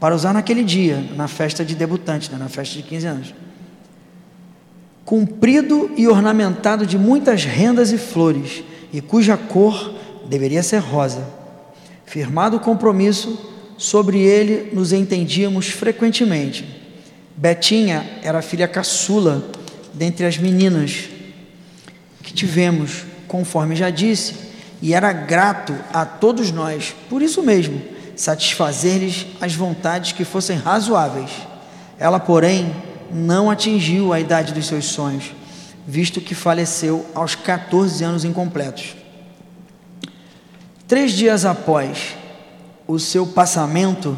para 0.00 0.12
usar 0.12 0.32
naquele 0.32 0.64
dia, 0.64 1.08
na 1.14 1.28
festa 1.28 1.64
de 1.64 1.76
debutante, 1.76 2.32
né, 2.32 2.36
na 2.36 2.48
festa 2.48 2.74
de 2.74 2.82
15 2.82 3.06
anos. 3.06 3.34
Comprido 5.04 5.88
e 5.96 6.08
ornamentado 6.08 6.84
de 6.84 6.98
muitas 6.98 7.44
rendas 7.44 7.92
e 7.92 7.98
flores, 7.98 8.64
e 8.92 9.00
cuja 9.00 9.36
cor 9.36 9.94
deveria 10.28 10.64
ser 10.64 10.78
rosa. 10.78 11.24
Firmado 12.04 12.56
o 12.56 12.60
compromisso, 12.60 13.38
sobre 13.78 14.18
ele 14.18 14.74
nos 14.74 14.92
entendíamos 14.92 15.68
frequentemente. 15.68 16.85
Betinha 17.36 18.18
era 18.22 18.38
a 18.38 18.42
filha 18.42 18.66
caçula 18.66 19.46
dentre 19.92 20.24
as 20.24 20.38
meninas 20.38 21.08
que 22.22 22.32
tivemos, 22.32 23.04
conforme 23.28 23.76
já 23.76 23.90
disse, 23.90 24.34
e 24.80 24.94
era 24.94 25.12
grato 25.12 25.74
a 25.92 26.04
todos 26.04 26.50
nós, 26.50 26.94
por 27.08 27.22
isso 27.22 27.42
mesmo, 27.42 27.80
satisfazer-lhes 28.16 29.26
as 29.40 29.54
vontades 29.54 30.12
que 30.12 30.24
fossem 30.24 30.56
razoáveis. 30.56 31.30
Ela, 31.98 32.18
porém, 32.18 32.74
não 33.10 33.50
atingiu 33.50 34.12
a 34.12 34.20
idade 34.20 34.52
dos 34.52 34.66
seus 34.66 34.86
sonhos, 34.86 35.32
visto 35.86 36.20
que 36.20 36.34
faleceu 36.34 37.06
aos 37.14 37.34
14 37.34 38.02
anos 38.02 38.24
incompletos. 38.24 38.96
Três 40.88 41.12
dias 41.12 41.44
após 41.44 42.16
o 42.86 42.98
seu 42.98 43.26
passamento, 43.26 44.16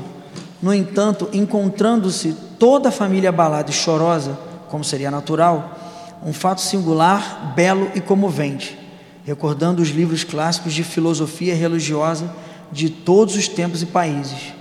no 0.63 0.75
entanto, 0.75 1.29
encontrando-se 1.33 2.35
toda 2.59 2.89
a 2.89 2.93
família 2.93 3.29
abalada 3.29 3.71
e 3.71 3.75
chorosa, 3.75 4.39
como 4.69 4.83
seria 4.85 5.11
natural, 5.11 5.79
um 6.25 6.33
fato 6.33 6.61
singular, 6.61 7.55
belo 7.55 7.91
e 7.95 8.01
comovente, 8.01 8.77
recordando 9.25 9.81
os 9.81 9.89
livros 9.91 10.25
clássicos 10.25 10.75
de 10.75 10.83
filosofia 10.83 11.55
religiosa 11.55 12.35
de 12.73 12.91
todos 12.91 13.37
os 13.37 13.47
tempos 13.49 13.83
e 13.83 13.87
países, 13.87 14.53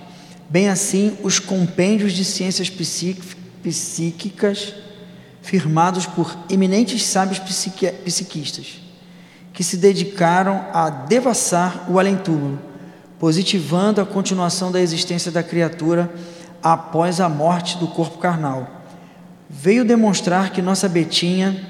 bem 0.50 0.70
assim 0.70 1.18
os 1.24 1.39
compêndios 1.39 2.14
de 2.14 2.24
ciências 2.24 2.70
psíquicas 3.64 4.74
firmados 5.41 6.06
por 6.06 6.38
eminentes 6.50 7.04
sábios 7.04 7.39
psiquistas 7.39 8.82
que 9.54 9.64
se 9.64 9.78
dedicaram 9.78 10.66
a 10.72 10.89
devassar 10.89 11.88
o 11.89 11.98
além-túmulo, 11.98 12.60
positivando 13.20 14.01
a 14.01 14.05
continuação 14.05 14.72
da 14.72 14.82
existência 14.82 15.32
da 15.32 15.41
criatura 15.41 16.11
após 16.61 17.20
a 17.20 17.30
morte 17.30 17.78
do 17.78 17.88
corpo 17.88 18.18
carnal. 18.18 18.68
Veio 19.49 19.86
demonstrar 19.86 20.51
que 20.51 20.61
nossa 20.61 20.89
Betinha, 20.89 21.70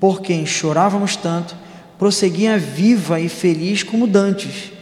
por 0.00 0.20
quem 0.20 0.44
chorávamos 0.44 1.16
tanto, 1.16 1.56
prosseguia 1.98 2.58
viva 2.58 3.20
e 3.20 3.28
feliz 3.28 3.82
como 3.82 4.06
dantes, 4.06 4.72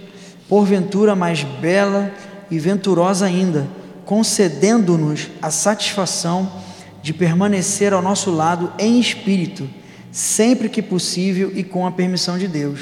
porventura 0.48 1.14
mais 1.14 1.42
bela 1.42 2.10
e 2.50 2.58
venturosa 2.58 3.26
ainda, 3.26 3.68
concedendo-nos 4.04 5.28
a 5.40 5.50
satisfação 5.50 6.50
de 7.02 7.12
permanecer 7.12 7.92
ao 7.92 8.02
nosso 8.02 8.30
lado 8.30 8.72
em 8.78 8.98
espírito 8.98 9.68
sempre 10.10 10.68
que 10.68 10.82
possível 10.82 11.52
e 11.54 11.62
com 11.62 11.86
a 11.86 11.92
permissão 11.92 12.38
de 12.38 12.48
Deus. 12.48 12.80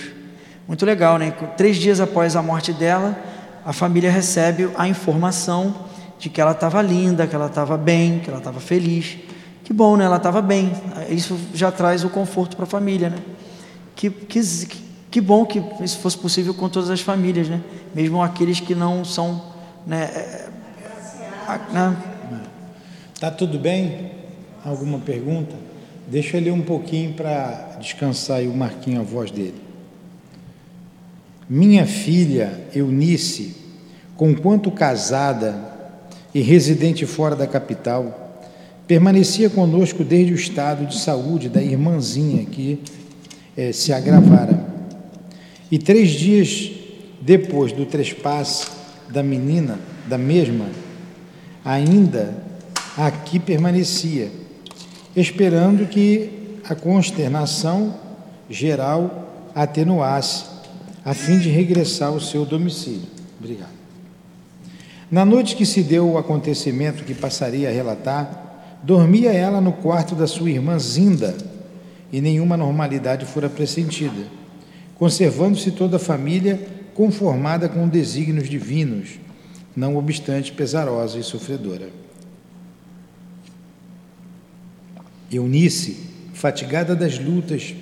Muito 0.69 0.85
legal, 0.85 1.17
né? 1.17 1.31
Três 1.57 1.79
dias 1.79 1.99
após 1.99 2.37
a 2.37 2.43
morte 2.43 2.75
dela, 2.75 3.19
a 3.65 3.73
família 3.73 4.11
recebe 4.11 4.69
a 4.77 4.87
informação 4.87 5.75
de 6.19 6.29
que 6.29 6.43
ela 6.43 6.53
estava 6.53 6.83
linda, 6.83 7.27
que 7.27 7.35
ela 7.35 7.47
estava 7.47 7.79
bem, 7.79 8.19
que 8.19 8.29
ela 8.29 8.39
estava 8.39 8.61
feliz. 8.61 9.17
Que 9.65 9.73
bom, 9.73 9.97
né? 9.97 10.05
Ela 10.05 10.19
estava 10.19 10.43
bem. 10.43 10.71
Isso 11.09 11.39
já 11.55 11.73
traz 11.73 12.05
o 12.05 12.11
conforto 12.11 12.55
para 12.55 12.65
a 12.65 12.69
família, 12.69 13.09
né? 13.09 13.17
Que, 13.97 14.11
que, 14.11 14.41
que 15.11 15.21
bom 15.23 15.47
que 15.47 15.63
isso 15.81 16.01
fosse 16.01 16.19
possível 16.19 16.53
com 16.53 16.69
todas 16.69 16.91
as 16.91 17.01
famílias, 17.01 17.49
né? 17.49 17.63
Mesmo 17.95 18.23
aqueles 18.23 18.61
que 18.61 18.75
não 18.75 19.07
são, 19.07 19.43
né? 19.87 20.03
É, 20.05 20.49
né? 21.73 21.97
Tá 23.19 23.31
tudo 23.31 23.59
bem? 23.59 24.13
Alguma 24.63 24.99
pergunta? 24.99 25.57
Deixa 26.07 26.37
eu 26.37 26.43
ler 26.43 26.53
um 26.53 26.63
pouquinho 26.63 27.15
para 27.15 27.79
descansar 27.81 28.43
e 28.45 28.49
o 28.49 28.55
Marquinho 28.55 29.01
a 29.01 29.05
voz 29.05 29.31
dele. 29.31 29.68
Minha 31.49 31.87
filha 31.87 32.69
Eunice, 32.75 33.57
conquanto 34.17 34.71
casada 34.71 35.55
e 36.35 36.41
residente 36.41 37.07
fora 37.07 37.35
da 37.35 37.47
capital, 37.47 38.45
permanecia 38.87 39.49
conosco 39.49 40.05
desde 40.05 40.33
o 40.33 40.37
estado 40.37 40.87
de 40.87 40.99
saúde 40.99 41.49
da 41.49 41.63
irmãzinha 41.63 42.45
que 42.45 42.81
é, 43.57 43.73
se 43.73 43.93
agravara. 43.93 44.63
E 45.71 45.79
três 45.79 46.11
dias 46.11 46.71
depois 47.21 47.73
do 47.73 47.87
trespasse 47.87 48.69
da 49.11 49.23
menina, 49.23 49.79
da 50.07 50.19
mesma, 50.19 50.67
ainda 51.65 52.35
aqui 52.97 53.39
permanecia 53.39 54.31
esperando 55.17 55.87
que 55.87 56.61
a 56.69 56.75
consternação 56.75 57.95
geral 58.49 59.51
atenuasse, 59.55 60.45
a 61.05 61.15
fim 61.15 61.39
de 61.39 61.49
regressar 61.49 62.09
ao 62.09 62.21
seu 62.21 62.45
domicílio. 62.45 63.09
Obrigado. 63.39 63.79
Na 65.11 65.25
noite 65.25 65.57
que 65.57 65.65
se 65.65 65.83
deu 65.83 66.11
o 66.11 66.19
acontecimento 66.19 67.05
que 67.05 67.15
passaria 67.15 67.69
a 67.69 67.73
relatar, 67.73 68.79
dormia 68.83 69.33
ela 69.33 69.61
no 69.61 69.73
quarto 69.73 70.15
da 70.15 70.27
sua 70.27 70.51
irmã 70.51 70.79
Zinda, 70.79 71.37
e 72.13 72.21
nenhuma 72.21 72.57
normalidade 72.57 73.27
fora 73.27 73.49
pressentida, 73.49 74.27
conservando-se 74.95 75.71
toda 75.73 75.97
a 75.97 76.01
família 76.01 76.59
conformada 76.95 77.69
com 77.69 77.89
desígnios 77.89 78.49
divinos, 78.49 79.21
não 79.77 79.97
obstante 79.97 80.53
pesarosa 80.53 81.19
e 81.19 81.23
sofredora. 81.23 81.91
Eunice, 85.31 85.97
fatigada 86.33 86.97
das 86.97 87.19
lutas 87.19 87.75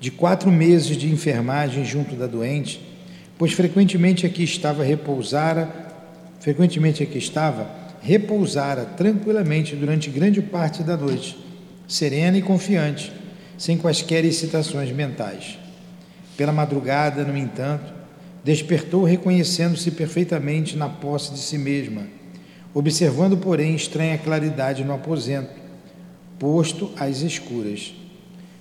de 0.00 0.10
quatro 0.10 0.50
meses 0.50 0.96
de 0.96 1.10
enfermagem 1.10 1.84
junto 1.84 2.14
da 2.14 2.26
doente, 2.26 2.80
pois 3.36 3.52
frequentemente 3.52 4.24
aqui 4.26 4.44
estava 4.44 4.84
repousara, 4.84 5.68
frequentemente 6.40 7.02
aqui 7.02 7.18
estava, 7.18 7.68
repousara 8.00 8.84
tranquilamente 8.84 9.74
durante 9.74 10.10
grande 10.10 10.40
parte 10.40 10.82
da 10.82 10.96
noite, 10.96 11.36
serena 11.86 12.38
e 12.38 12.42
confiante, 12.42 13.12
sem 13.56 13.76
quaisquer 13.76 14.24
excitações 14.24 14.92
mentais. 14.92 15.58
Pela 16.36 16.52
madrugada, 16.52 17.24
no 17.24 17.36
entanto, 17.36 17.92
despertou 18.44 19.02
reconhecendo-se 19.02 19.90
perfeitamente 19.90 20.76
na 20.76 20.88
posse 20.88 21.32
de 21.32 21.40
si 21.40 21.58
mesma, 21.58 22.06
observando, 22.72 23.36
porém, 23.36 23.74
estranha 23.74 24.16
claridade 24.16 24.84
no 24.84 24.94
aposento 24.94 25.50
posto 26.38 26.92
às 26.96 27.20
escuras. 27.20 27.92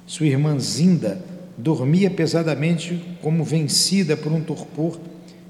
Sua 0.08 0.26
irmã 0.26 0.58
Zinda 0.58 1.22
dormia 1.58 2.10
pesadamente, 2.10 2.98
como 3.22 3.44
vencida 3.44 4.16
por 4.16 4.32
um 4.32 4.42
torpor 4.42 4.98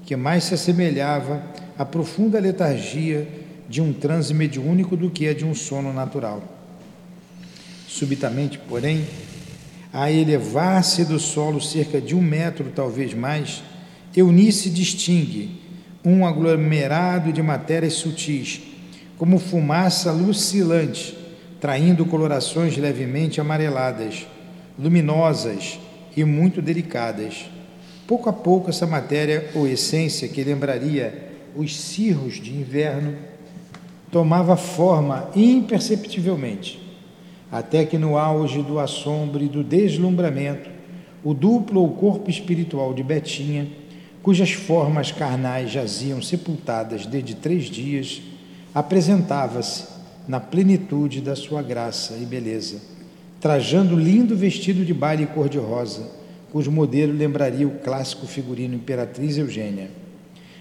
que 0.04 0.16
mais 0.16 0.44
se 0.44 0.54
assemelhava 0.54 1.40
à 1.78 1.84
profunda 1.84 2.40
letargia 2.40 3.28
de 3.68 3.80
um 3.80 3.92
transe 3.92 4.34
mediúnico 4.34 4.96
do 4.96 5.10
que 5.10 5.28
a 5.28 5.34
de 5.34 5.44
um 5.44 5.54
sono 5.54 5.92
natural. 5.92 6.42
Subitamente, 7.86 8.58
porém, 8.58 9.06
a 9.92 10.10
elevar-se 10.10 11.04
do 11.04 11.20
solo 11.20 11.60
cerca 11.60 12.00
de 12.00 12.16
um 12.16 12.20
metro, 12.20 12.72
talvez 12.74 13.14
mais, 13.14 13.62
Eunice 14.16 14.70
distingue 14.70 15.50
um 16.04 16.26
aglomerado 16.26 17.32
de 17.32 17.40
matérias 17.42 17.92
sutis, 17.92 18.60
como 19.16 19.38
fumaça 19.38 20.10
lucilante, 20.10 21.16
traindo 21.60 22.04
colorações 22.04 22.76
levemente 22.76 23.40
amareladas, 23.40 24.26
luminosas 24.78 25.78
e 26.16 26.24
muito 26.24 26.62
delicadas. 26.62 27.46
Pouco 28.06 28.28
a 28.28 28.32
pouco, 28.32 28.70
essa 28.70 28.86
matéria 28.86 29.50
ou 29.54 29.66
essência 29.66 30.28
que 30.28 30.44
lembraria 30.44 31.28
os 31.56 31.76
cirros 31.76 32.34
de 32.34 32.54
inverno 32.54 33.16
tomava 34.10 34.56
forma 34.56 35.30
imperceptivelmente, 35.34 36.80
até 37.50 37.84
que 37.84 37.98
no 37.98 38.16
auge 38.16 38.62
do 38.62 38.78
assombro 38.78 39.42
e 39.42 39.48
do 39.48 39.62
deslumbramento, 39.62 40.70
o 41.22 41.34
duplo 41.34 41.80
ou 41.80 41.90
corpo 41.90 42.30
espiritual 42.30 42.94
de 42.94 43.02
Betinha, 43.02 43.68
cujas 44.22 44.52
formas 44.52 45.12
carnais 45.12 45.70
jaziam 45.70 46.22
sepultadas 46.22 47.06
desde 47.06 47.34
três 47.34 47.64
dias, 47.64 48.22
apresentava-se 48.74 49.84
na 50.26 50.38
plenitude 50.38 51.20
da 51.20 51.34
sua 51.34 51.62
graça 51.62 52.14
e 52.20 52.24
beleza, 52.24 52.80
trajando 53.40 53.96
lindo 53.96 54.36
vestido 54.36 54.84
de 54.84 54.92
baile 54.92 55.26
cor-de-rosa, 55.26 56.10
cujo 56.50 56.70
modelo 56.70 57.12
lembraria 57.12 57.66
o 57.66 57.78
clássico 57.78 58.26
figurino 58.26 58.74
Imperatriz 58.74 59.38
Eugênia. 59.38 59.90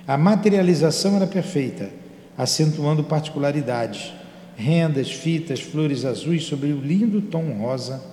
A 0.08 0.18
materialização 0.18 1.16
era 1.16 1.28
perfeita, 1.28 1.90
acentuando 2.38 3.04
particularidades. 3.04 4.14
Rendas, 4.56 5.12
fitas, 5.12 5.60
flores 5.60 6.04
azuis 6.04 6.44
sobre 6.44 6.72
o 6.72 6.82
lindo 6.82 7.22
tom 7.22 7.52
rosa 7.60 8.04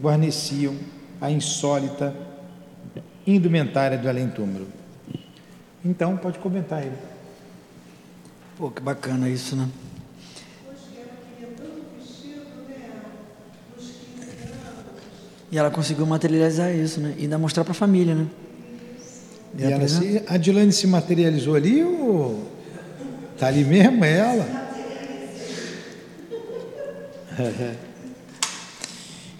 guarneciam 0.00 0.74
a 1.20 1.30
insólita 1.30 2.14
indumentária 3.26 3.98
do 3.98 4.08
além-túmulo. 4.08 4.66
Então, 5.84 6.16
pode 6.16 6.38
comentar 6.38 6.82
ele. 6.82 6.96
Pô, 8.56 8.70
que 8.70 8.80
bacana 8.80 9.28
isso, 9.28 9.54
né? 9.54 9.68
E 15.52 15.58
ela 15.58 15.70
conseguiu 15.70 16.06
materializar 16.06 16.74
isso, 16.74 17.00
né? 17.00 17.14
E 17.18 17.22
ainda 17.22 17.36
mostrar 17.36 17.64
para 17.64 17.72
a 17.72 17.74
família, 17.74 18.14
né? 18.14 18.26
E, 19.58 19.64
ela 19.64 19.88
se, 19.88 20.22
a 20.28 20.36
Dilane 20.36 20.72
se 20.72 20.86
materializou 20.86 21.56
ali 21.56 21.82
ou 21.82 22.44
tá 23.36 23.48
ali 23.48 23.64
mesmo 23.64 24.04
é 24.04 24.18
ela? 24.18 24.46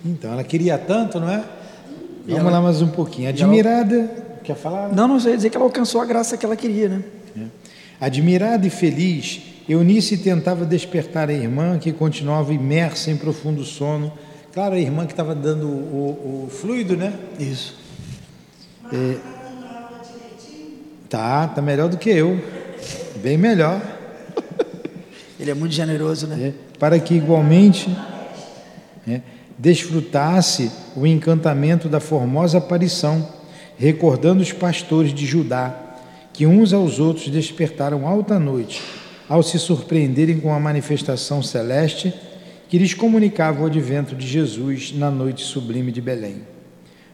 então, 0.04 0.32
ela 0.32 0.42
queria 0.42 0.76
tanto, 0.78 1.20
não 1.20 1.30
é? 1.30 1.44
E 2.26 2.32
Vamos 2.32 2.46
ela... 2.46 2.50
lá 2.50 2.60
mais 2.60 2.82
um 2.82 2.88
pouquinho. 2.88 3.28
Admirada. 3.28 3.94
Ela... 3.94 4.30
Quer 4.42 4.56
falar? 4.56 4.88
Não, 4.88 5.06
não 5.06 5.20
sei 5.20 5.36
dizer 5.36 5.50
que 5.50 5.56
ela 5.56 5.66
alcançou 5.66 6.00
a 6.00 6.04
graça 6.04 6.36
que 6.36 6.44
ela 6.44 6.56
queria, 6.56 6.88
né? 6.88 7.04
É. 7.36 7.42
Admirada 8.00 8.66
e 8.66 8.70
feliz, 8.70 9.42
Eunice 9.68 10.16
tentava 10.16 10.64
despertar 10.64 11.28
a 11.28 11.32
irmã 11.32 11.78
que 11.78 11.92
continuava 11.92 12.52
imersa 12.52 13.10
em 13.10 13.16
profundo 13.16 13.62
sono 13.62 14.12
Claro, 14.52 14.74
a 14.74 14.80
irmã 14.80 15.06
que 15.06 15.12
estava 15.12 15.32
dando 15.32 15.68
o, 15.68 16.46
o, 16.46 16.50
fluido, 16.50 16.96
né? 16.96 17.14
Isso. 17.38 17.76
É, 18.92 19.16
tá, 21.08 21.46
tá 21.46 21.62
melhor 21.62 21.88
do 21.88 21.96
que 21.96 22.10
eu. 22.10 22.36
Bem 23.22 23.38
melhor. 23.38 23.80
Ele 25.38 25.52
é 25.52 25.54
muito 25.54 25.72
generoso, 25.72 26.26
né? 26.26 26.48
É, 26.48 26.52
para 26.80 26.98
que 26.98 27.14
igualmente 27.14 27.96
é, 29.06 29.20
desfrutasse 29.56 30.68
o 30.96 31.06
encantamento 31.06 31.88
da 31.88 32.00
formosa 32.00 32.58
aparição, 32.58 33.28
recordando 33.78 34.42
os 34.42 34.52
pastores 34.52 35.14
de 35.14 35.26
Judá, 35.26 35.72
que 36.32 36.44
uns 36.44 36.72
aos 36.72 36.98
outros 36.98 37.28
despertaram 37.28 38.04
alta 38.04 38.36
noite, 38.36 38.82
ao 39.28 39.44
se 39.44 39.60
surpreenderem 39.60 40.40
com 40.40 40.52
a 40.52 40.58
manifestação 40.58 41.40
celeste 41.40 42.12
que 42.70 42.78
lhes 42.78 42.94
comunicava 42.94 43.62
o 43.62 43.66
advento 43.66 44.14
de 44.14 44.24
Jesus 44.24 44.92
na 44.92 45.10
noite 45.10 45.42
sublime 45.42 45.90
de 45.90 46.00
Belém. 46.00 46.42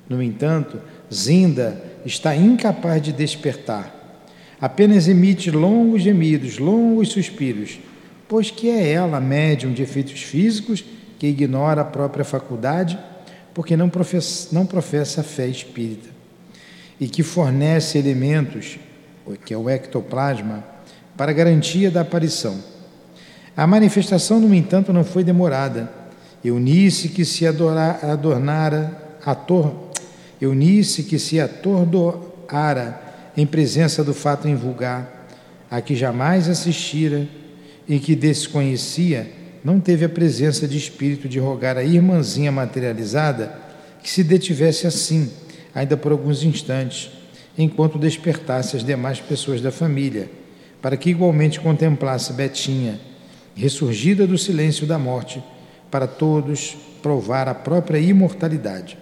No 0.06 0.22
entanto, 0.22 0.78
Zinda 1.12 1.82
está 2.04 2.36
incapaz 2.36 3.00
de 3.00 3.10
despertar. 3.10 4.20
Apenas 4.60 5.08
emite 5.08 5.50
longos 5.50 6.02
gemidos, 6.02 6.58
longos 6.58 7.08
suspiros, 7.08 7.80
pois 8.28 8.50
que 8.50 8.68
é 8.68 8.92
ela 8.92 9.18
médium 9.18 9.72
de 9.72 9.82
efeitos 9.82 10.20
físicos 10.20 10.84
que 11.18 11.26
ignora 11.26 11.80
a 11.80 11.86
própria 11.86 12.24
faculdade, 12.24 12.98
porque 13.54 13.78
não 13.78 13.88
professa, 13.88 14.54
não 14.54 14.66
professa 14.66 15.22
a 15.22 15.24
fé 15.24 15.46
espírita, 15.46 16.10
e 17.00 17.08
que 17.08 17.22
fornece 17.22 17.96
elementos, 17.96 18.78
que 19.42 19.54
é 19.54 19.56
o 19.56 19.70
ectoplasma, 19.70 20.62
para 21.16 21.32
garantia 21.32 21.90
da 21.90 22.02
aparição 22.02 22.75
a 23.56 23.66
manifestação, 23.66 24.38
no 24.38 24.54
entanto, 24.54 24.92
não 24.92 25.02
foi 25.02 25.24
demorada. 25.24 25.90
Eunice, 26.44 27.08
que 27.08 27.24
se 27.24 27.46
adora, 27.46 27.98
adornara, 28.02 29.16
ator, 29.24 29.74
Eunice, 30.40 31.04
que 31.04 31.18
se 31.18 31.40
atordoara 31.40 33.00
em 33.34 33.46
presença 33.46 34.04
do 34.04 34.12
fato 34.12 34.46
invulgar, 34.46 35.26
a 35.70 35.80
que 35.80 35.96
jamais 35.96 36.48
assistira 36.50 37.26
e 37.88 37.98
que 37.98 38.14
desconhecia, 38.14 39.32
não 39.64 39.80
teve 39.80 40.04
a 40.04 40.08
presença 40.08 40.68
de 40.68 40.76
espírito 40.76 41.26
de 41.26 41.38
rogar 41.38 41.78
à 41.78 41.82
irmãzinha 41.82 42.52
materializada 42.52 43.58
que 44.02 44.10
se 44.10 44.22
detivesse 44.22 44.86
assim, 44.86 45.30
ainda 45.74 45.96
por 45.96 46.12
alguns 46.12 46.44
instantes, 46.44 47.10
enquanto 47.56 47.98
despertasse 47.98 48.76
as 48.76 48.84
demais 48.84 49.18
pessoas 49.18 49.62
da 49.62 49.72
família, 49.72 50.30
para 50.82 50.96
que 50.96 51.10
igualmente 51.10 51.58
contemplasse 51.58 52.34
Betinha 52.34 53.00
ressurgida 53.56 54.26
do 54.26 54.36
silêncio 54.36 54.86
da 54.86 54.98
morte, 54.98 55.42
para 55.90 56.06
todos 56.06 56.76
provar 57.02 57.48
a 57.48 57.54
própria 57.54 57.98
imortalidade. 57.98 58.98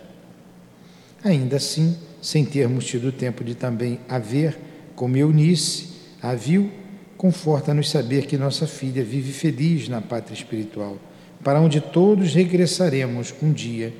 Ainda 1.25 1.57
assim, 1.57 1.97
sem 2.23 2.45
termos 2.45 2.87
tido 2.87 3.11
tempo 3.11 3.43
de 3.43 3.55
também 3.55 3.99
a 4.09 4.19
ver, 4.19 4.57
como 4.95 5.17
Eunice 5.17 5.89
a 6.23 6.35
viu, 6.35 6.71
conforta-nos 7.17 7.91
saber 7.91 8.27
que 8.27 8.39
nossa 8.39 8.67
filha 8.67 9.03
vive 9.03 9.33
feliz 9.33 9.89
na 9.89 10.01
pátria 10.01 10.35
espiritual, 10.35 10.99
para 11.43 11.61
onde 11.61 11.81
todos 11.81 12.33
regressaremos 12.35 13.35
um 13.43 13.53
dia, 13.53 13.93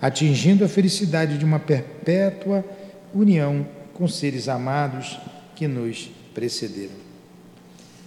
atingindo 0.00 0.64
a 0.64 0.68
felicidade 0.68 1.36
de 1.36 1.44
uma 1.44 1.58
perpétua 1.58 2.64
união 3.12 3.66
com 3.94 4.06
seres 4.06 4.48
amados 4.48 5.18
que 5.56 5.66
nos 5.66 6.10
precederam. 6.32 6.96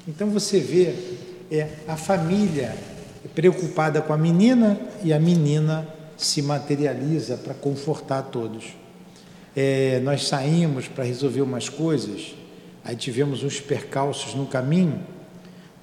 Então 0.07 0.29
você 0.29 0.59
vê 0.59 0.95
é 1.51 1.67
a 1.85 1.97
família 1.97 2.73
preocupada 3.35 4.01
com 4.01 4.13
a 4.13 4.17
menina 4.17 4.79
e 5.03 5.11
a 5.11 5.19
menina 5.19 5.87
se 6.17 6.41
materializa 6.41 7.35
para 7.37 7.53
confortar 7.53 8.23
todos. 8.23 8.75
É, 9.55 9.99
nós 9.99 10.27
saímos 10.27 10.87
para 10.87 11.03
resolver 11.03 11.41
umas 11.41 11.67
coisas, 11.67 12.33
aí 12.85 12.95
tivemos 12.95 13.43
uns 13.43 13.59
percalços 13.59 14.33
no 14.33 14.45
caminho, 14.45 15.01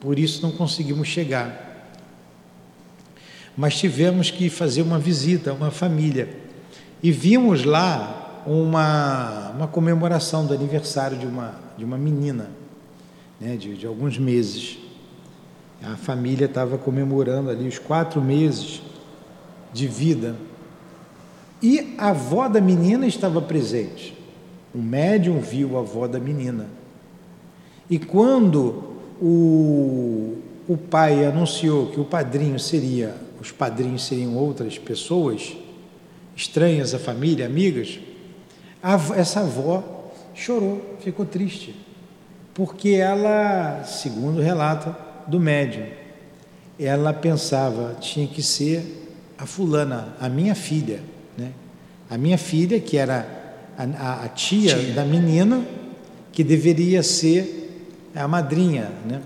por 0.01 0.19
isso 0.19 0.41
não 0.43 0.53
conseguimos 0.53 1.09
chegar. 1.09 1.67
Mas 3.55 3.77
tivemos 3.77 4.31
que 4.31 4.49
fazer 4.49 4.83
uma 4.83 4.99
visita 4.99 5.51
a 5.51 5.55
uma 5.55 5.71
família 5.71 6.29
e 7.03 7.13
vimos 7.13 7.65
lá 7.65 8.43
uma, 8.47 9.51
uma 9.51 9.67
comemoração 9.67 10.47
do 10.47 10.55
aniversário 10.55 11.19
de 11.19 11.27
uma, 11.27 11.55
de 11.77 11.85
uma 11.85 11.99
menina, 11.99 12.51
né, 13.39 13.57
de, 13.57 13.77
de 13.77 13.87
alguns 13.87 14.17
meses. 14.17 14.88
A 15.83 15.97
família 15.97 16.47
estava 16.47 16.77
comemorando 16.77 17.51
ali 17.51 17.69
os 17.69 17.79
quatro 17.79 18.21
meses 18.21 18.83
de 19.73 19.87
vida. 19.87 20.35
E 21.63 21.95
a 21.99 22.09
avó 22.09 22.49
da 22.49 22.61
menina 22.61 23.07
estava 23.07 23.41
presente. 23.41 24.17
O 24.75 24.79
médium 24.79 25.41
viu 25.41 25.77
a 25.77 25.81
avó 25.81 26.07
da 26.07 26.19
menina. 26.19 26.67
E 27.89 27.99
quando 27.99 28.97
o, 29.21 30.39
o 30.69 30.77
pai 30.77 31.25
anunciou 31.25 31.87
que 31.87 32.01
o 32.01 32.05
padrinho 32.05 32.59
seria, 32.59 33.17
os 33.41 33.51
padrinhos 33.51 34.05
seriam 34.05 34.37
outras 34.37 34.79
pessoas, 34.79 35.57
estranhas 36.37 36.95
à 36.95 36.99
família, 36.99 37.47
amigas, 37.47 37.99
a, 38.83 38.95
essa 39.17 39.41
avó 39.41 40.13
chorou, 40.35 40.97
ficou 41.01 41.25
triste. 41.25 41.75
Porque 42.55 42.91
ela, 42.91 43.85
segundo 43.85 44.41
relata, 44.41 45.08
do 45.29 45.39
médium. 45.39 45.87
Ela 46.79 47.13
pensava, 47.13 47.97
tinha 48.01 48.27
que 48.27 48.43
ser 48.43 48.83
a 49.37 49.47
fulana, 49.47 50.17
a 50.19 50.29
minha 50.29 50.55
filha, 50.55 51.01
né? 51.37 51.53
A 52.11 52.17
minha 52.17 52.39
filha, 52.39 52.81
que 52.81 52.97
era 52.97 53.27
a, 53.77 53.85
a, 53.85 54.25
a 54.25 54.29
tia, 54.29 54.77
tia, 54.77 54.93
da 54.95 55.05
menina, 55.05 55.65
que 56.33 56.43
deveria 56.43 57.03
ser 57.03 57.87
a 58.15 58.27
madrinha, 58.27 58.91
né? 59.07 59.21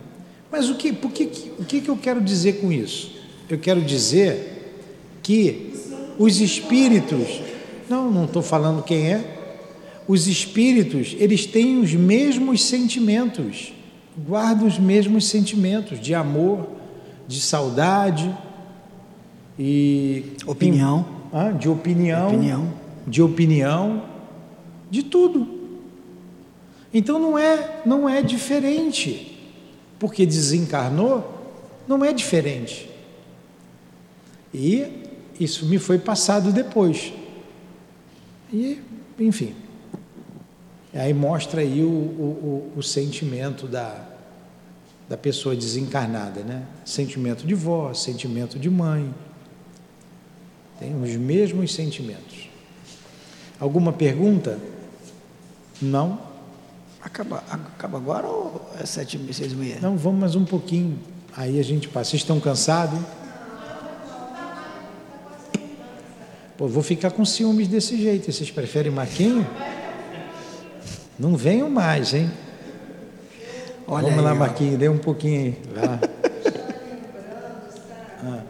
Mas 0.50 0.68
o 0.68 0.74
que, 0.74 0.92
por 0.92 1.12
que, 1.12 1.30
o 1.58 1.64
que, 1.64 1.80
que 1.80 1.88
eu 1.88 1.96
quero 1.96 2.20
dizer 2.20 2.60
com 2.60 2.70
isso? 2.70 3.12
Eu 3.48 3.58
quero 3.58 3.80
dizer 3.80 4.74
que 5.22 5.72
os 6.18 6.40
espíritos, 6.40 7.40
não, 7.88 8.10
não 8.10 8.24
estou 8.24 8.42
falando 8.42 8.82
quem 8.82 9.12
é, 9.12 9.24
os 10.06 10.26
espíritos, 10.26 11.16
eles 11.18 11.46
têm 11.46 11.78
os 11.78 11.94
mesmos 11.94 12.64
sentimentos 12.64 13.72
guarda 14.16 14.64
os 14.64 14.78
mesmos 14.78 15.26
sentimentos 15.26 16.00
de 16.00 16.14
amor, 16.14 16.68
de 17.26 17.40
saudade 17.40 18.34
e 19.58 20.36
opinião, 20.46 21.06
em, 21.32 21.56
de 21.56 21.68
opinião, 21.68 22.28
opinião, 22.28 22.74
de 23.06 23.22
opinião, 23.22 24.02
de 24.90 25.02
tudo. 25.02 25.60
Então 26.92 27.18
não 27.18 27.38
é 27.38 27.82
não 27.86 28.08
é 28.08 28.22
diferente, 28.22 29.38
porque 29.98 30.26
desencarnou, 30.26 31.54
não 31.88 32.04
é 32.04 32.12
diferente. 32.12 32.90
E 34.52 34.86
isso 35.40 35.64
me 35.66 35.78
foi 35.78 35.98
passado 35.98 36.52
depois. 36.52 37.12
E, 38.52 38.78
enfim. 39.18 39.54
Aí 40.94 41.14
mostra 41.14 41.62
aí 41.62 41.82
o, 41.82 41.88
o, 41.88 42.72
o 42.76 42.82
sentimento 42.82 43.66
da, 43.66 44.04
da 45.08 45.16
pessoa 45.16 45.56
desencarnada, 45.56 46.42
né? 46.42 46.64
Sentimento 46.84 47.46
de 47.46 47.54
vó, 47.54 47.94
sentimento 47.94 48.58
de 48.58 48.68
mãe. 48.68 49.12
Tem 50.78 51.00
os 51.00 51.10
mesmos 51.16 51.72
sentimentos. 51.72 52.50
Alguma 53.58 53.92
pergunta? 53.92 54.58
Não? 55.80 56.18
Acaba, 57.00 57.42
acaba 57.48 57.98
agora 57.98 58.26
ou 58.26 58.60
é 58.78 58.84
sete, 58.84 59.18
seis 59.32 59.52
e 59.52 59.56
meia? 59.56 59.78
Não, 59.80 59.96
vamos 59.96 60.20
mais 60.20 60.34
um 60.34 60.44
pouquinho. 60.44 60.98
Aí 61.34 61.58
a 61.58 61.64
gente 61.64 61.88
passa. 61.88 62.10
Vocês 62.10 62.22
estão 62.22 62.38
cansados? 62.38 63.00
Pô, 66.58 66.68
vou 66.68 66.82
ficar 66.82 67.10
com 67.10 67.24
ciúmes 67.24 67.66
desse 67.66 67.96
jeito. 67.96 68.30
Vocês 68.30 68.50
preferem 68.50 68.92
Marquinho? 68.92 69.46
Não 71.22 71.36
venham 71.36 71.70
mais, 71.70 72.12
hein? 72.14 72.28
Olha 73.86 74.08
Vamos 74.08 74.18
aí, 74.18 74.24
lá, 74.24 74.34
Marquinho, 74.34 74.76
dê 74.76 74.88
um 74.88 74.98
pouquinho 74.98 75.40
aí. 75.40 75.56
Lá. 75.72 76.00
ah. 78.26 78.42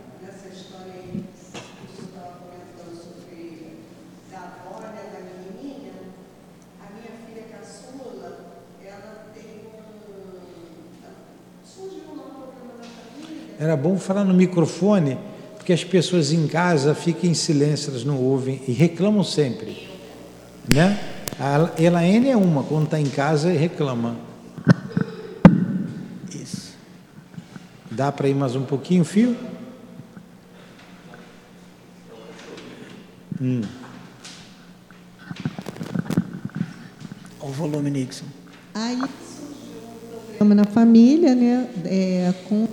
Era 13.61 13.77
bom 13.77 13.99
falar 13.99 14.25
no 14.25 14.33
microfone, 14.33 15.19
porque 15.59 15.75
as 15.75 15.85
pessoas 15.85 16.33
em 16.33 16.49
casa 16.49 16.95
ficam 16.95 17.29
em 17.29 17.35
silêncio, 17.35 17.91
elas 17.91 18.03
não 18.03 18.17
ouvem 18.17 18.63
e 18.67 18.73
reclamam 18.73 19.23
sempre. 19.23 19.91
Né? 20.67 21.22
A 21.39 21.81
Elaine 21.81 22.29
é 22.29 22.37
uma, 22.37 22.63
quando 22.63 22.85
está 22.85 23.01
em 23.01 23.09
casa, 23.09 23.51
reclama. 23.51 24.17
Isso. 26.35 26.75
Dá 27.91 28.13
para 28.13 28.29
ir 28.29 28.35
mais 28.35 28.55
um 28.55 28.65
pouquinho, 28.65 29.05
fio? 29.05 29.37
Hum. 33.41 33.63
O 37.41 37.49
volume, 37.49 37.91
Nixon. 37.91 38.27
Aí 38.75 38.97
surgiu 38.97 39.79
um 39.89 40.37
problema 40.37 40.55
na 40.55 40.65
família, 40.65 41.35
né? 41.35 41.69
É, 41.85 42.33
com 42.49 42.69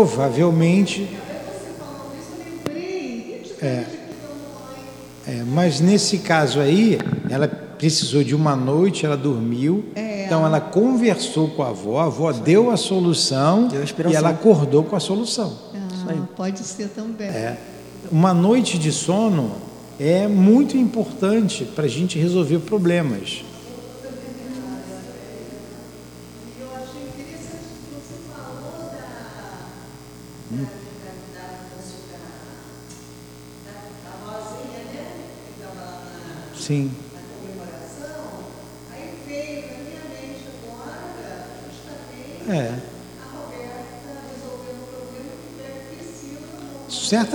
Provavelmente. 0.00 1.06
É, 3.60 3.84
é, 5.28 5.44
mas 5.46 5.78
nesse 5.78 6.18
caso 6.18 6.58
aí, 6.58 6.98
ela 7.28 7.46
precisou 7.46 8.24
de 8.24 8.34
uma 8.34 8.56
noite, 8.56 9.04
ela 9.04 9.16
dormiu. 9.16 9.84
É 9.94 10.24
então 10.24 10.46
ela 10.46 10.58
conversou 10.58 11.48
com 11.48 11.62
a 11.62 11.68
avó, 11.68 11.98
a 11.98 12.04
avó 12.04 12.32
deu 12.32 12.70
a 12.70 12.78
solução 12.78 13.68
deu 13.68 13.82
a 13.82 14.10
e 14.10 14.14
ela 14.14 14.30
acordou 14.30 14.84
com 14.84 14.96
a 14.96 15.00
solução. 15.00 15.52
Ah, 15.74 16.14
pode 16.34 16.60
ser 16.60 16.88
também. 16.88 17.28
É. 17.28 17.58
Uma 18.10 18.32
noite 18.32 18.78
de 18.78 18.90
sono 18.92 19.50
é 19.98 20.26
muito 20.26 20.78
importante 20.78 21.64
para 21.64 21.84
a 21.84 21.88
gente 21.88 22.18
resolver 22.18 22.60
problemas. 22.60 23.44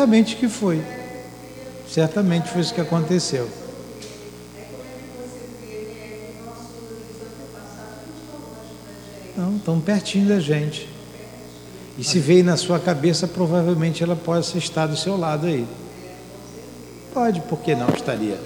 Certamente 0.05 0.35
que 0.35 0.47
foi. 0.47 0.83
Certamente 1.89 2.47
foi 2.49 2.61
isso 2.61 2.75
que 2.75 2.79
aconteceu. 2.79 3.49
Não, 9.35 9.55
estão 9.55 9.81
pertinho 9.81 10.27
da 10.27 10.39
gente. 10.39 10.87
E 11.97 12.03
se 12.03 12.19
veio 12.19 12.43
na 12.43 12.55
sua 12.55 12.79
cabeça, 12.79 13.27
provavelmente 13.27 14.03
ela 14.03 14.15
possa 14.15 14.59
estar 14.59 14.85
do 14.85 14.95
seu 14.95 15.17
lado 15.17 15.47
aí. 15.47 15.65
Pode, 17.11 17.41
por 17.41 17.57
que 17.61 17.73
não 17.73 17.89
estaria? 17.89 18.37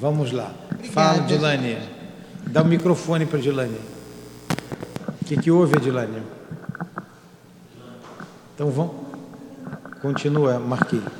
Vamos 0.00 0.32
lá. 0.32 0.50
Fala, 0.92 1.18
Dilane. 1.26 1.76
Dá 2.46 2.62
o 2.62 2.64
microfone 2.64 3.26
para 3.26 3.38
a 3.38 3.42
Dilane. 3.42 3.80
O 5.20 5.24
que, 5.26 5.36
que 5.36 5.50
houve, 5.50 5.78
Dilane? 5.78 6.22
Então 8.62 8.70
vamos. 8.70 8.94
Continua, 10.00 10.60
Marquinhos. 10.60 11.12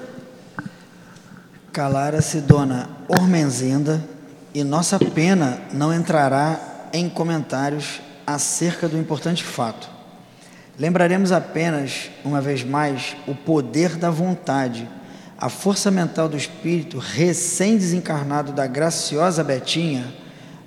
Calara-se 1.72 2.40
dona 2.40 2.88
Ormenzenda 3.08 4.00
e 4.54 4.62
nossa 4.62 4.96
pena 4.96 5.60
não 5.72 5.92
entrará 5.92 6.88
em 6.92 7.08
comentários 7.08 8.00
acerca 8.24 8.88
do 8.88 8.96
importante 8.96 9.42
fato. 9.42 9.90
Lembraremos 10.78 11.32
apenas, 11.32 12.12
uma 12.24 12.40
vez 12.40 12.62
mais, 12.62 13.16
o 13.26 13.34
poder 13.34 13.96
da 13.96 14.08
vontade, 14.08 14.88
a 15.36 15.48
força 15.48 15.90
mental 15.90 16.28
do 16.28 16.36
espírito 16.36 16.98
recém-desencarnado 16.98 18.52
da 18.52 18.68
graciosa 18.68 19.42
Betinha 19.42 20.14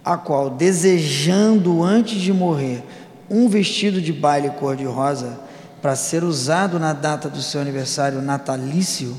a 0.03 0.17
qual, 0.17 0.49
desejando 0.49 1.81
antes 1.81 2.19
de 2.19 2.33
morrer 2.33 2.83
um 3.29 3.47
vestido 3.47 4.01
de 4.01 4.11
baile 4.11 4.49
cor-de-rosa 4.49 5.44
para 5.85 5.95
ser 5.95 6.23
usado 6.23 6.79
na 6.79 6.93
data 6.93 7.29
do 7.29 7.43
seu 7.43 7.61
aniversário 7.61 8.19
natalício, 8.19 9.15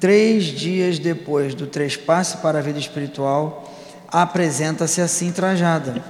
três 0.00 0.44
dias 0.44 0.98
depois 0.98 1.54
do 1.54 1.66
trespasse 1.66 2.38
para 2.38 2.60
a 2.60 2.62
vida 2.62 2.78
espiritual, 2.78 3.70
apresenta-se 4.08 5.02
assim 5.02 5.30
trajada, 5.30 6.02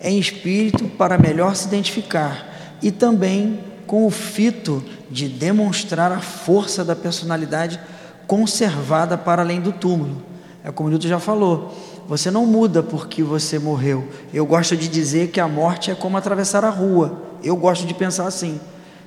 em 0.00 0.18
espírito 0.18 0.88
para 0.88 1.18
melhor 1.18 1.54
se 1.54 1.66
identificar 1.66 2.78
e 2.80 2.90
também 2.90 3.60
com 3.86 4.06
o 4.06 4.10
fito 4.10 4.82
de 5.10 5.28
demonstrar 5.28 6.10
a 6.10 6.20
força 6.20 6.82
da 6.82 6.96
personalidade 6.96 7.78
conservada 8.26 9.18
para 9.18 9.42
além 9.42 9.60
do 9.60 9.72
túmulo. 9.72 10.22
É 10.64 10.72
como 10.72 10.88
o 10.88 10.90
Nilton 10.90 11.08
já 11.08 11.20
falou 11.20 11.76
você 12.08 12.30
não 12.30 12.46
muda 12.46 12.84
porque 12.84 13.22
você 13.22 13.58
morreu. 13.58 14.08
Eu 14.32 14.46
gosto 14.46 14.76
de 14.76 14.86
dizer 14.88 15.32
que 15.32 15.40
a 15.40 15.48
morte 15.48 15.90
é 15.90 15.94
como 15.94 16.16
atravessar 16.16 16.64
a 16.64 16.70
rua. 16.70 17.20
Eu 17.42 17.56
gosto 17.56 17.84
de 17.84 17.92
pensar 17.92 18.28
assim. 18.28 18.60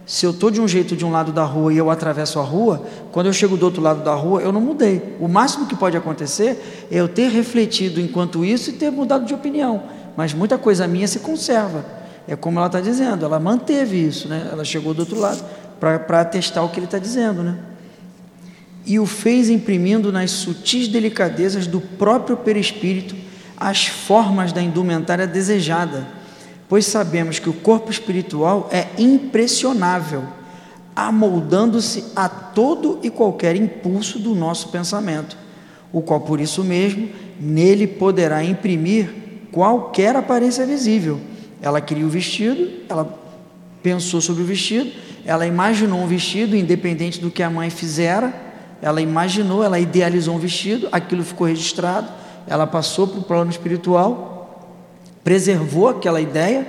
Se 0.10 0.26
eu 0.26 0.32
estou 0.32 0.50
de 0.50 0.60
um 0.60 0.68
jeito 0.68 0.96
de 0.96 1.06
um 1.06 1.12
lado 1.12 1.32
da 1.32 1.44
rua 1.44 1.72
e 1.72 1.78
eu 1.78 1.92
atravesso 1.92 2.40
a 2.40 2.42
rua, 2.42 2.84
quando 3.12 3.28
eu 3.28 3.34
chego 3.34 3.56
do 3.56 3.64
outro 3.64 3.80
lado 3.80 4.04
da 4.04 4.16
rua, 4.16 4.42
eu 4.42 4.52
não 4.52 4.60
mudei. 4.60 5.16
O 5.20 5.28
máximo 5.28 5.68
que 5.68 5.76
pode 5.76 5.96
acontecer 5.96 6.88
é 6.90 6.96
eu 6.98 7.08
ter 7.08 7.30
refletido 7.30 8.02
enquanto 8.02 8.44
isso 8.44 8.72
e 8.72 8.74
ter 8.74 8.92
mudado 8.92 9.24
de 9.24 9.36
opinião. 9.36 9.84
Mas 10.18 10.34
muita 10.34 10.58
coisa 10.58 10.88
minha 10.88 11.08
se 11.08 11.20
conserva. 11.20 11.86
É 12.28 12.36
como 12.36 12.58
ela 12.58 12.66
está 12.66 12.82
dizendo, 12.82 13.24
ela 13.24 13.40
manteve 13.40 14.04
isso, 14.04 14.28
né? 14.28 14.50
ela 14.52 14.66
chegou 14.66 14.96
do 14.96 15.02
outro 15.02 15.20
lado 15.20 15.46
para 15.80 16.22
atestar 16.22 16.66
o 16.66 16.70
que 16.70 16.80
ele 16.80 16.88
está 16.88 16.98
dizendo. 16.98 17.44
Né? 17.44 17.60
e 18.90 18.98
o 18.98 19.06
fez 19.06 19.52
imprimindo 19.52 20.12
nas 20.12 20.32
sutis 20.32 20.88
delicadezas 20.88 21.68
do 21.68 21.80
próprio 21.80 22.36
perispírito 22.38 23.16
as 23.56 23.86
formas 23.86 24.52
da 24.52 24.64
indumentária 24.64 25.28
desejada, 25.28 26.08
pois 26.70 26.86
sabemos 26.86 27.40
que 27.40 27.50
o 27.50 27.54
corpo 27.54 27.90
espiritual 27.90 28.70
é 28.72 28.88
impressionável, 29.00 30.24
amoldando-se 30.96 32.06
a 32.16 32.30
todo 32.30 33.00
e 33.02 33.10
qualquer 33.10 33.56
impulso 33.56 34.20
do 34.20 34.36
nosso 34.36 34.70
pensamento, 34.70 35.36
o 35.92 36.02
qual 36.02 36.22
por 36.22 36.40
isso 36.40 36.64
mesmo 36.64 37.10
nele 37.40 37.88
poderá 37.88 38.44
imprimir 38.44 39.10
qualquer 39.52 40.16
aparência 40.16 40.66
visível. 40.66 41.20
Ela 41.60 41.82
queria 41.82 42.06
o 42.06 42.10
vestido, 42.10 42.70
ela 42.88 43.18
pensou 43.82 44.22
sobre 44.22 44.44
o 44.44 44.46
vestido, 44.46 44.92
ela 45.26 45.48
imaginou 45.48 46.02
um 46.02 46.08
vestido, 46.08 46.56
independente 46.56 47.20
do 47.20 47.32
que 47.32 47.42
a 47.42 47.50
mãe 47.50 47.70
fizera, 47.72 48.34
ela 48.82 49.02
imaginou, 49.02 49.64
ela 49.64 49.80
idealizou 49.80 50.36
um 50.36 50.40
vestido, 50.40 50.88
aquilo 50.92 51.24
ficou 51.24 51.48
registrado, 51.48 52.08
ela 52.48 52.68
passou 52.68 53.08
para 53.08 53.20
o 53.20 53.24
plano 53.24 53.50
espiritual, 53.50 54.39
preservou 55.30 55.90
aquela 55.90 56.20
ideia 56.20 56.66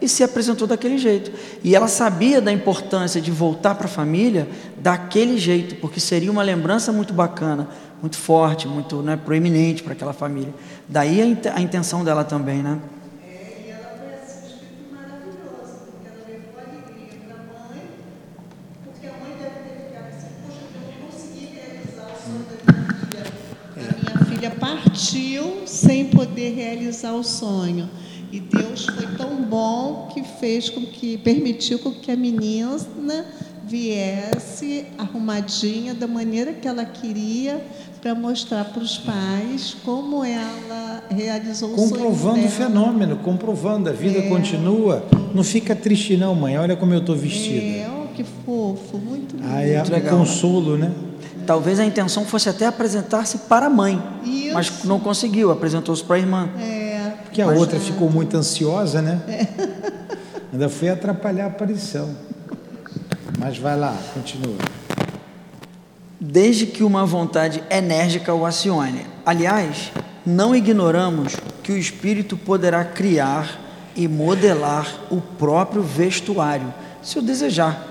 e 0.00 0.08
se 0.08 0.22
apresentou 0.22 0.68
daquele 0.68 0.96
jeito. 0.96 1.32
E 1.64 1.74
ela 1.74 1.88
sabia 1.88 2.40
da 2.40 2.52
importância 2.52 3.20
de 3.20 3.32
voltar 3.32 3.74
para 3.74 3.86
a 3.86 3.88
família 3.88 4.46
daquele 4.78 5.36
jeito, 5.36 5.74
porque 5.80 5.98
seria 5.98 6.30
uma 6.30 6.44
lembrança 6.44 6.92
muito 6.92 7.12
bacana, 7.12 7.66
muito 8.00 8.16
forte, 8.16 8.68
muito 8.68 9.02
né, 9.02 9.16
proeminente 9.16 9.82
para 9.82 9.94
aquela 9.94 10.12
família. 10.12 10.54
Daí 10.88 11.20
a, 11.20 11.26
int 11.26 11.46
a 11.46 11.60
intenção 11.60 12.04
dela 12.04 12.22
também, 12.22 12.62
né? 12.62 12.78
É, 13.20 13.66
e 13.66 13.70
ela 13.70 13.98
foi 13.98 14.14
assim, 14.14 14.44
um 14.44 14.46
espírito 14.46 14.94
maravilhoso, 14.94 15.82
porque 15.90 16.06
ela 16.06 16.22
levou 16.28 16.60
a 16.60 16.70
alegria 16.70 17.18
para 17.26 17.34
a 17.34 17.68
mãe, 17.68 17.82
porque 18.84 19.06
a 19.08 19.10
mãe 19.10 19.36
deve 19.40 19.58
ter 19.58 19.88
ficado 19.88 20.06
assim, 20.06 20.28
poxa, 20.46 20.60
eu 20.72 20.80
não 20.80 21.10
consegui 21.10 21.48
realizar 21.52 22.06
o 22.06 22.22
sonho 22.22 22.46
da 22.46 22.70
minha 22.78 22.94
filha. 23.10 23.34
A 23.74 24.14
minha 24.14 24.24
filha 24.26 24.50
partiu 24.50 25.66
sem 25.66 26.04
poder 26.04 26.54
realizar 26.54 27.12
o 27.14 27.24
sonho. 27.24 27.90
E 28.34 28.40
Deus 28.40 28.86
foi 28.86 29.06
tão 29.16 29.44
bom 29.44 30.08
que 30.12 30.24
fez 30.24 30.68
com 30.68 30.80
que, 30.80 31.16
permitiu 31.18 31.78
com 31.78 31.92
que 31.92 32.10
a 32.10 32.16
menina 32.16 33.24
viesse 33.64 34.86
arrumadinha 34.98 35.94
da 35.94 36.08
maneira 36.08 36.52
que 36.52 36.66
ela 36.66 36.84
queria 36.84 37.64
para 38.02 38.12
mostrar 38.12 38.64
para 38.64 38.82
os 38.82 38.98
pais 38.98 39.76
como 39.84 40.24
ela 40.24 41.04
realizou 41.08 41.68
Comprovando 41.70 42.44
o 42.44 42.48
fenômeno, 42.48 43.18
comprovando, 43.18 43.88
a 43.88 43.92
vida 43.92 44.18
É. 44.18 44.28
continua. 44.28 45.04
Não 45.32 45.44
fica 45.44 45.76
triste 45.76 46.16
não, 46.16 46.34
mãe, 46.34 46.58
olha 46.58 46.74
como 46.74 46.92
eu 46.92 46.98
estou 46.98 47.14
vestida. 47.14 47.64
É, 47.64 47.88
ó, 47.88 48.06
que 48.16 48.24
fofo, 48.44 48.98
muito 48.98 49.36
lindo. 49.36 49.48
Aí 49.48 49.70
é 49.70 50.00
consolo, 50.10 50.76
né? 50.76 50.90
Talvez 51.46 51.78
a 51.78 51.84
intenção 51.84 52.24
fosse 52.24 52.48
até 52.48 52.66
apresentar-se 52.66 53.38
para 53.38 53.66
a 53.66 53.70
mãe, 53.70 54.02
Isso. 54.24 54.54
mas 54.54 54.84
não 54.84 54.98
conseguiu, 54.98 55.52
apresentou-se 55.52 56.02
para 56.02 56.16
a 56.16 56.18
irmã. 56.18 56.48
É, 56.58 56.83
Porque 57.34 57.42
a 57.42 57.46
Mas- 57.46 57.58
outra 57.58 57.80
ficou 57.80 58.08
muito 58.08 58.36
ansiosa, 58.36 59.02
né? 59.02 59.20
Ainda 60.52 60.68
foi 60.68 60.88
atrapalhar 60.88 61.46
a 61.46 61.48
aparição. 61.48 62.14
Mas 63.40 63.58
vai 63.58 63.76
lá, 63.76 63.98
continua. 64.14 64.54
desde 66.20 66.64
que 66.64 66.84
uma 66.84 67.04
vontade 67.04 67.60
enérgica 67.68 68.32
o 68.32 68.46
acione. 68.46 69.04
Aliás, 69.26 69.90
não 70.24 70.54
ignoramos 70.54 71.34
que 71.64 71.72
o 71.72 71.76
espírito 71.76 72.36
poderá 72.36 72.84
criar 72.84 73.60
e 73.96 74.06
modelar 74.06 74.86
o 75.10 75.20
próprio 75.20 75.82
vestuário, 75.82 76.72
se 77.02 77.18
o 77.18 77.22
desejar, 77.22 77.84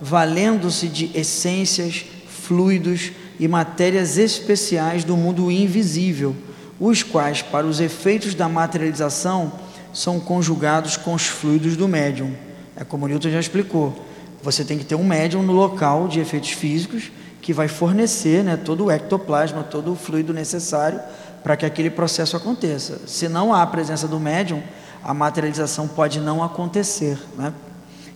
valendo-se 0.00 0.88
de 0.88 1.16
essências, 1.16 2.04
fluidos 2.26 3.12
e 3.38 3.46
matérias 3.46 4.18
especiais 4.18 5.04
do 5.04 5.16
mundo 5.16 5.52
invisível, 5.52 6.34
os 6.80 7.02
quais, 7.02 7.42
para 7.42 7.66
os 7.66 7.80
efeitos 7.80 8.34
da 8.34 8.48
materialização, 8.48 9.52
são 9.92 10.20
conjugados 10.20 10.96
com 10.96 11.14
os 11.14 11.26
fluidos 11.26 11.76
do 11.76 11.88
médium. 11.88 12.32
É 12.76 12.84
como 12.84 13.08
Newton 13.08 13.30
já 13.30 13.40
explicou. 13.40 14.04
Você 14.42 14.64
tem 14.64 14.78
que 14.78 14.84
ter 14.84 14.94
um 14.94 15.04
médium 15.04 15.42
no 15.42 15.52
local 15.52 16.06
de 16.06 16.20
efeitos 16.20 16.50
físicos 16.50 17.10
que 17.42 17.52
vai 17.52 17.66
fornecer 17.66 18.44
né, 18.44 18.56
todo 18.56 18.84
o 18.84 18.90
ectoplasma, 18.90 19.64
todo 19.64 19.92
o 19.92 19.96
fluido 19.96 20.32
necessário 20.32 21.00
para 21.42 21.56
que 21.56 21.66
aquele 21.66 21.90
processo 21.90 22.36
aconteça. 22.36 23.00
Se 23.06 23.28
não 23.28 23.52
há 23.52 23.62
a 23.62 23.66
presença 23.66 24.06
do 24.06 24.20
médium, 24.20 24.62
a 25.02 25.14
materialização 25.14 25.88
pode 25.88 26.20
não 26.20 26.42
acontecer. 26.42 27.18
Né? 27.36 27.52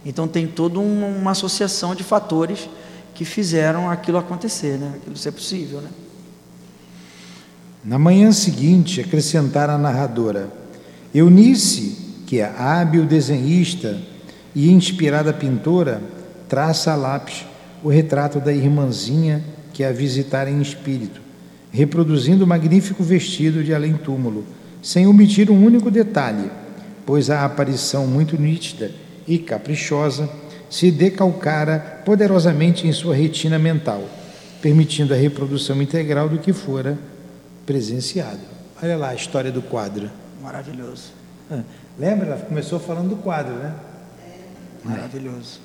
Então 0.04 0.28
tem 0.28 0.46
toda 0.46 0.78
uma, 0.78 1.06
uma 1.06 1.30
associação 1.30 1.94
de 1.94 2.04
fatores 2.04 2.68
que 3.14 3.24
fizeram 3.24 3.90
aquilo 3.90 4.18
acontecer, 4.18 4.78
né? 4.78 4.92
aquilo 4.96 5.16
ser 5.16 5.32
possível. 5.32 5.80
Né? 5.80 5.88
Na 7.84 7.98
manhã 7.98 8.30
seguinte, 8.30 9.00
acrescentara 9.00 9.72
a 9.72 9.78
narradora: 9.78 10.48
Eunice, 11.12 12.22
que 12.26 12.38
é 12.38 12.44
hábil 12.44 13.04
desenhista 13.04 13.98
e 14.54 14.70
inspirada 14.70 15.32
pintora, 15.32 16.00
traça 16.48 16.92
a 16.92 16.96
lápis 16.96 17.44
o 17.82 17.88
retrato 17.88 18.38
da 18.38 18.52
irmãzinha 18.52 19.42
que 19.72 19.82
a 19.82 19.90
visitara 19.90 20.48
em 20.48 20.60
espírito, 20.60 21.20
reproduzindo 21.72 22.44
o 22.44 22.46
magnífico 22.46 23.02
vestido 23.02 23.64
de 23.64 23.74
além-túmulo, 23.74 24.46
sem 24.80 25.08
omitir 25.08 25.50
um 25.50 25.64
único 25.64 25.90
detalhe, 25.90 26.50
pois 27.04 27.30
a 27.30 27.44
aparição 27.44 28.06
muito 28.06 28.40
nítida 28.40 28.92
e 29.26 29.38
caprichosa 29.38 30.30
se 30.70 30.92
decalcara 30.92 32.02
poderosamente 32.04 32.86
em 32.86 32.92
sua 32.92 33.16
retina 33.16 33.58
mental, 33.58 34.08
permitindo 34.60 35.12
a 35.12 35.16
reprodução 35.16 35.82
integral 35.82 36.28
do 36.28 36.38
que 36.38 36.52
fora 36.52 36.96
presenciado. 37.66 38.40
Olha 38.82 38.96
lá 38.96 39.10
a 39.10 39.14
história 39.14 39.50
do 39.52 39.62
quadro. 39.62 40.10
Maravilhoso, 40.42 41.12
Ah, 41.50 41.60
Lembra? 41.98 42.26
Ela 42.28 42.36
começou 42.38 42.80
falando 42.80 43.10
do 43.10 43.16
quadro, 43.16 43.54
né? 43.54 43.72
maravilhoso. 44.84 45.60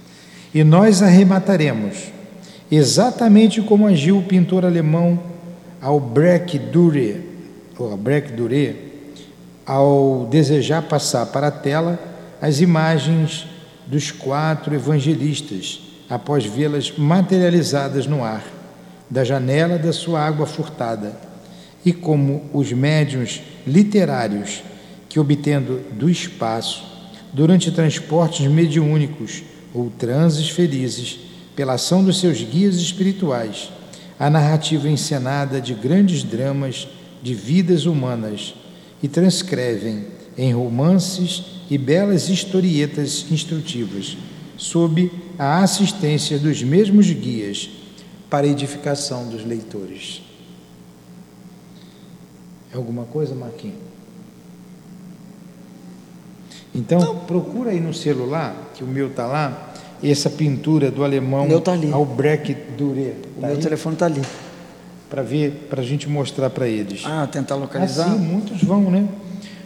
E 0.53 0.63
nós 0.63 1.01
arremataremos, 1.01 2.11
exatamente 2.71 3.61
como 3.61 3.87
agiu 3.87 4.19
o 4.19 4.23
pintor 4.23 4.65
alemão 4.65 5.19
Albrecht 5.81 6.59
Dürer, 6.59 7.21
ou 7.77 7.91
Albrecht 7.91 8.33
Dürer, 8.33 8.75
ao 9.65 10.27
desejar 10.29 10.83
passar 10.83 11.25
para 11.27 11.47
a 11.47 11.51
tela 11.51 11.97
as 12.41 12.59
imagens 12.61 13.47
dos 13.87 14.11
quatro 14.11 14.75
evangelistas, 14.75 15.81
após 16.09 16.45
vê-las 16.45 16.91
materializadas 16.97 18.05
no 18.05 18.23
ar, 18.23 18.43
da 19.09 19.23
janela 19.23 19.77
da 19.79 19.91
sua 19.93 20.21
água 20.21 20.45
furtada, 20.45 21.13
e 21.88 21.93
como 21.93 22.49
os 22.53 22.69
médiuns 22.73 23.41
literários 23.65 24.61
que, 25.07 25.22
obtendo 25.22 25.80
do 25.93 26.09
espaço, 26.09 26.84
durante 27.31 27.72
transportes 27.72 28.45
mediúnicos 28.45 29.41
ou 29.73 29.89
transes 29.89 30.49
felizes, 30.49 31.18
pela 31.55 31.76
ação 31.76 32.03
dos 32.03 32.19
seus 32.19 32.43
guias 32.43 32.76
espirituais, 32.76 33.69
a 34.19 34.30
narrativa 34.30 34.89
encenada 34.89 35.61
de 35.61 35.73
grandes 35.73 36.23
dramas 36.23 36.89
de 37.23 37.34
vidas 37.34 37.85
humanas 37.85 38.53
e 39.01 39.07
transcrevem 39.07 40.07
em 40.38 40.51
romances 40.51 41.41
e 41.69 41.77
belas 41.77 42.27
historietas 42.27 43.27
instrutivas, 43.31 44.18
sob 44.57 45.09
a 45.39 45.64
assistência 45.64 46.38
dos 46.38 46.61
mesmos 46.61 47.09
guias, 47.09 47.69
para 48.30 48.45
edificação 48.45 49.30
dos 49.30 49.45
leitores. 49.45 50.26
É 52.73 52.77
alguma 52.77 53.03
coisa, 53.06 53.34
Marquinhos? 53.35 53.77
Então, 56.76 57.19
procura 57.26 57.72
aí 57.72 57.80
no 57.80 57.94
celular, 57.94 58.72
que 58.76 58.84
o 58.84 58.88
meu 58.88 59.07
está 59.07 59.26
lá, 59.26 59.73
essa 60.03 60.30
pintura 60.30 60.91
do 60.91 61.03
alemão 61.03 61.45
O 61.45 61.48
meu 61.48 61.61
tá 61.61 61.72
ali. 61.73 61.91
Albrecht 61.91 62.56
Dürer. 62.77 63.15
O 63.38 63.41
Tá 63.41 63.48
meu 63.48 63.56
aí? 63.56 63.61
telefone 63.61 63.95
está 63.95 64.06
ali. 64.06 64.22
Para 65.10 65.23
ver, 65.23 65.68
para 65.69 65.81
a 65.81 65.85
gente 65.85 66.07
mostrar 66.07 66.49
para 66.49 66.68
eles. 66.68 67.02
Ah, 67.06 67.26
tentar 67.31 67.56
localizar. 67.56 68.07
Assim, 68.11 68.19
muitos 68.19 68.61
vão, 68.61 68.91
né? 68.91 69.07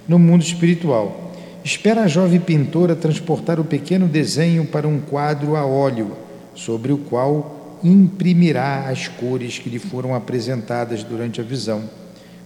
No 0.07 0.17
mundo 0.17 0.41
espiritual. 0.43 1.31
Espera 1.63 2.03
a 2.03 2.07
jovem 2.07 2.39
pintora 2.39 2.95
transportar 2.95 3.59
o 3.59 3.65
pequeno 3.65 4.07
desenho 4.07 4.65
para 4.65 4.87
um 4.87 4.99
quadro 5.01 5.55
a 5.55 5.65
óleo, 5.65 6.11
sobre 6.55 6.91
o 6.93 6.97
qual 6.97 7.79
imprimirá 7.83 8.87
as 8.89 9.07
cores 9.07 9.57
que 9.59 9.69
lhe 9.69 9.79
foram 9.79 10.15
apresentadas 10.15 11.03
durante 11.03 11.41
a 11.41 11.43
visão. 11.43 11.83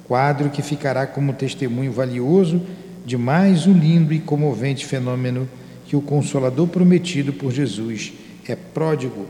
Quadro 0.07 0.49
que 0.49 0.61
ficará 0.61 1.07
como 1.07 1.33
testemunho 1.33 1.91
valioso 1.91 2.61
de 3.05 3.17
mais 3.17 3.65
um 3.65 3.73
lindo 3.73 4.13
e 4.13 4.19
comovente 4.19 4.85
fenômeno 4.85 5.47
que 5.85 5.95
o 5.95 6.01
Consolador 6.01 6.67
prometido 6.67 7.33
por 7.33 7.51
Jesus 7.51 8.13
é 8.47 8.55
pródigo 8.55 9.25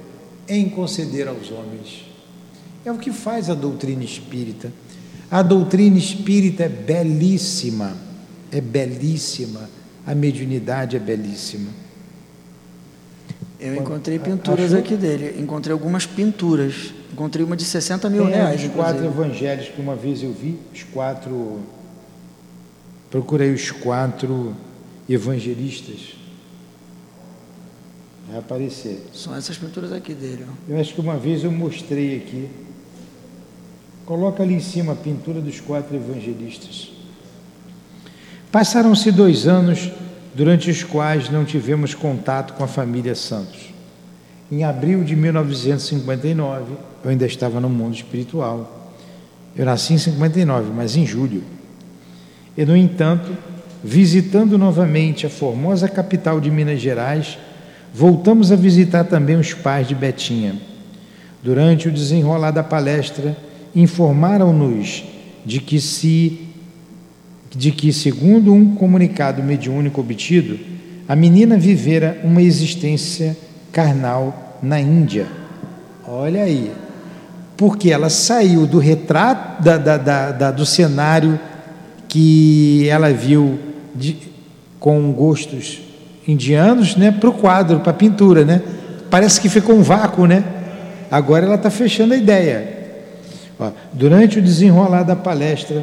em 0.47 0.69
conceder 0.69 1.27
aos 1.27 1.51
homens. 1.51 2.05
É 2.85 2.91
o 2.91 2.97
que 2.97 3.11
faz 3.11 3.49
a 3.49 3.53
doutrina 3.53 4.03
espírita. 4.03 4.71
A 5.31 5.41
doutrina 5.41 5.97
espírita 5.97 6.63
é 6.63 6.69
belíssima, 6.69 7.95
é 8.51 8.61
belíssima. 8.61 9.69
A 10.05 10.13
mediunidade 10.13 10.95
é 10.95 10.99
belíssima. 10.99 11.84
Eu 13.59 13.75
encontrei 13.75 14.19
pinturas 14.19 14.65
Achou? 14.73 14.79
aqui 14.79 14.95
dele. 14.95 15.41
Encontrei 15.41 15.71
algumas 15.73 16.05
pinturas. 16.05 16.93
Encontrei 17.13 17.45
uma 17.45 17.55
de 17.55 17.63
60 17.63 18.09
mil 18.09 18.25
Tem 18.25 18.33
reais. 18.33 18.61
os 18.63 18.67
quatro 18.71 18.97
inclusive. 19.05 19.21
evangelhos 19.27 19.69
que 19.69 19.81
uma 19.81 19.95
vez 19.95 20.21
eu 20.21 20.33
vi, 20.33 20.59
os 20.73 20.83
quatro. 20.83 21.59
Procurei 23.09 23.53
os 23.53 23.71
quatro 23.71 24.53
evangelistas. 25.07 26.15
Vai 28.27 28.39
aparecer. 28.39 29.05
São 29.13 29.35
essas 29.35 29.57
pinturas 29.57 29.91
aqui 29.93 30.13
dele. 30.13 30.45
ó. 30.49 30.73
Eu 30.73 30.79
acho 30.79 30.93
que 30.93 30.99
uma 30.99 31.15
vez 31.17 31.43
eu 31.43 31.51
mostrei 31.51 32.17
aqui. 32.17 32.49
Coloca 34.05 34.43
ali 34.43 34.53
em 34.55 34.59
cima 34.59 34.93
a 34.93 34.95
pintura 34.95 35.39
dos 35.41 35.59
quatro 35.61 35.95
evangelistas. 35.95 36.91
Passaram-se 38.51 39.11
dois 39.11 39.47
anos 39.47 39.89
durante 40.35 40.69
os 40.69 40.83
quais 40.83 41.29
não 41.29 41.45
tivemos 41.45 41.95
contato 41.95 42.53
com 42.53 42.63
a 42.63 42.67
família 42.67 43.15
Santos. 43.15 43.73
Em 44.51 44.63
abril 44.63 45.03
de 45.03 45.15
1959, 45.15 46.73
eu 47.03 47.09
ainda 47.09 47.25
estava 47.25 47.59
no 47.61 47.69
mundo 47.69 47.95
espiritual. 47.95 48.91
Eu 49.55 49.65
nasci 49.65 49.93
em 49.93 49.97
59, 49.97 50.71
mas 50.75 50.97
em 50.97 51.05
julho. 51.05 51.41
E, 52.57 52.65
no 52.65 52.75
entanto, 52.75 53.31
visitando 53.81 54.57
novamente 54.57 55.25
a 55.25 55.29
formosa 55.29 55.87
capital 55.87 56.41
de 56.41 56.51
Minas 56.51 56.81
Gerais, 56.81 57.37
voltamos 57.93 58.51
a 58.51 58.57
visitar 58.57 59.05
também 59.05 59.37
os 59.37 59.53
pais 59.53 59.87
de 59.87 59.95
Betinha. 59.95 60.55
Durante 61.41 61.87
o 61.87 61.91
desenrolar 61.91 62.51
da 62.51 62.63
palestra, 62.63 63.37
informaram-nos 63.73 65.05
de 65.45 65.59
que 65.61 65.79
se 65.79 66.44
de 67.55 67.71
que, 67.71 67.93
segundo 67.93 68.53
um 68.53 68.75
comunicado 68.75 69.41
mediúnico 69.41 70.01
obtido, 70.01 70.59
a 71.07 71.15
menina 71.15 71.57
vivera 71.57 72.19
uma 72.23 72.41
existência 72.41 73.35
carnal 73.71 74.57
na 74.61 74.79
Índia. 74.79 75.27
Olha 76.07 76.43
aí, 76.43 76.71
porque 77.55 77.91
ela 77.91 78.09
saiu 78.09 78.65
do 78.67 78.79
retrato 78.79 79.63
da, 79.63 79.77
da, 79.77 79.97
da, 79.97 80.31
da- 80.31 80.51
do 80.51 80.65
cenário 80.65 81.39
que 82.07 82.87
ela 82.89 83.11
viu 83.11 83.57
de- 83.95 84.17
com 84.79 85.11
gostos 85.11 85.79
indianos, 86.27 86.95
né, 86.95 87.11
para 87.11 87.29
o 87.29 87.33
quadro, 87.33 87.79
para 87.79 87.91
a 87.91 87.93
pintura, 87.95 88.43
né? 88.43 88.61
Parece 89.09 89.39
que 89.39 89.47
ficou 89.49 89.75
um 89.75 89.81
vácuo, 89.81 90.25
né? 90.25 90.43
Agora 91.09 91.45
ela 91.45 91.55
está 91.55 91.69
fechando 91.69 92.13
a 92.13 92.17
ideia. 92.17 92.75
Ó, 93.59 93.71
durante 93.93 94.39
o 94.39 94.41
desenrolar 94.41 95.03
da 95.03 95.15
palestra, 95.15 95.81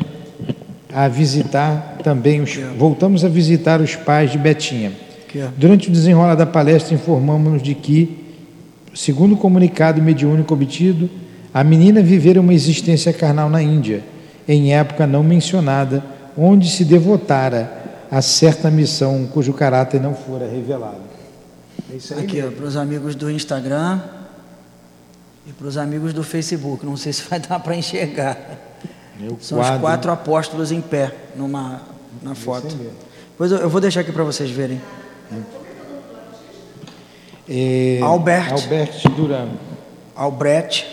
a 0.94 1.08
visitar 1.08 1.98
também 2.02 2.40
os, 2.40 2.54
voltamos 2.76 3.24
a 3.24 3.28
visitar 3.28 3.80
os 3.80 3.96
pais 3.96 4.30
de 4.30 4.38
Betinha. 4.38 4.92
Ó. 5.36 5.48
Durante 5.56 5.88
o 5.88 5.92
desenrolar 5.92 6.34
da 6.34 6.44
palestra, 6.44 6.94
informamos-nos 6.94 7.62
de 7.62 7.74
que, 7.74 8.36
segundo 8.94 9.34
o 9.34 9.36
comunicado 9.36 10.02
mediúnico 10.02 10.52
obtido, 10.52 11.08
a 11.54 11.64
menina 11.64 12.02
vivera 12.02 12.40
uma 12.40 12.52
existência 12.52 13.12
carnal 13.12 13.48
na 13.48 13.62
Índia, 13.62 14.02
em 14.46 14.74
época 14.74 15.06
não 15.06 15.22
mencionada, 15.22 16.04
onde 16.36 16.70
se 16.70 16.84
devotara 16.84 17.82
a 18.10 18.20
certa 18.20 18.70
missão 18.70 19.26
cujo 19.32 19.52
caráter 19.52 20.00
não 20.00 20.14
fora 20.14 20.46
revelado. 20.46 21.00
É 21.90 21.96
isso 21.96 22.14
aí. 22.14 22.24
Aqui, 22.24 22.42
para 22.42 22.66
os 22.66 22.76
amigos 22.76 23.14
do 23.14 23.30
Instagram 23.30 24.00
e 25.46 25.52
para 25.52 25.66
os 25.66 25.76
amigos 25.76 26.12
do 26.12 26.22
Facebook. 26.22 26.84
Não 26.84 26.96
sei 26.96 27.12
se 27.12 27.22
vai 27.28 27.40
dar 27.40 27.58
para 27.60 27.74
enxergar. 27.74 28.38
O 29.28 29.38
São 29.40 29.58
os 29.60 29.66
quadro. 29.66 29.80
quatro 29.80 30.10
apóstolos 30.12 30.72
em 30.72 30.80
pé 30.80 31.12
numa, 31.36 31.82
na 32.22 32.34
foto. 32.34 32.76
Pois 33.38 33.50
eu, 33.52 33.58
eu 33.58 33.68
vou 33.70 33.80
deixar 33.80 34.00
aqui 34.00 34.12
para 34.12 34.24
vocês 34.24 34.50
verem. 34.50 34.80
É, 37.48 37.98
Albert. 38.02 38.52
Albert 38.52 39.02
Duran. 39.16 39.48
Albrecht. 40.14 40.86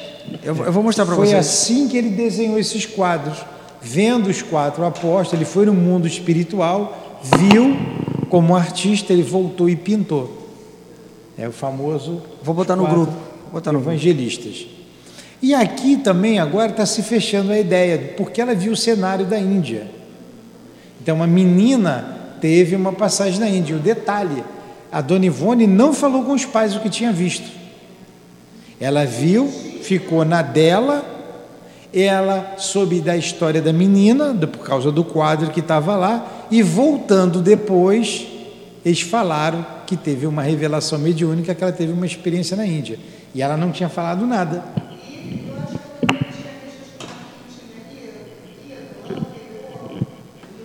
Eu, 0.43 0.55
vou- 0.55 0.65
eu 0.65 0.71
vou 0.71 0.83
mostrar 0.83 1.05
para 1.05 1.15
Foi 1.15 1.27
vocês. 1.27 1.39
assim 1.47 1.87
que 1.87 1.97
ele 1.97 2.09
desenhou 2.09 2.57
esses 2.59 2.85
quadros. 2.85 3.37
Vendo 3.81 4.29
os 4.29 4.41
quatro 4.41 4.83
apóstolos, 4.85 5.33
ele 5.33 5.45
foi 5.45 5.65
no 5.65 5.73
mundo 5.73 6.05
espiritual, 6.07 7.19
viu 7.37 7.77
como 8.29 8.55
artista, 8.55 9.13
ele 9.13 9.23
voltou 9.23 9.69
e 9.69 9.75
pintou. 9.75 10.37
É 11.37 11.47
o 11.47 11.51
famoso. 11.51 12.21
Vou 12.43 12.53
botar 12.53 12.75
no 12.75 12.85
grupo. 12.85 13.11
Vou 13.43 13.53
botar 13.53 13.71
no 13.71 13.79
grupo. 13.79 13.95
E 15.41 15.53
aqui 15.53 15.95
também 15.97 16.37
agora 16.39 16.71
está 16.71 16.85
se 16.85 17.01
fechando 17.01 17.51
a 17.51 17.59
ideia, 17.59 18.13
porque 18.17 18.41
ela 18.41 18.53
viu 18.53 18.73
o 18.73 18.77
cenário 18.77 19.25
da 19.25 19.39
Índia. 19.39 19.87
Então, 21.01 21.15
uma 21.15 21.27
menina 21.27 22.17
teve 22.41 22.75
uma 22.75 22.91
passagem 22.91 23.39
na 23.39 23.49
Índia. 23.49 23.75
O 23.75 23.79
detalhe: 23.79 24.43
a 24.91 24.99
dona 25.01 25.25
Ivone 25.25 25.65
não 25.65 25.93
falou 25.93 26.23
com 26.23 26.33
os 26.33 26.45
pais 26.45 26.75
o 26.75 26.81
que 26.81 26.89
tinha 26.89 27.11
visto. 27.11 27.49
Ela 28.79 29.05
viu, 29.05 29.47
ficou 29.81 30.25
na 30.25 30.41
dela, 30.41 31.05
ela 31.93 32.55
soube 32.57 32.99
da 33.01 33.15
história 33.15 33.61
da 33.61 33.73
menina, 33.73 34.33
por 34.33 34.65
causa 34.65 34.91
do 34.91 35.03
quadro 35.03 35.51
que 35.51 35.59
estava 35.59 35.95
lá, 35.95 36.45
e 36.51 36.61
voltando 36.61 37.41
depois, 37.41 38.25
eles 38.85 39.01
falaram 39.01 39.65
que 39.85 39.97
teve 39.97 40.27
uma 40.27 40.43
revelação 40.43 40.99
mediúnica, 40.99 41.55
que 41.55 41.63
ela 41.63 41.73
teve 41.73 41.91
uma 41.91 42.05
experiência 42.05 42.55
na 42.55 42.65
Índia. 42.65 42.99
E 43.33 43.41
ela 43.41 43.57
não 43.57 43.71
tinha 43.71 43.89
falado 43.89 44.25
nada. 44.25 44.63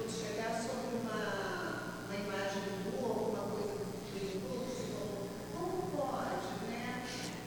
chegar 0.06 0.52
sobre 0.60 1.00
uma, 1.02 1.80
uma 2.04 2.16
imagem 2.16 2.62
do 2.84 3.06
alguma 3.06 3.38
coisa 3.48 3.72
do 3.72 3.84
espírito, 4.14 4.40
você 4.60 4.84
falou, 4.92 5.28
como 5.54 5.72
pode, 5.96 6.70
né? 6.70 7.00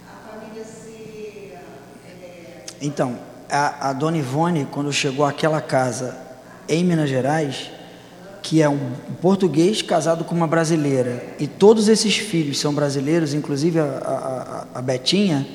A 0.07 0.31
família 0.31 0.63
ser. 0.63 1.59
é, 2.21 2.85
Então, 2.97 3.13
a, 3.47 3.89
a 3.89 3.93
dona 3.93 4.17
Ivone, 4.17 4.67
quando 4.71 4.91
chegou 4.91 5.23
àquela 5.23 5.61
casa 5.61 6.15
em 6.67 6.83
Minas 6.83 7.07
Gerais, 7.07 7.69
que 8.41 8.59
é 8.59 8.67
um 8.67 8.79
português 9.21 9.83
casado 9.83 10.23
com 10.23 10.33
uma 10.33 10.47
brasileira, 10.47 11.23
e 11.37 11.45
todos 11.45 11.89
esses 11.89 12.17
filhos 12.17 12.59
são 12.59 12.73
brasileiros, 12.73 13.35
inclusive 13.35 13.79
a, 13.79 13.83
a- 13.83 14.79
a- 14.79 14.81
Betinha, 14.81 15.45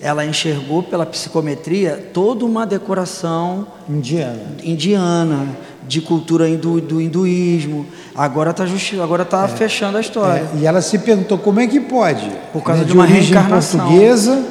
ela 0.00 0.24
enxergou 0.24 0.80
pela 0.80 1.04
psicometria 1.04 2.08
toda 2.14 2.44
uma 2.44 2.64
decoração 2.64 3.66
Indiana. 3.90 4.38
indiana, 4.62 5.44
de 5.88 6.00
cultura 6.00 6.48
hindu, 6.48 6.80
do 6.80 7.00
hinduísmo. 7.00 7.84
Agora 8.14 8.52
está 8.52 8.64
agora 9.02 9.24
tá 9.24 9.48
fechando 9.48 9.98
a 9.98 10.00
história. 10.00 10.44
É, 10.54 10.58
e 10.58 10.66
ela 10.66 10.80
se 10.80 11.00
perguntou 11.00 11.36
como 11.36 11.58
é 11.58 11.66
que 11.66 11.80
pode? 11.80 12.30
Por 12.52 12.62
causa 12.62 12.82
Né, 12.82 12.86
de 12.86 12.92
uma 12.92 13.02
origem 13.02 13.22
reencarnação. 13.34 13.80
portuguesa, 13.80 14.44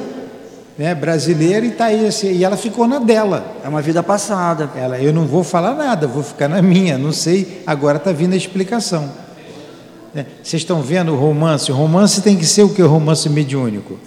né, 0.78 0.94
brasileira, 0.94 1.64
e 1.64 1.70
está 1.70 1.86
aí 1.86 2.06
assim, 2.06 2.32
e 2.32 2.44
ela 2.44 2.56
ficou 2.56 2.86
na 2.86 2.98
dela. 2.98 3.56
É 3.64 3.68
uma 3.68 3.80
vida 3.80 4.02
passada. 4.02 4.70
Ela, 4.76 4.98
eu 4.98 5.12
não 5.12 5.26
vou 5.26 5.42
falar 5.42 5.74
nada, 5.74 6.06
vou 6.06 6.22
ficar 6.22 6.48
na 6.48 6.60
minha, 6.60 6.98
não 6.98 7.12
sei. 7.12 7.62
Agora 7.66 7.96
está 7.96 8.12
vindo 8.12 8.34
a 8.34 8.36
explicação. 8.36 9.10
Né, 10.12 10.26
Vocês 10.42 10.62
estão 10.62 10.82
vendo 10.82 11.12
o 11.12 11.16
romance? 11.16 11.72
O 11.72 11.74
romance 11.74 12.20
tem 12.20 12.36
que 12.36 12.44
ser 12.46 12.62
o 12.62 12.68
que? 12.74 12.82
O 12.82 12.88
romance 12.88 13.28
mediúnico? 13.28 13.98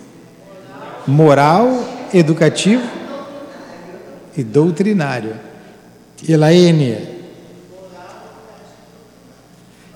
Moral, 1.07 1.67
educativo 2.13 2.83
e 4.37 4.43
doutrinário. 4.43 5.35
Elaine. 6.27 7.17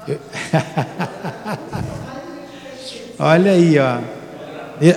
Eu- 0.08 0.20
Olha 3.20 3.52
aí, 3.52 3.78
ó. 3.80 4.00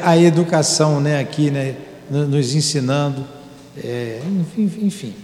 A 0.03 0.17
educação, 0.19 1.01
né, 1.01 1.21
aqui, 1.21 1.51
né, 1.51 1.75
no- 2.11 2.27
nos 2.27 2.55
ensinando, 2.55 3.25
é, 3.83 4.21
enfim, 4.57 4.87
enfim, 4.87 5.15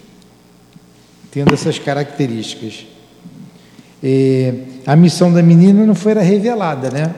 tendo 1.30 1.52
essas 1.54 1.78
características. 1.78 2.86
É, 4.02 4.54
a 4.86 4.96
missão 4.96 5.32
da 5.32 5.42
menina 5.42 5.86
não 5.86 5.94
foi 5.94 6.12
revelada, 6.14 6.90
né? 6.90 7.14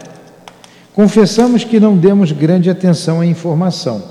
Confessamos 0.92 1.64
que 1.64 1.80
não 1.80 1.96
demos 1.96 2.30
grande 2.30 2.70
atenção 2.70 3.20
à 3.20 3.26
informação. 3.26 4.02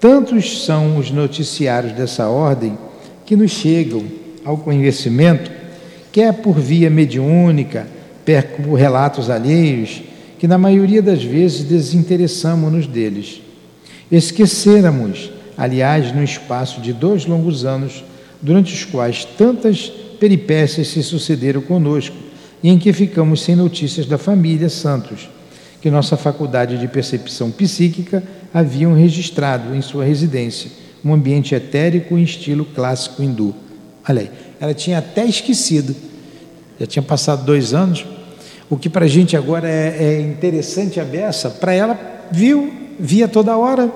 Tantos 0.00 0.64
são 0.64 0.96
os 0.96 1.10
noticiários 1.10 1.92
dessa 1.92 2.28
ordem 2.28 2.76
que 3.24 3.36
nos 3.36 3.50
chegam 3.52 4.04
ao 4.44 4.56
conhecimento, 4.58 5.50
quer 6.10 6.32
por 6.32 6.58
via 6.58 6.90
mediúnica, 6.90 7.86
por 8.64 8.74
relatos 8.74 9.30
alheios, 9.30 10.02
que 10.46 10.48
na 10.48 10.58
maioria 10.58 11.02
das 11.02 11.24
vezes 11.24 11.64
desinteressamos-nos 11.64 12.86
deles. 12.86 13.42
Esquecêramos, 14.12 15.28
aliás, 15.58 16.14
no 16.14 16.22
espaço 16.22 16.80
de 16.80 16.92
dois 16.92 17.26
longos 17.26 17.64
anos, 17.64 18.04
durante 18.40 18.72
os 18.72 18.84
quais 18.84 19.24
tantas 19.24 19.88
peripécias 20.20 20.86
se 20.86 21.02
sucederam 21.02 21.60
conosco 21.60 22.14
e 22.62 22.68
em 22.68 22.78
que 22.78 22.92
ficamos 22.92 23.42
sem 23.42 23.56
notícias 23.56 24.06
da 24.06 24.16
família 24.16 24.68
Santos, 24.68 25.28
que 25.82 25.90
nossa 25.90 26.16
faculdade 26.16 26.78
de 26.78 26.86
percepção 26.86 27.50
psíquica 27.50 28.22
haviam 28.54 28.94
registrado 28.94 29.74
em 29.74 29.82
sua 29.82 30.04
residência, 30.04 30.70
um 31.04 31.12
ambiente 31.12 31.56
etérico 31.56 32.16
em 32.16 32.22
estilo 32.22 32.64
clássico 32.64 33.20
hindu. 33.20 33.52
Olha 34.08 34.20
aí, 34.20 34.30
ela 34.60 34.74
tinha 34.74 34.98
até 34.98 35.24
esquecido, 35.26 35.96
já 36.78 36.86
tinha 36.86 37.02
passado 37.02 37.44
dois 37.44 37.74
anos. 37.74 38.06
O 38.68 38.76
que 38.76 38.88
para 38.88 39.04
a 39.04 39.08
gente 39.08 39.36
agora 39.36 39.68
é, 39.68 39.96
é 39.98 40.20
interessante 40.20 40.98
a 40.98 41.04
beça, 41.04 41.50
para 41.50 41.72
ela 41.72 41.98
viu, 42.30 42.72
via 42.98 43.28
toda 43.28 43.56
hora. 43.56 43.90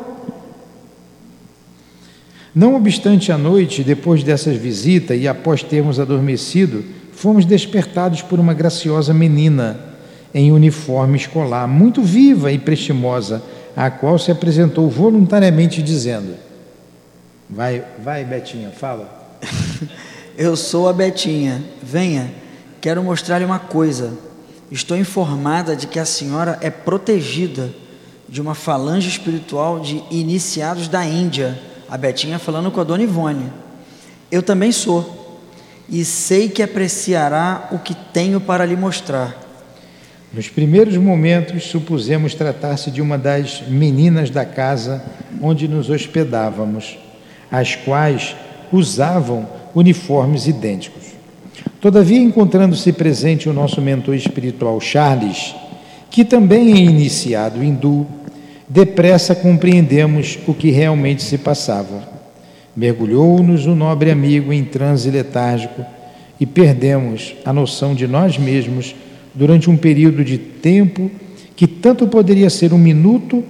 Não 2.55 2.75
obstante 2.75 3.33
a 3.33 3.39
noite, 3.39 3.83
depois 3.83 4.23
dessas 4.23 4.57
visitas 4.57 5.21
e 5.21 5.27
após 5.27 5.63
termos 5.63 6.01
adormecido, 6.01 6.85
fomos 7.13 7.45
despertados 7.45 8.23
por 8.23 8.39
uma 8.41 8.55
graciosa 8.55 9.13
menina 9.15 9.79
em 10.33 10.53
uniforme 10.53 11.17
escolar, 11.17 11.67
muito 11.67 12.03
viva 12.03 12.53
e 12.53 12.59
prestimosa, 12.59 13.43
a 13.77 13.91
qual 13.91 14.19
se 14.19 14.31
apresentou 14.31 14.89
voluntariamente 14.89 15.83
dizendo: 15.83 16.35
Vai, 17.49 17.85
vai, 18.03 18.25
Betinha, 18.25 18.71
fala. 18.71 19.39
Eu 20.39 20.57
sou 20.57 20.89
a 20.89 20.93
Betinha. 20.93 21.63
Venha, 21.83 22.31
quero 22.81 23.03
mostrar-lhe 23.03 23.45
uma 23.45 23.59
coisa. 23.59 24.30
Estou 24.71 24.97
informada 24.97 25.75
de 25.75 25.87
que 25.87 25.99
a 25.99 26.05
senhora 26.05 26.59
é 26.61 26.71
protegida 26.71 27.71
de 28.29 28.41
uma 28.41 28.55
falange 28.55 29.09
espiritual 29.09 29.81
de 29.81 30.03
iniciados 30.11 30.87
da 30.87 31.05
Índia. 31.05 31.59
A 31.89 31.99
Betinha 31.99 32.39
falando 32.39 32.71
com 32.71 32.81
a 32.81 32.85
dona 32.85 33.03
Ivone. 33.03 33.51
Eu 34.31 34.43
também 34.43 34.71
sou. 34.71 35.41
E 35.89 36.05
sei 36.05 36.49
que 36.49 36.63
apreciará 36.63 37.69
o 37.73 37.79
que 37.81 37.95
tenho 37.95 38.41
para 38.41 38.65
lhe 38.65 38.77
mostrar. 38.77 39.37
Nos 40.33 40.49
primeiros 40.49 40.97
momentos, 40.97 41.65
supusemos 41.65 42.37
tratar-se 42.37 42.93
de 42.93 43.03
uma 43.03 43.19
das 43.19 43.63
meninas 43.67 44.31
da 44.31 44.45
casa 44.45 45.05
onde 45.43 45.67
nos 45.67 45.91
hospedávamos, 45.91 46.97
as 47.51 47.75
quais 47.75 48.37
usavam 48.71 49.49
uniformes 49.75 50.47
idênticos. 50.47 51.10
Todavia, 51.81 52.19
encontrando-se 52.19 52.93
presente 52.93 53.49
o 53.49 53.53
nosso 53.53 53.81
mentor 53.81 54.15
espiritual 54.15 54.81
Charles, 54.81 55.55
que 56.11 56.25
também 56.25 56.73
é 56.73 56.81
iniciado 56.81 57.65
hindu, 57.65 58.07
depressa 58.69 59.35
compreendemos 59.35 60.39
o 60.47 60.53
que 60.53 60.71
realmente 60.71 61.23
se 61.23 61.39
passava. 61.39 62.09
Mergulhou-nos 62.77 63.67
o 63.67 63.75
nobre 63.75 64.11
amigo 64.11 64.53
em 64.53 64.65
transe 64.65 65.11
letárgico 65.11 65.85
e 66.39 66.47
perdemos 66.47 67.35
a 67.45 67.53
noção 67.53 67.95
de 67.95 68.07
nós 68.07 68.39
mesmos 68.39 68.95
durante 69.35 69.69
um 69.69 69.77
período 69.77 70.25
de 70.25 70.39
tempo 70.39 71.11
que 71.57 71.67
tanto 71.67 72.07
poderia 72.07 72.49
ser 72.49 72.73
um 72.73 72.79
minuto, 72.79 73.45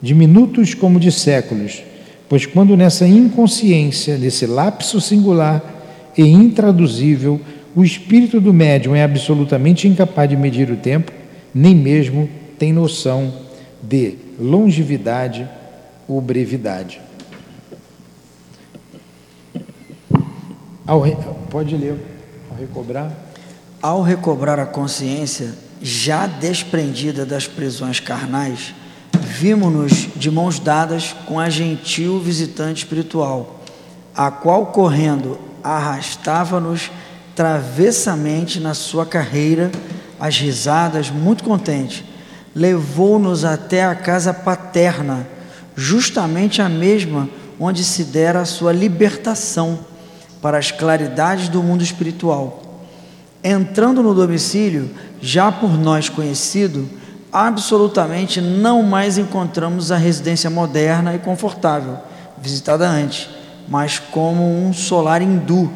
de 0.00 0.14
minutos 0.14 0.74
como 0.74 1.00
de 1.00 1.10
séculos, 1.10 1.82
pois 2.28 2.46
quando 2.46 2.76
nessa 2.76 3.06
inconsciência, 3.06 4.16
nesse 4.18 4.46
lapso 4.46 5.00
singular 5.00 5.73
e 6.16 6.22
intraduzível, 6.22 7.40
o 7.74 7.82
espírito 7.82 8.40
do 8.40 8.52
médium 8.52 8.94
é 8.94 9.02
absolutamente 9.02 9.88
incapaz 9.88 10.28
de 10.28 10.36
medir 10.36 10.70
o 10.70 10.76
tempo, 10.76 11.12
nem 11.52 11.74
mesmo 11.74 12.28
tem 12.58 12.72
noção 12.72 13.32
de 13.82 14.16
longevidade 14.38 15.48
ou 16.06 16.20
brevidade. 16.20 17.00
Ao 20.86 21.00
re... 21.00 21.16
Pode 21.50 21.76
ler, 21.76 21.96
ao 22.50 22.56
recobrar. 22.56 23.12
Ao 23.80 24.02
recobrar 24.02 24.58
a 24.58 24.66
consciência, 24.66 25.54
já 25.80 26.26
desprendida 26.26 27.26
das 27.26 27.46
prisões 27.46 28.00
carnais, 28.00 28.74
vimos-nos 29.20 30.08
de 30.16 30.30
mãos 30.30 30.58
dadas 30.58 31.14
com 31.26 31.38
a 31.38 31.48
gentil 31.50 32.20
visitante 32.20 32.84
espiritual, 32.84 33.60
a 34.14 34.30
qual, 34.30 34.66
correndo, 34.66 35.38
arrastava-nos 35.64 36.90
travessamente 37.34 38.60
na 38.60 38.74
sua 38.74 39.06
carreira, 39.06 39.70
as 40.20 40.38
risadas, 40.38 41.10
muito 41.10 41.42
contente, 41.42 42.04
levou-nos 42.54 43.44
até 43.44 43.84
a 43.84 43.94
casa 43.94 44.32
paterna, 44.32 45.26
justamente 45.74 46.62
a 46.62 46.68
mesma 46.68 47.28
onde 47.58 47.82
se 47.82 48.04
dera 48.04 48.42
a 48.42 48.44
sua 48.44 48.72
libertação 48.72 49.78
para 50.40 50.58
as 50.58 50.70
claridades 50.70 51.48
do 51.48 51.62
mundo 51.62 51.82
espiritual. 51.82 52.84
Entrando 53.42 54.02
no 54.02 54.14
domicílio, 54.14 54.90
já 55.20 55.50
por 55.50 55.76
nós 55.76 56.08
conhecido, 56.08 56.88
absolutamente 57.32 58.40
não 58.40 58.82
mais 58.82 59.18
encontramos 59.18 59.90
a 59.90 59.96
residência 59.96 60.48
moderna 60.48 61.14
e 61.14 61.18
confortável, 61.18 61.98
visitada 62.38 62.88
antes, 62.88 63.28
mas 63.68 63.98
como 63.98 64.66
um 64.66 64.72
solar 64.72 65.22
hindu, 65.22 65.70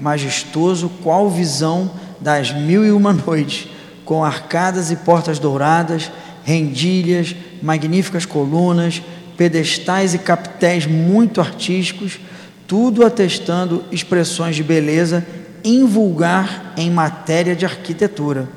majestoso, 0.00 0.90
qual 1.02 1.30
visão 1.30 1.90
das 2.20 2.52
mil 2.52 2.84
e 2.84 2.90
uma 2.90 3.12
noites, 3.12 3.68
com 4.04 4.24
arcadas 4.24 4.90
e 4.90 4.96
portas 4.96 5.38
douradas, 5.38 6.10
rendilhas, 6.44 7.34
magníficas 7.62 8.26
colunas, 8.26 9.02
pedestais 9.36 10.14
e 10.14 10.18
capitéis 10.18 10.86
muito 10.86 11.40
artísticos, 11.40 12.18
tudo 12.66 13.04
atestando 13.04 13.84
expressões 13.90 14.56
de 14.56 14.62
beleza 14.62 15.24
invulgar 15.64 16.74
em 16.76 16.90
matéria 16.90 17.56
de 17.56 17.64
arquitetura. 17.64 18.48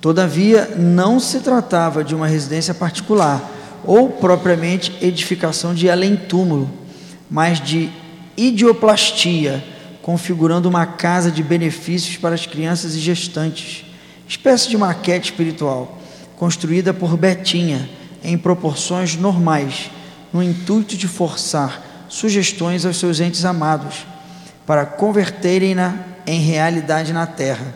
Todavia, 0.00 0.74
não 0.76 1.18
se 1.18 1.40
tratava 1.40 2.04
de 2.04 2.14
uma 2.14 2.26
residência 2.26 2.74
particular 2.74 3.42
ou 3.84 4.10
propriamente 4.10 4.94
edificação 5.00 5.74
de 5.74 5.88
além-túmulo, 5.88 6.70
mas 7.30 7.60
de 7.60 7.88
idioplastia, 8.36 9.62
configurando 10.02 10.68
uma 10.68 10.84
casa 10.86 11.30
de 11.30 11.42
benefícios 11.42 12.16
para 12.16 12.34
as 12.34 12.46
crianças 12.46 12.94
e 12.94 12.98
gestantes, 12.98 13.84
espécie 14.26 14.68
de 14.68 14.76
maquete 14.76 15.30
espiritual, 15.30 15.98
construída 16.36 16.92
por 16.92 17.16
Betinha 17.16 17.88
em 18.24 18.36
proporções 18.36 19.16
normais, 19.16 19.90
no 20.32 20.42
intuito 20.42 20.96
de 20.96 21.06
forçar 21.06 22.06
sugestões 22.08 22.84
aos 22.84 22.98
seus 22.98 23.20
entes 23.20 23.44
amados, 23.44 24.06
para 24.66 24.84
converterem-na 24.84 26.04
em 26.26 26.40
realidade 26.40 27.12
na 27.12 27.26
terra. 27.26 27.74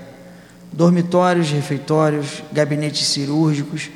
Dormitórios, 0.73 1.51
refeitórios, 1.51 2.43
gabinetes 2.53 3.07
cirúrgicos, 3.09 3.91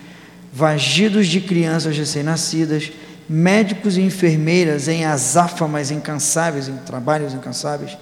vagidos 0.53 1.27
de 1.27 1.41
crianças 1.41 1.97
recém-nascidas, 1.97 2.91
médicos 3.29 3.99
e 3.99 4.01
enfermeiras 4.01 4.89
em 4.89 5.05
azáfamas 5.05 5.91
incansáveis, 5.91 6.69
em 6.69 6.77
trabalhos 6.77 7.35
incansáveis, 7.35 7.99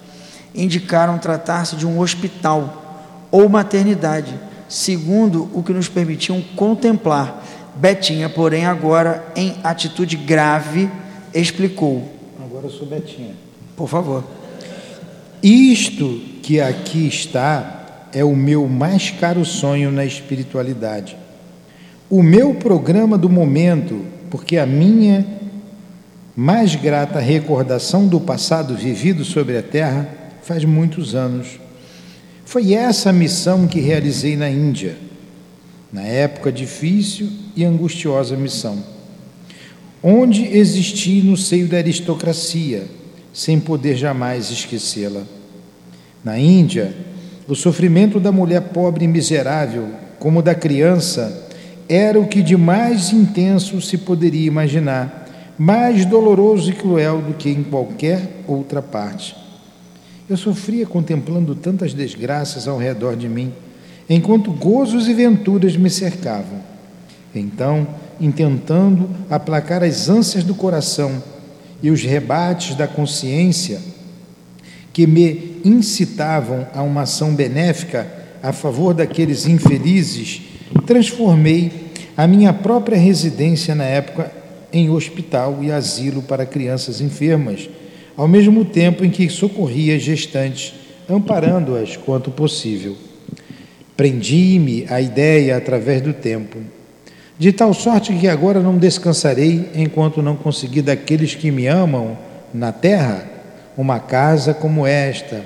indicaram 0.55 1.19
tratar-se 1.19 1.77
de 1.77 1.87
um 1.87 1.99
hospital 1.99 3.27
ou 3.31 3.49
maternidade, 3.49 4.39
segundo 4.69 5.51
o 5.53 5.63
que 5.63 5.73
nos 5.73 5.89
permitiam 5.89 6.41
contemplar. 6.55 7.45
Betinha, 7.75 8.29
porém, 8.29 8.65
agora 8.65 9.27
em 9.35 9.57
atitude 9.63 10.17
grave, 10.17 10.89
explicou: 11.35 12.09
Agora 12.43 12.67
eu 12.67 12.71
sou 12.71 12.87
Betinha. 12.87 13.35
Por 13.77 13.89
favor. 13.89 14.25
Isto 15.43 16.21
que 16.43 16.61
aqui 16.61 17.07
está 17.07 18.09
é 18.13 18.25
o 18.25 18.35
meu 18.35 18.67
mais 18.67 19.11
caro 19.11 19.45
sonho 19.45 19.93
na 19.93 20.05
espiritualidade. 20.05 21.17
O 22.09 22.23
meu 22.23 22.55
programa 22.55 23.19
do 23.19 23.29
momento, 23.29 24.07
porque 24.31 24.57
a 24.59 24.67
minha 24.67 25.27
mais 26.35 26.75
grata 26.75 27.19
recordação 27.19 28.07
do 28.07 28.21
passado 28.21 28.75
vivido 28.75 29.25
sobre 29.25 29.57
a 29.57 29.63
terra 29.63 30.09
faz 30.43 30.65
muitos 30.65 31.15
anos. 31.15 31.59
Foi 32.45 32.75
essa 32.75 33.11
a 33.11 33.13
missão 33.13 33.67
que 33.67 33.81
realizei 33.81 34.37
na 34.37 34.49
Índia, 34.49 34.97
na 35.93 36.03
época 36.03 36.53
difícil 36.53 37.29
e 37.57 37.65
angustiosa 37.65 38.37
missão 38.37 38.97
onde 40.09 40.57
existi 40.57 41.21
no 41.21 41.37
seio 41.37 41.67
da 41.67 41.79
aristocracia, 41.79 42.85
sem 43.33 43.59
poder 43.59 43.97
jamais 43.97 44.53
esquecê-la. 44.53 45.23
Na 46.23 46.39
Índia, 46.39 46.95
o 47.49 47.57
sofrimento 47.57 48.21
da 48.21 48.31
mulher 48.31 48.61
pobre 48.73 49.05
e 49.05 49.09
miserável, 49.09 49.89
como 50.21 50.43
da 50.43 50.55
criança, 50.55 51.46
era 51.89 52.19
o 52.19 52.27
que 52.27 52.43
de 52.43 52.57
mais 52.57 53.13
intenso 53.13 53.81
se 53.81 53.99
poderia 53.99 54.47
imaginar, 54.47 55.55
mais 55.59 56.05
doloroso 56.05 56.71
e 56.71 56.75
cruel 56.75 57.23
do 57.23 57.35
que 57.35 57.49
em 57.49 57.63
qualquer 57.63 58.43
outra 58.47 58.83
parte. 58.83 59.37
Eu 60.29 60.37
sofria 60.37 60.85
contemplando 60.85 61.55
tantas 61.55 61.95
desgraças 61.95 62.67
ao 62.67 62.79
redor 62.79 63.17
de 63.17 63.29
mim, 63.29 63.53
enquanto 64.09 64.53
gozos 64.53 65.09
e 65.09 65.15
venturas 65.15 65.77
me 65.77 65.89
cercavam. 65.89 66.61
Então, 67.35 67.87
intentando 68.21 69.09
aplacar 69.31 69.83
as 69.83 70.09
ânsias 70.09 70.43
do 70.43 70.55
coração 70.55 71.23
e 71.83 71.91
os 71.91 72.03
rebates 72.03 72.75
da 72.75 72.89
consciência 72.89 73.81
que 74.93 75.07
me 75.07 75.61
incitavam 75.65 76.67
a 76.75 76.83
uma 76.83 77.03
ação 77.03 77.35
benéfica 77.35 78.11
a 78.43 78.53
favor 78.53 78.95
daqueles 78.95 79.47
infelizes, 79.47 80.43
transformei 80.87 81.71
a 82.17 82.27
minha 82.27 82.53
própria 82.53 82.99
residência 82.99 83.75
na 83.75 83.85
época 83.85 84.33
em 84.73 84.91
hospital 84.91 85.59
e 85.63 85.71
asilo 85.71 86.23
para 86.23 86.47
crianças 86.47 87.01
enfermas, 87.01 87.69
ao 88.17 88.27
mesmo 88.27 88.65
tempo 88.65 89.05
em 89.05 89.11
que 89.11 89.29
socorria 89.29 89.99
gestantes, 89.99 90.75
amparando-as 91.09 91.97
quanto 91.97 92.31
possível. 92.31 92.97
Prendi-me 93.97 94.87
à 94.89 95.01
ideia 95.01 95.57
através 95.57 96.03
do 96.03 96.13
tempo 96.13 96.59
de 97.39 97.53
tal 97.53 97.75
sorte 97.75 98.15
que 98.15 98.29
agora 98.29 98.61
não 98.61 98.79
descansarei 98.79 99.69
enquanto 99.75 100.23
não 100.23 100.37
conseguir 100.37 100.83
daqueles 100.83 101.35
que 101.35 101.51
me 101.51 101.67
amam 101.67 102.17
na 102.53 102.73
terra 102.73 103.29
uma 103.77 104.01
casa 104.01 104.55
como 104.55 104.87
esta, 104.87 105.45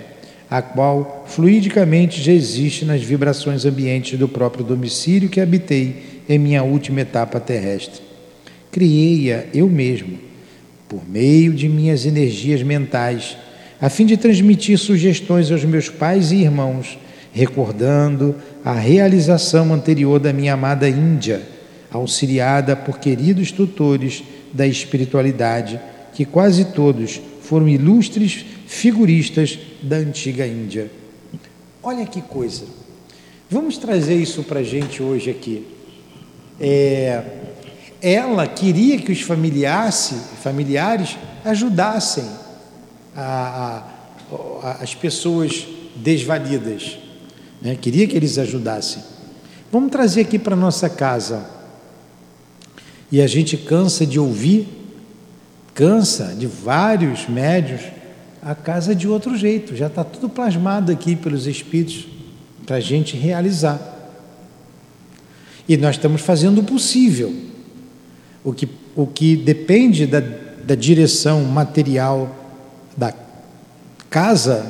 a 0.51 0.60
qual 0.60 1.24
fluidicamente 1.28 2.20
já 2.20 2.32
existe 2.32 2.85
nas 2.85 3.01
vibrações 3.01 3.64
ambientes 3.64 4.18
do 4.18 4.28
próprio 4.28 4.64
domicílio 4.64 5.28
que 5.28 5.40
habitei 5.40 6.22
em 6.28 6.39
minha 6.39 6.64
última 6.64 7.02
etapa 7.02 7.39
terrestre. 7.39 8.02
Criei-a 8.72 9.44
eu 9.55 9.68
mesmo, 9.68 10.18
por 10.89 11.09
meio 11.09 11.55
de 11.55 11.68
minhas 11.68 12.05
energias 12.05 12.64
mentais, 12.64 13.36
a 13.81 13.89
fim 13.89 14.05
de 14.05 14.16
transmitir 14.16 14.77
sugestões 14.77 15.52
aos 15.52 15.64
meus 15.64 15.89
pais 15.89 16.32
e 16.32 16.36
irmãos, 16.36 16.98
recordando 17.32 18.35
a 18.64 18.74
realização 18.74 19.72
anterior 19.72 20.18
da 20.18 20.32
minha 20.32 20.55
amada 20.55 20.89
Índia, 20.89 21.43
auxiliada 21.93 22.74
por 22.74 22.98
queridos 22.98 23.52
tutores 23.52 24.24
da 24.52 24.66
espiritualidade, 24.66 25.81
que 26.12 26.24
quase 26.24 26.66
todos 26.66 27.20
foram 27.40 27.68
ilustres 27.68 28.44
figuristas 28.70 29.59
da 29.82 29.97
antiga 29.97 30.47
Índia. 30.47 30.88
Olha 31.82 32.06
que 32.06 32.22
coisa. 32.22 32.64
Vamos 33.51 33.76
trazer 33.76 34.14
isso 34.14 34.44
para 34.44 34.60
a 34.60 34.62
gente 34.62 35.02
hoje 35.02 35.28
aqui. 35.28 35.66
É, 36.60 37.20
ela 38.01 38.47
queria 38.47 38.97
que 38.97 39.10
os 39.10 39.22
familiares, 39.22 40.14
familiares 40.40 41.18
ajudassem 41.44 42.24
a, 43.16 43.82
a, 44.62 44.70
as 44.80 44.94
pessoas 44.94 45.66
desvalidas. 45.97 46.97
Né? 47.60 47.74
Queria 47.74 48.06
que 48.06 48.16
eles 48.16 48.38
ajudassem. 48.38 49.02
Vamos 49.72 49.90
trazer 49.90 50.20
aqui 50.20 50.38
para 50.38 50.55
nossa 50.55 50.88
casa. 50.88 51.44
E 53.10 53.20
a 53.20 53.26
gente 53.26 53.56
cansa 53.56 54.06
de 54.06 54.20
ouvir, 54.20 54.68
cansa 55.74 56.36
de 56.38 56.47
vários 56.47 57.28
médios 57.28 57.80
a 58.42 58.54
casa 58.54 58.94
de 58.94 59.06
outro 59.06 59.36
jeito, 59.36 59.76
já 59.76 59.86
está 59.86 60.02
tudo 60.02 60.28
plasmado 60.28 60.90
aqui 60.90 61.14
pelos 61.14 61.46
Espíritos 61.46 62.06
para 62.66 62.76
a 62.76 62.80
gente 62.80 63.16
realizar. 63.16 63.78
E 65.68 65.76
nós 65.76 65.96
estamos 65.96 66.22
fazendo 66.22 66.60
o 66.60 66.64
possível. 66.64 67.34
O 68.42 68.52
que, 68.52 68.68
o 68.96 69.06
que 69.06 69.36
depende 69.36 70.06
da, 70.06 70.20
da 70.20 70.74
direção 70.74 71.44
material 71.44 72.34
da 72.96 73.12
casa, 74.08 74.66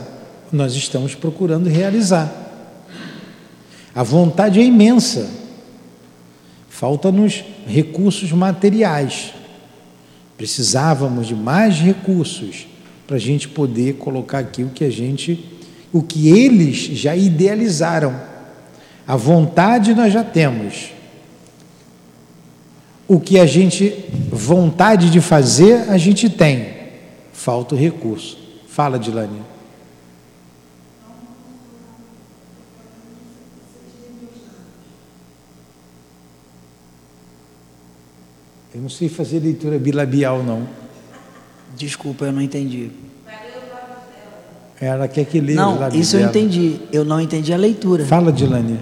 nós 0.53 0.75
estamos 0.75 1.15
procurando 1.15 1.69
realizar. 1.69 2.31
A 3.95 4.03
vontade 4.03 4.61
é 4.61 4.65
imensa. 4.65 5.31
Falta-nos 6.69 7.45
recursos 7.67 8.33
materiais. 8.33 9.33
Precisávamos 10.37 11.29
de 11.29 11.35
mais 11.35 11.77
recursos 11.77 12.67
para 13.11 13.17
a 13.17 13.21
gente 13.21 13.49
poder 13.49 13.95
colocar 13.95 14.39
aqui 14.39 14.63
o 14.63 14.69
que 14.69 14.85
a 14.85 14.89
gente, 14.89 15.45
o 15.93 16.01
que 16.01 16.29
eles 16.29 16.77
já 16.77 17.17
idealizaram. 17.17 18.15
A 19.05 19.17
vontade 19.17 19.97
nós 19.97 20.13
já 20.13 20.23
temos. 20.23 20.93
O 23.09 23.19
que 23.19 23.41
a 23.41 23.47
gente, 23.47 23.93
vontade 24.31 25.11
de 25.11 25.21
fazer, 25.21 25.91
a 25.91 25.99
gente 25.99 26.31
tem. 26.31 26.73
Falta 27.33 27.75
o 27.75 27.79
recurso. 27.79 28.39
Fala, 28.69 28.97
Dilane. 28.97 29.43
Eu 38.73 38.81
não 38.81 38.89
sei 38.89 39.09
fazer 39.09 39.41
leitura 39.41 39.81
bilabial, 39.81 40.45
não. 40.45 40.90
Desculpa, 41.81 42.27
eu 42.27 42.33
não 42.33 42.43
entendi. 42.43 42.91
Ela 44.79 45.09
quer 45.09 45.25
que 45.25 45.41
leia 45.41 45.57
Não, 45.57 45.89
isso 45.89 46.15
eu 46.15 46.29
entendi. 46.29 46.79
Eu 46.93 47.07
não 47.07 47.19
entendi 47.19 47.55
a 47.55 47.57
leitura. 47.57 48.05
Fala, 48.05 48.31
Dilane. 48.31 48.81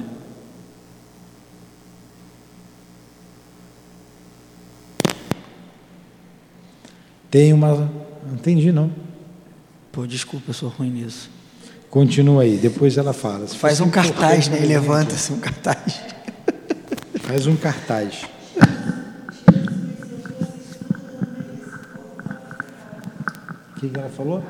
Tem 7.30 7.52
uma. 7.52 7.88
Não 8.26 8.34
entendi, 8.34 8.72
não. 8.72 8.90
Pô, 9.92 10.04
desculpa, 10.04 10.50
eu 10.50 10.54
sou 10.54 10.68
ruim 10.68 10.90
nisso. 10.90 11.30
Continua 11.88 12.42
aí, 12.42 12.56
depois 12.56 12.98
ela 12.98 13.12
fala. 13.12 13.46
Faz 13.46 13.80
um 13.80 13.90
cartaz, 13.90 14.48
né? 14.48 14.58
Levanta-se 14.58 15.32
um 15.32 15.38
cartaz. 15.38 16.00
Faz 17.20 17.46
um 17.46 17.54
cartaz. 17.54 18.22
O 23.78 23.80
que, 23.80 23.96
ela 23.96 24.08
falou? 24.08 24.42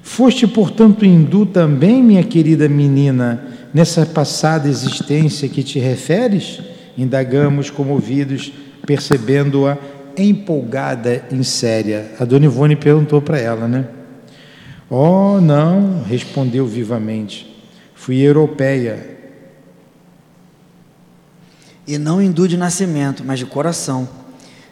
Foste, 0.00 0.46
portanto, 0.46 1.04
hindu 1.04 1.44
também, 1.44 2.02
minha 2.02 2.24
querida 2.24 2.70
menina, 2.70 3.44
nessa 3.74 4.06
passada 4.06 4.66
existência 4.66 5.46
que 5.46 5.62
te 5.62 5.78
referes? 5.78 6.62
Indagamos 6.96 7.68
comovidos, 7.68 8.50
percebendo-a 8.86 9.76
empolgada 10.16 11.26
em 11.30 11.42
séria. 11.42 12.12
A 12.18 12.24
dona 12.24 12.46
Ivone 12.46 12.76
perguntou 12.76 13.20
para 13.20 13.38
ela, 13.38 13.68
né? 13.68 13.88
Oh, 14.88 15.38
não, 15.38 16.02
respondeu 16.04 16.66
vivamente. 16.66 17.46
Fui 17.94 18.22
europeia, 18.22 19.11
e 21.86 21.98
não 21.98 22.22
hindu 22.22 22.46
de 22.46 22.56
nascimento, 22.56 23.22
mas 23.24 23.38
de 23.38 23.46
coração. 23.46 24.08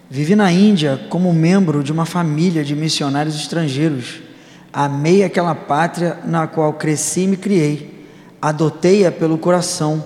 Vivi 0.09 0.35
na 0.35 0.51
Índia 0.51 1.01
como 1.09 1.33
membro 1.33 1.85
de 1.85 1.93
uma 1.93 2.05
família 2.05 2.65
de 2.65 2.75
missionários 2.75 3.37
estrangeiros. 3.37 4.21
Amei 4.73 5.23
aquela 5.23 5.55
pátria 5.55 6.19
na 6.25 6.47
qual 6.47 6.73
cresci 6.73 7.23
e 7.23 7.27
me 7.29 7.37
criei. 7.37 8.07
Adotei-a 8.41 9.13
pelo 9.13 9.39
coração, 9.39 10.03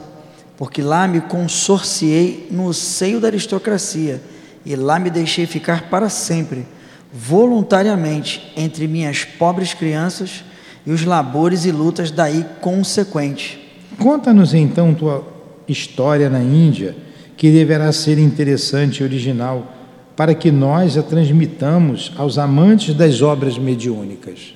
porque 0.56 0.82
lá 0.82 1.06
me 1.06 1.20
consorciei 1.20 2.48
no 2.50 2.72
seio 2.74 3.20
da 3.20 3.28
aristocracia 3.28 4.20
e 4.64 4.74
lá 4.74 4.98
me 4.98 5.10
deixei 5.10 5.46
ficar 5.46 5.88
para 5.88 6.08
sempre, 6.08 6.66
voluntariamente, 7.12 8.52
entre 8.56 8.88
minhas 8.88 9.24
pobres 9.24 9.74
crianças 9.74 10.44
e 10.86 10.90
os 10.90 11.04
labores 11.04 11.64
e 11.64 11.70
lutas 11.70 12.10
daí 12.10 12.44
consequentes. 12.60 13.58
Conta-nos 13.98 14.54
então 14.54 14.94
tua 14.94 15.33
história 15.68 16.28
na 16.28 16.40
Índia, 16.40 16.96
que 17.36 17.50
deverá 17.50 17.90
ser 17.92 18.18
interessante 18.18 19.00
e 19.00 19.04
original 19.04 19.72
para 20.16 20.34
que 20.34 20.50
nós 20.50 20.96
a 20.96 21.02
transmitamos 21.02 22.12
aos 22.16 22.38
amantes 22.38 22.94
das 22.94 23.20
obras 23.20 23.58
mediúnicas. 23.58 24.54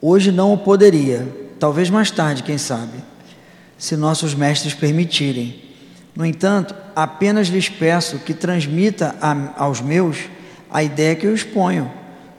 Hoje 0.00 0.32
não 0.32 0.52
o 0.52 0.58
poderia, 0.58 1.26
talvez 1.58 1.88
mais 1.88 2.10
tarde, 2.10 2.42
quem 2.42 2.58
sabe, 2.58 2.98
se 3.78 3.96
nossos 3.96 4.34
mestres 4.34 4.74
permitirem. 4.74 5.62
No 6.14 6.26
entanto, 6.26 6.74
apenas 6.94 7.48
lhes 7.48 7.68
peço 7.68 8.18
que 8.18 8.34
transmita 8.34 9.14
a, 9.20 9.64
aos 9.64 9.80
meus 9.80 10.18
a 10.70 10.82
ideia 10.82 11.14
que 11.14 11.26
eu 11.26 11.34
exponho, 11.34 11.90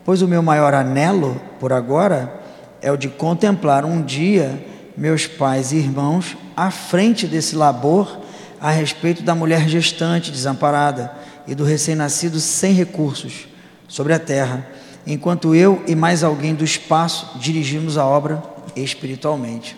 pois 0.04 0.22
o 0.22 0.28
meu 0.28 0.44
maior 0.44 0.74
anelo, 0.74 1.40
por 1.60 1.72
agora, 1.72 2.42
é 2.82 2.92
o 2.92 2.98
de 2.98 3.08
contemplar 3.08 3.86
um 3.86 4.02
dia 4.02 4.62
meus 4.98 5.26
pais 5.26 5.72
e 5.72 5.78
irmãos 5.78 6.38
à 6.56 6.72
frente 6.72 7.28
desse 7.28 7.56
labor 7.56 8.20
a 8.60 8.72
respeito 8.72 9.22
da 9.22 9.36
mulher 9.36 9.68
gestante 9.68 10.32
desamparada 10.32 11.12
e 11.48 11.54
do 11.54 11.64
recém-nascido 11.64 12.40
sem 12.40 12.74
recursos 12.74 13.48
sobre 13.88 14.14
a 14.14 14.20
terra, 14.20 14.66
enquanto 15.06 15.54
eu 15.54 15.84
e 15.88 15.94
mais 15.96 16.24
alguém 16.24 16.56
do 16.56 16.64
espaço 16.64 17.38
dirigimos 17.38 17.98
a 17.98 18.06
obra 18.06 18.42
espiritualmente. 18.76 19.78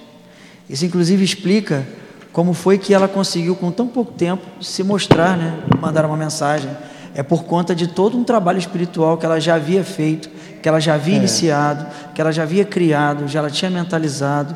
Isso 0.69 0.85
inclusive 0.85 1.23
explica 1.23 1.85
como 2.31 2.53
foi 2.53 2.77
que 2.77 2.93
ela 2.93 3.07
conseguiu 3.07 3.55
com 3.55 3.71
tão 3.71 3.87
pouco 3.87 4.13
tempo 4.13 4.45
se 4.61 4.83
mostrar, 4.83 5.35
né, 5.35 5.59
mandar 5.79 6.05
uma 6.05 6.15
mensagem. 6.15 6.69
É 7.15 7.23
por 7.23 7.45
conta 7.45 7.73
de 7.73 7.87
todo 7.87 8.17
um 8.17 8.23
trabalho 8.23 8.59
espiritual 8.59 9.17
que 9.17 9.25
ela 9.25 9.39
já 9.39 9.55
havia 9.55 9.83
feito, 9.83 10.29
que 10.61 10.69
ela 10.69 10.79
já 10.79 10.93
havia 10.93 11.15
é. 11.15 11.17
iniciado, 11.17 11.87
que 12.13 12.21
ela 12.21 12.31
já 12.31 12.43
havia 12.43 12.63
criado, 12.63 13.27
já 13.27 13.39
ela 13.39 13.49
tinha 13.49 13.71
mentalizado 13.71 14.55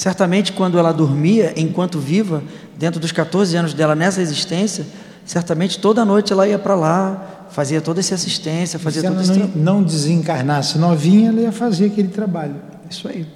Certamente, 0.00 0.54
quando 0.54 0.78
ela 0.78 0.92
dormia, 0.92 1.52
enquanto 1.58 1.98
viva, 1.98 2.42
dentro 2.78 2.98
dos 2.98 3.12
14 3.12 3.54
anos 3.54 3.74
dela 3.74 3.94
nessa 3.94 4.22
existência, 4.22 4.86
certamente 5.26 5.78
toda 5.78 6.06
noite 6.06 6.32
ela 6.32 6.48
ia 6.48 6.58
para 6.58 6.74
lá, 6.74 7.48
fazia 7.50 7.82
toda 7.82 8.00
essa 8.00 8.14
assistência, 8.14 8.78
fazia 8.78 9.02
Se 9.02 9.08
todo 9.08 9.16
ela 9.16 9.22
esse 9.22 9.38
não, 9.38 9.74
não 9.74 9.82
desencarnasse 9.82 10.78
novinha, 10.78 11.28
ela 11.28 11.42
ia 11.42 11.52
fazer 11.52 11.88
aquele 11.88 12.08
trabalho. 12.08 12.54
Isso 12.88 13.06
aí. 13.08 13.26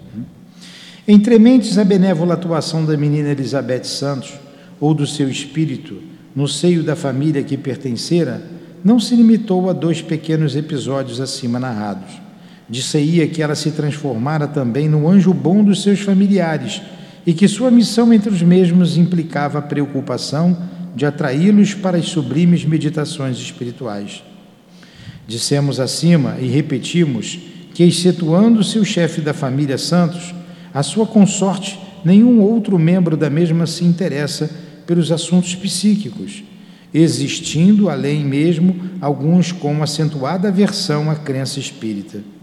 Entre 1.07 1.39
mentes 1.39 1.77
a 1.77 1.85
benévola 1.85 2.33
atuação 2.33 2.83
da 2.83 2.97
menina 2.97 3.29
Elizabeth 3.29 3.85
Santos, 3.85 4.33
ou 4.81 4.95
do 4.95 5.07
seu 5.07 5.29
espírito, 5.29 6.03
no 6.35 6.49
seio 6.49 6.83
da 6.83 6.97
família 6.97 7.43
que 7.43 7.59
pertencera, 7.59 8.43
não 8.83 8.99
se 8.99 9.15
limitou 9.15 9.69
a 9.69 9.75
dois 9.75 10.01
pequenos 10.01 10.57
episódios 10.57 11.21
acima 11.21 11.61
narrados. 11.61 12.24
Disseia 12.69 13.27
que 13.27 13.43
ela 13.43 13.55
se 13.55 13.73
transformara 13.73 14.49
também 14.49 14.89
no 14.89 15.09
anjo 15.09 15.35
bom 15.35 15.63
dos 15.63 15.83
seus 15.83 16.01
familiares 16.01 16.81
e 17.27 17.33
que 17.33 17.49
sua 17.49 17.71
missão 17.71 18.13
entre 18.13 18.31
os 18.31 18.43
mesmos 18.43 18.97
implicava 18.97 19.59
a 19.59 19.63
preocupação 19.63 20.57
de 20.95 21.05
atraí-los 21.05 21.75
para 21.75 21.99
as 21.99 22.07
sublimes 22.07 22.65
meditações 22.65 23.37
espirituais. 23.39 24.23
Dissemos 25.27 25.81
acima 25.81 26.37
e 26.41 26.47
repetimos 26.47 27.39
que, 27.73 27.83
excetuando-se 27.83 28.79
o 28.79 28.85
chefe 28.85 29.21
da 29.21 29.35
família 29.35 29.77
Santos, 29.79 30.35
a 30.73 30.83
sua 30.83 31.07
consorte, 31.07 31.79
nenhum 32.05 32.41
outro 32.41 32.79
membro 32.79 33.17
da 33.17 33.31
mesma 33.31 33.67
se 33.67 33.85
interessa 33.85 34.51
pelos 34.87 35.11
assuntos 35.11 35.55
psíquicos, 35.55 36.45
existindo, 36.93 37.89
além 37.89 38.25
mesmo, 38.25 38.77
alguns 39.01 39.51
com 39.51 39.83
acentuada 39.83 40.49
aversão 40.49 41.11
à 41.11 41.15
crença 41.15 41.59
espírita. 41.59 42.34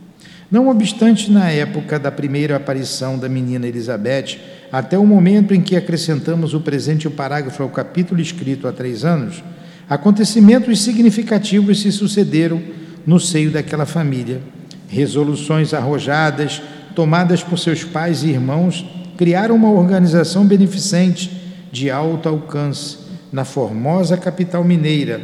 Não 0.52 0.68
obstante, 0.68 1.32
na 1.32 1.50
época 1.50 1.98
da 1.98 2.12
primeira 2.12 2.58
aparição 2.58 3.18
da 3.18 3.30
menina 3.30 3.66
Elizabeth, 3.66 4.38
até 4.70 4.98
o 4.98 5.06
momento 5.06 5.54
em 5.54 5.62
que 5.62 5.78
acrescentamos 5.78 6.54
o 6.54 6.60
presente 6.60 7.10
parágrafo 7.10 7.64
ao 7.64 7.70
capítulo 7.70 8.20
escrito 8.20 8.68
há 8.68 8.74
três 8.74 9.06
anos, 9.06 9.42
acontecimentos 9.90 10.82
significativos 10.82 11.82
se 11.82 11.90
sucederam 11.90 12.62
no 13.06 13.18
seio 13.18 13.50
daquela 13.50 13.86
família. 13.86 14.42
Resoluções 14.90 15.74
arrojadas, 15.74 16.62
tomadas 16.94 17.42
por 17.42 17.58
seus 17.58 17.86
pais 17.86 18.22
e 18.22 18.28
irmãos, 18.28 18.86
criaram 19.18 19.56
uma 19.56 19.72
organização 19.72 20.46
beneficente 20.46 21.32
de 21.72 21.90
alto 21.90 22.28
alcance 22.28 22.98
na 23.32 23.46
formosa 23.46 24.18
capital 24.18 24.66
mineira. 24.66 25.22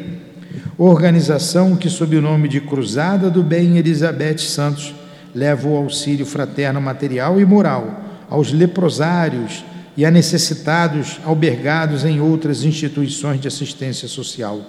Organização 0.78 1.76
que, 1.76 1.90
sob 1.90 2.16
o 2.16 2.22
nome 2.22 2.48
de 2.48 2.62
Cruzada 2.62 3.30
do 3.30 3.44
Bem 3.44 3.78
Elizabeth 3.78 4.38
Santos, 4.38 4.96
leva 5.38 5.68
o 5.68 5.78
auxílio 5.78 6.26
fraterno 6.26 6.82
material 6.82 7.40
e 7.40 7.46
moral 7.46 8.02
aos 8.28 8.52
leprosários 8.52 9.64
e 9.96 10.04
a 10.04 10.10
necessitados 10.10 11.20
albergados 11.24 12.04
em 12.04 12.20
outras 12.20 12.64
instituições 12.64 13.40
de 13.40 13.48
assistência 13.48 14.08
social. 14.08 14.62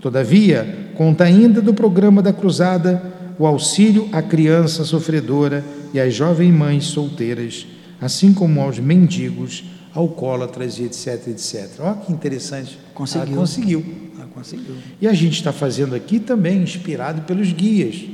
Todavia, 0.00 0.90
conta 0.94 1.24
ainda 1.24 1.60
do 1.60 1.74
programa 1.74 2.22
da 2.22 2.32
Cruzada 2.32 3.02
o 3.38 3.46
auxílio 3.46 4.08
à 4.12 4.22
criança 4.22 4.84
sofredora 4.84 5.64
e 5.92 5.98
às 5.98 6.14
jovens 6.14 6.52
mães 6.52 6.84
solteiras, 6.84 7.66
assim 8.00 8.32
como 8.32 8.60
aos 8.60 8.78
mendigos, 8.78 9.64
alcoólatras 9.92 10.78
e 10.78 10.84
etc, 10.84 11.28
etc. 11.28 11.70
Olha 11.80 11.94
que 11.94 12.12
interessante. 12.12 12.78
Conseguiu. 12.94 13.26
Ela 13.26 13.36
conseguiu. 13.36 13.84
Ela 14.16 14.26
conseguiu. 14.32 14.74
E 15.00 15.08
a 15.08 15.12
gente 15.12 15.34
está 15.34 15.52
fazendo 15.52 15.94
aqui 15.94 16.20
também 16.20 16.62
inspirado 16.62 17.22
pelos 17.22 17.52
guias. 17.52 18.04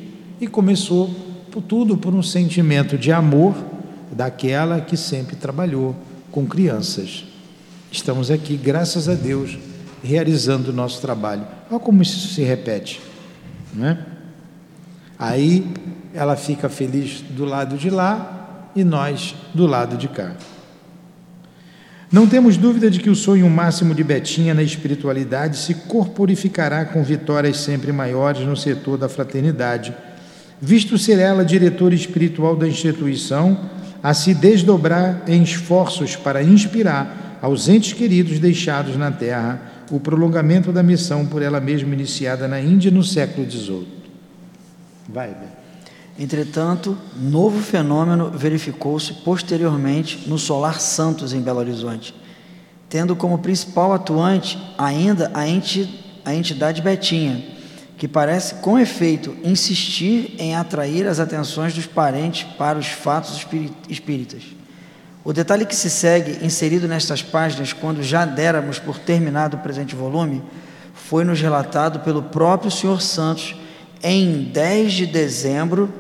E 0.40 0.47
começou 0.47 1.34
tudo 1.61 1.97
por 1.97 2.15
um 2.15 2.23
sentimento 2.23 2.97
de 2.97 3.13
amor 3.13 3.55
daquela 4.11 4.81
que 4.81 4.97
sempre 4.97 5.37
trabalhou 5.37 5.95
com 6.31 6.47
crianças. 6.47 7.25
Estamos 7.91 8.31
aqui, 8.31 8.57
graças 8.57 9.09
a 9.09 9.15
Deus, 9.15 9.59
realizando 10.03 10.71
o 10.71 10.73
nosso 10.73 11.01
trabalho. 11.01 11.47
Olha 11.71 11.81
como 11.81 12.03
isso 12.03 12.29
se 12.35 12.43
repete, 12.43 13.01
não 13.73 13.87
é? 13.87 13.99
Aí 15.19 15.67
ela 16.13 16.37
fica 16.37 16.69
feliz 16.69 17.21
do 17.21 17.45
lado 17.45 17.77
de 17.77 17.89
lá 17.91 18.71
e 18.75 18.83
nós 18.83 19.35
do 19.55 19.67
lado 19.67 19.97
de 19.97 20.09
cá. 20.09 20.35
Não 22.11 22.29
temos 22.29 22.57
dúvida 22.57 22.91
de 22.91 23.01
que 23.01 23.11
o 23.11 23.15
sonho 23.15 23.49
máximo 23.51 23.95
de 23.95 24.05
Betinha 24.05 24.55
na 24.55 24.63
espiritualidade 24.63 25.57
se 25.57 25.75
corporificará 25.75 26.85
com 26.85 27.03
vitórias 27.03 27.57
sempre 27.59 27.91
maiores 27.93 28.47
no 28.47 28.57
setor 28.57 28.97
da 28.97 29.09
fraternidade 29.09 29.93
visto 30.61 30.97
ser 30.99 31.19
ela 31.19 31.45
diretora 31.45 31.95
espiritual 31.95 32.57
da 32.57 32.69
instituição, 32.69 33.59
a 34.03 34.13
se 34.13 34.35
desdobrar 34.35 35.23
em 35.27 35.43
esforços 35.43 36.15
para 36.17 36.43
inspirar 36.43 37.39
aos 37.41 37.69
entes 37.69 37.93
queridos 37.93 38.39
deixados 38.39 38.97
na 38.97 39.11
Terra 39.11 39.61
o 39.91 40.01
prolongamento 40.01 40.73
da 40.73 40.83
missão 40.83 41.27
por 41.27 41.43
ela 41.43 41.61
mesma 41.61 41.93
iniciada 41.95 42.49
na 42.49 42.61
Índia 42.61 42.91
no 42.91 43.03
século 43.05 43.51
XVIII. 43.51 43.87
Vai. 45.09 45.35
Entretanto, 46.19 46.97
novo 47.17 47.61
fenômeno 47.61 48.31
verificou-se 48.31 49.13
posteriormente 49.13 50.29
no 50.29 50.39
Solar 50.39 50.81
Santos, 50.81 51.33
em 51.33 51.41
Belo 51.41 51.59
Horizonte, 51.59 52.15
tendo 52.89 53.17
como 53.17 53.39
principal 53.39 53.93
atuante 53.93 54.59
ainda 54.79 55.31
a 56.25 56.35
entidade 56.35 56.81
Betinha, 56.81 57.43
que 57.97 58.09
parece, 58.09 58.57
com 58.57 58.79
efeito, 58.79 59.37
insistir 59.45 60.35
em 60.39 60.57
atrair 60.57 61.07
as 61.07 61.21
atenções 61.21 61.75
dos 61.75 61.87
parentes 61.87 62.45
para 62.57 62.79
os 62.79 62.89
fatos 62.89 63.47
espíritas. 63.89 64.43
O 65.25 65.33
detalhe 65.33 65.65
que 65.65 65.75
se 65.75 65.89
segue, 65.89 66.45
inserido 66.45 66.87
nestas 66.87 67.23
páginas, 67.23 67.73
quando 67.73 68.03
já 68.03 68.25
déramos 68.25 68.79
por 68.79 68.99
terminado 68.99 69.57
o 69.57 69.61
presente 69.61 69.95
volume, 69.95 70.43
foi 70.93 71.25
nos 71.25 71.41
relatado 71.41 72.01
pelo 72.01 72.23
próprio 72.23 72.71
Sr. 72.71 73.01
Santos 73.01 73.57
em 74.03 74.45
10 74.45 74.93
de 74.93 75.07
dezembro 75.07 75.93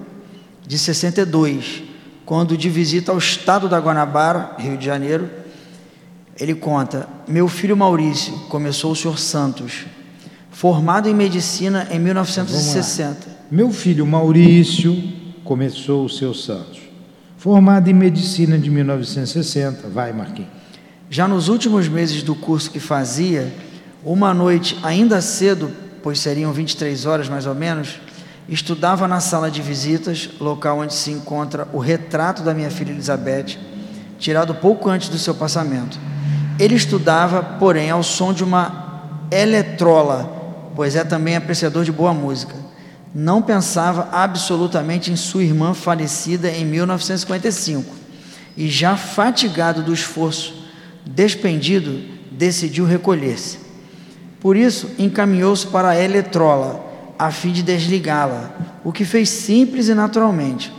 de 0.66 0.78
62, 0.78 1.82
quando 2.26 2.56
de 2.56 2.68
visita 2.68 3.12
ao 3.12 3.18
estado 3.18 3.68
da 3.68 3.78
Guanabara, 3.78 4.56
Rio 4.58 4.76
de 4.76 4.84
Janeiro, 4.84 5.30
ele 6.38 6.54
conta: 6.54 7.08
Meu 7.26 7.48
filho 7.48 7.76
Maurício, 7.76 8.32
começou 8.48 8.92
o 8.92 8.96
Sr. 8.96 9.18
Santos, 9.18 9.86
formado 10.54 11.08
em 11.08 11.14
medicina 11.14 11.88
em 11.90 11.98
1960. 11.98 13.26
Meu 13.50 13.72
filho 13.72 14.06
Maurício 14.06 14.96
começou 15.42 16.04
o 16.04 16.08
seu 16.08 16.32
Santos. 16.32 16.80
Formado 17.36 17.90
em 17.90 17.92
medicina 17.92 18.56
de 18.56 18.70
1960. 18.70 19.88
Vai, 19.88 20.12
Marquinhos. 20.12 20.50
Já 21.10 21.26
nos 21.26 21.48
últimos 21.48 21.88
meses 21.88 22.22
do 22.22 22.36
curso 22.36 22.70
que 22.70 22.78
fazia, 22.78 23.52
uma 24.04 24.32
noite 24.32 24.78
ainda 24.84 25.20
cedo, 25.20 25.72
pois 26.02 26.20
seriam 26.20 26.52
23 26.52 27.04
horas 27.04 27.28
mais 27.28 27.46
ou 27.46 27.54
menos, 27.54 28.00
estudava 28.48 29.08
na 29.08 29.18
sala 29.18 29.50
de 29.50 29.60
visitas, 29.60 30.30
local 30.40 30.78
onde 30.78 30.94
se 30.94 31.10
encontra 31.10 31.66
o 31.72 31.78
retrato 31.78 32.44
da 32.44 32.54
minha 32.54 32.70
filha 32.70 32.92
Elizabeth, 32.92 33.58
tirado 34.20 34.54
pouco 34.54 34.88
antes 34.88 35.08
do 35.08 35.18
seu 35.18 35.34
passamento. 35.34 35.98
Ele 36.60 36.76
estudava, 36.76 37.42
porém, 37.42 37.90
ao 37.90 38.04
som 38.04 38.32
de 38.32 38.44
uma 38.44 39.26
eletrola 39.32 40.43
pois 40.74 40.96
é 40.96 41.04
também 41.04 41.36
apreciador 41.36 41.84
de 41.84 41.92
boa 41.92 42.12
música. 42.12 42.54
Não 43.14 43.40
pensava 43.40 44.08
absolutamente 44.10 45.10
em 45.10 45.16
sua 45.16 45.44
irmã 45.44 45.72
falecida 45.72 46.50
em 46.50 46.64
1955 46.64 47.94
e, 48.56 48.68
já 48.68 48.96
fatigado 48.96 49.82
do 49.82 49.92
esforço 49.92 50.64
despendido, 51.06 52.00
decidiu 52.32 52.84
recolher-se. 52.84 53.58
Por 54.40 54.56
isso, 54.56 54.90
encaminhou-se 54.98 55.66
para 55.66 55.90
a 55.90 56.00
eletrola, 56.00 56.84
a 57.18 57.30
fim 57.30 57.52
de 57.52 57.62
desligá-la, 57.62 58.52
o 58.82 58.92
que 58.92 59.04
fez 59.04 59.28
simples 59.28 59.88
e 59.88 59.94
naturalmente. 59.94 60.72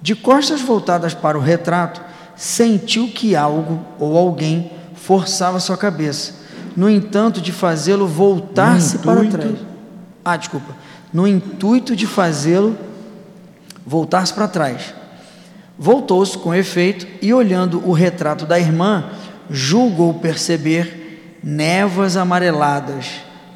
De 0.00 0.14
costas 0.14 0.60
voltadas 0.62 1.14
para 1.14 1.38
o 1.38 1.40
retrato, 1.40 2.00
sentiu 2.34 3.08
que 3.08 3.36
algo 3.36 3.84
ou 3.98 4.16
alguém 4.16 4.70
forçava 4.94 5.60
sua 5.60 5.76
cabeça 5.76 6.41
no 6.76 6.88
entanto 6.88 7.40
de 7.40 7.52
fazê-lo 7.52 8.06
voltar-se 8.06 8.98
para 8.98 9.24
trás. 9.24 9.58
Ah, 10.24 10.36
desculpa. 10.36 10.76
No 11.12 11.26
intuito 11.26 11.94
de 11.94 12.06
fazê-lo 12.06 12.76
voltar-se 13.86 14.32
para 14.32 14.48
trás. 14.48 14.94
Voltou-se 15.78 16.38
com 16.38 16.54
efeito 16.54 17.06
e, 17.20 17.32
olhando 17.32 17.82
o 17.86 17.92
retrato 17.92 18.46
da 18.46 18.58
irmã, 18.58 19.10
julgou 19.50 20.14
perceber 20.14 21.38
névoas 21.42 22.16
amareladas, 22.16 23.06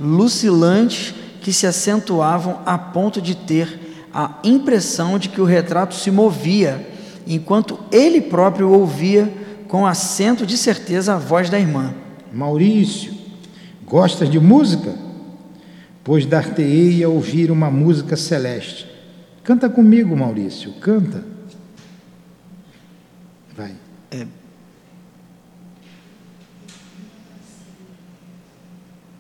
lucilantes, 0.01 1.15
que 1.41 1.53
se 1.53 1.67
acentuavam 1.67 2.61
a 2.67 2.77
ponto 2.77 3.23
de 3.23 3.37
ter 3.37 4.09
a 4.13 4.31
impressão 4.43 5.19
de 5.19 5.29
que 5.29 5.41
o 5.41 5.45
retrato 5.45 5.95
se 5.95 6.11
movia, 6.11 6.91
enquanto 7.27 7.79
ele 7.93 8.21
próprio 8.21 8.71
ouvia 8.71 9.33
com 9.69 9.87
acento 9.87 10.45
de 10.45 10.57
certeza 10.57 11.15
a 11.15 11.19
voz 11.19 11.49
da 11.49 11.59
irmã. 11.59 11.95
Maurício, 12.37 13.15
gostas 13.87 14.31
de 14.31 14.39
música? 14.39 14.95
Pois 16.05 16.27
dar-te-ei 16.27 17.03
a 17.03 17.09
ouvir 17.09 17.51
uma 17.51 17.71
música 17.71 18.15
celeste. 18.15 18.87
Canta 19.43 19.71
comigo, 19.71 20.15
Maurício, 20.15 20.73
canta. 20.75 21.25
Vai. 23.57 23.75
É. 24.11 24.27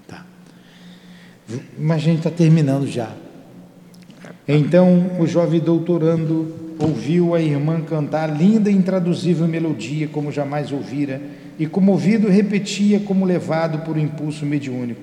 Tá. 0.06 0.26
Mas 1.78 1.96
a 1.96 2.04
gente 2.04 2.18
está 2.18 2.30
terminando 2.30 2.86
já. 2.86 3.12
Então 4.46 5.16
o 5.18 5.26
jovem 5.26 5.58
doutorando 5.58 6.54
ouviu 6.78 7.34
a 7.34 7.40
irmã 7.40 7.80
cantar 7.80 8.26
linda 8.26 8.70
e 8.70 8.74
intraduzível 8.74 9.48
melodia 9.48 10.06
como 10.06 10.30
jamais 10.30 10.70
ouvira 10.70 11.20
e 11.58 11.66
comovido 11.66 12.28
repetia 12.28 13.00
como 13.00 13.24
levado 13.24 13.78
por 13.80 13.96
um 13.96 14.00
impulso 14.00 14.44
mediúnico. 14.44 15.00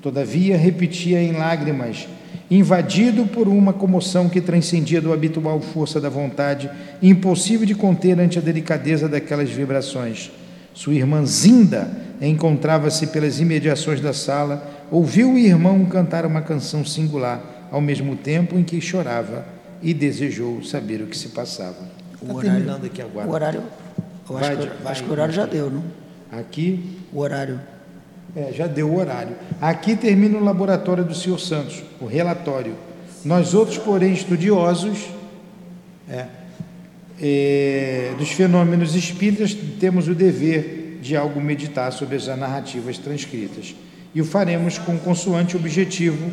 Todavia 0.00 0.56
repetia 0.56 1.20
em 1.20 1.32
lágrimas, 1.32 2.08
invadido 2.50 3.26
por 3.26 3.48
uma 3.48 3.72
comoção 3.72 4.28
que 4.28 4.40
transcendia 4.40 5.00
do 5.00 5.12
habitual 5.12 5.60
força 5.60 6.00
da 6.00 6.08
vontade, 6.08 6.70
impossível 7.02 7.66
de 7.66 7.74
conter 7.74 8.18
ante 8.18 8.38
a 8.38 8.42
delicadeza 8.42 9.08
daquelas 9.08 9.50
vibrações. 9.50 10.30
Sua 10.72 10.94
irmã 10.94 11.26
Zinda 11.26 11.90
encontrava-se 12.20 13.08
pelas 13.08 13.40
imediações 13.40 14.00
da 14.00 14.12
sala, 14.12 14.86
ouviu 14.90 15.32
o 15.32 15.38
irmão 15.38 15.84
cantar 15.86 16.24
uma 16.24 16.40
canção 16.40 16.84
singular, 16.84 17.68
ao 17.70 17.80
mesmo 17.80 18.16
tempo 18.16 18.58
em 18.58 18.62
que 18.62 18.80
chorava 18.80 19.44
e 19.82 19.92
desejou 19.92 20.62
saber 20.62 21.02
o 21.02 21.06
que 21.06 21.16
se 21.16 21.28
passava. 21.30 21.98
Está 22.20 22.34
terminando 22.40 22.84
aqui 22.84 23.02
agora. 23.02 23.28
O 23.28 23.32
horário, 23.32 23.62
eu 24.30 24.36
acho, 24.38 24.46
Vai, 24.46 24.56
que, 24.56 24.82
vai, 24.82 24.92
acho 24.92 25.04
que 25.04 25.08
o 25.08 25.12
horário 25.12 25.34
já 25.34 25.46
deu, 25.46 25.70
não? 25.70 25.84
Aqui, 26.30 26.98
O 27.12 27.20
horário. 27.20 27.60
é, 28.36 28.52
já 28.52 28.66
deu 28.66 28.88
o 28.90 28.98
horário. 28.98 29.34
Aqui 29.60 29.96
termina 29.96 30.38
o 30.38 30.44
laboratório 30.44 31.04
do 31.04 31.14
senhor 31.14 31.38
Santos, 31.38 31.82
o 32.00 32.06
relatório. 32.06 32.74
Nós 33.24 33.54
outros, 33.54 33.78
porém, 33.78 34.12
estudiosos 34.12 35.06
é, 36.08 36.26
é, 37.20 38.14
dos 38.18 38.30
fenômenos 38.30 38.94
espíritas, 38.94 39.54
temos 39.80 40.08
o 40.08 40.14
dever 40.14 40.98
de 41.02 41.16
algo 41.16 41.40
meditar 41.40 41.92
sobre 41.92 42.16
as 42.16 42.26
narrativas 42.26 42.98
transcritas. 42.98 43.74
E 44.14 44.20
o 44.20 44.24
faremos 44.24 44.78
com 44.78 44.98
consoante 44.98 45.56
objetivo 45.56 46.30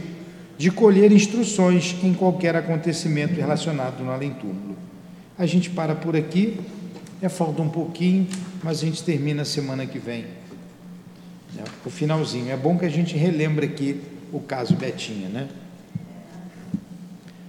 de 0.57 0.71
colher 0.71 1.11
instruções 1.11 1.95
em 2.03 2.13
qualquer 2.13 2.55
acontecimento 2.55 3.35
relacionado 3.35 4.03
no 4.03 4.11
além-túmulo. 4.11 4.75
A 5.37 5.45
gente 5.45 5.69
para 5.69 5.93
por 5.95 6.15
aqui, 6.15 6.59
é, 7.21 7.29
falta 7.29 7.61
um 7.61 7.69
pouquinho, 7.69 8.27
mas 8.63 8.79
a 8.79 8.85
gente 8.85 9.03
termina 9.03 9.43
a 9.43 9.45
semana 9.45 9.85
que 9.85 9.97
vem. 9.97 10.25
É, 11.57 11.63
o 11.85 11.89
finalzinho. 11.89 12.51
É 12.51 12.57
bom 12.57 12.77
que 12.77 12.85
a 12.85 12.89
gente 12.89 13.15
relembre 13.15 13.65
aqui 13.65 14.01
o 14.31 14.39
caso 14.39 14.75
Betinha, 14.75 15.29
né? 15.29 15.47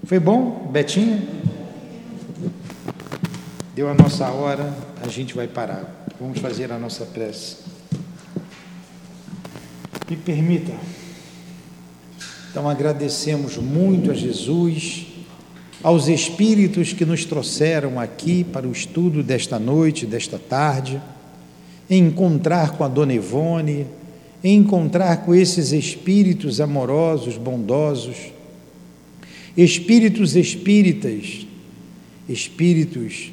Foi 0.05 0.20
bom, 0.20 0.68
Betinha? 0.70 1.22
Deu 3.74 3.90
a 3.90 3.94
nossa 3.94 4.28
hora, 4.30 4.72
a 5.02 5.09
gente 5.09 5.34
vai 5.34 5.48
parar. 5.48 6.06
Vamos 6.20 6.38
fazer 6.38 6.70
a 6.70 6.78
nossa 6.78 7.05
prece. 7.05 7.59
Me 10.09 10.16
permita. 10.16 10.72
Então 12.51 12.70
agradecemos 12.70 13.56
muito 13.56 14.10
a 14.10 14.14
Jesus, 14.14 15.05
aos 15.86 16.08
espíritos 16.08 16.92
que 16.92 17.04
nos 17.04 17.24
trouxeram 17.24 18.00
aqui 18.00 18.42
para 18.42 18.66
o 18.66 18.72
estudo 18.72 19.22
desta 19.22 19.56
noite, 19.56 20.04
desta 20.04 20.36
tarde, 20.36 21.00
encontrar 21.88 22.72
com 22.72 22.82
a 22.82 22.88
Dona 22.88 23.14
Ivone, 23.14 23.86
encontrar 24.42 25.24
com 25.24 25.32
esses 25.32 25.70
espíritos 25.70 26.60
amorosos, 26.60 27.36
bondosos, 27.36 28.16
espíritos 29.56 30.34
espíritas, 30.34 31.46
espíritos 32.28 33.30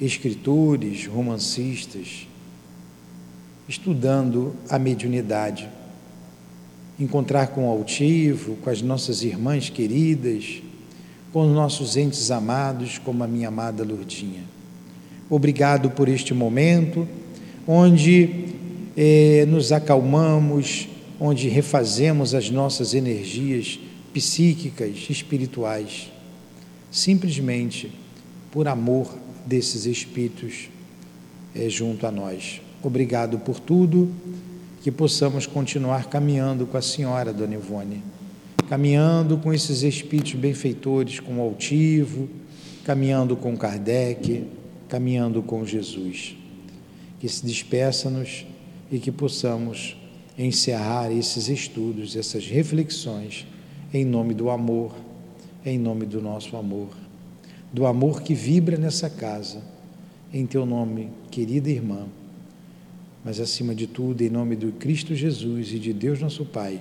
escritores, 0.00 1.04
romancistas, 1.04 2.28
estudando 3.68 4.54
a 4.70 4.78
mediunidade 4.78 5.68
encontrar 6.96 7.48
com 7.48 7.68
o 7.68 7.70
altivo, 7.72 8.54
com 8.56 8.70
as 8.70 8.82
nossas 8.82 9.24
irmãs 9.24 9.68
queridas, 9.68 10.62
com 11.32 11.46
os 11.46 11.54
nossos 11.54 11.96
entes 11.96 12.30
amados, 12.30 12.98
como 12.98 13.22
a 13.22 13.26
minha 13.26 13.48
amada 13.48 13.84
Lourdinha. 13.84 14.42
Obrigado 15.28 15.90
por 15.90 16.08
este 16.08 16.32
momento, 16.32 17.06
onde 17.66 18.46
eh, 18.96 19.44
nos 19.48 19.72
acalmamos, 19.72 20.88
onde 21.20 21.48
refazemos 21.48 22.34
as 22.34 22.50
nossas 22.50 22.94
energias 22.94 23.78
psíquicas, 24.14 25.06
espirituais, 25.10 26.10
simplesmente 26.90 27.92
por 28.50 28.66
amor 28.66 29.14
desses 29.46 29.86
espíritos 29.86 30.68
eh, 31.54 31.68
junto 31.68 32.06
a 32.06 32.10
nós. 32.10 32.60
Obrigado 32.82 33.38
por 33.38 33.60
tudo 33.60 34.10
que 34.82 34.90
possamos 34.90 35.46
continuar 35.46 36.06
caminhando 36.06 36.66
com 36.66 36.76
a 36.76 36.82
senhora, 36.82 37.32
Dona 37.32 37.54
Ivone, 37.54 38.02
caminhando 38.68 39.38
com 39.38 39.52
esses 39.52 39.82
espíritos 39.82 40.34
benfeitores, 40.34 41.20
com 41.20 41.38
o 41.38 41.40
altivo, 41.40 42.28
caminhando 42.84 43.36
com 43.36 43.56
Kardec, 43.56 44.46
caminhando 44.88 45.42
com 45.42 45.64
Jesus. 45.64 46.36
Que 47.18 47.28
se 47.28 47.44
despeça-nos 47.44 48.46
e 48.90 48.98
que 48.98 49.10
possamos 49.10 49.96
encerrar 50.36 51.10
esses 51.10 51.48
estudos, 51.48 52.16
essas 52.16 52.46
reflexões, 52.46 53.46
em 53.92 54.04
nome 54.04 54.34
do 54.34 54.50
amor, 54.50 54.94
em 55.64 55.78
nome 55.78 56.06
do 56.06 56.20
nosso 56.20 56.56
amor, 56.56 56.90
do 57.72 57.86
amor 57.86 58.22
que 58.22 58.34
vibra 58.34 58.76
nessa 58.76 59.10
casa, 59.10 59.62
em 60.32 60.46
teu 60.46 60.64
nome, 60.64 61.08
querida 61.30 61.70
irmã 61.70 62.06
mas 63.24 63.40
acima 63.40 63.74
de 63.74 63.86
tudo, 63.86 64.22
em 64.22 64.30
nome 64.30 64.56
do 64.56 64.72
Cristo 64.72 65.14
Jesus 65.14 65.72
e 65.72 65.78
de 65.78 65.92
Deus 65.92 66.20
nosso 66.20 66.44
Pai, 66.44 66.80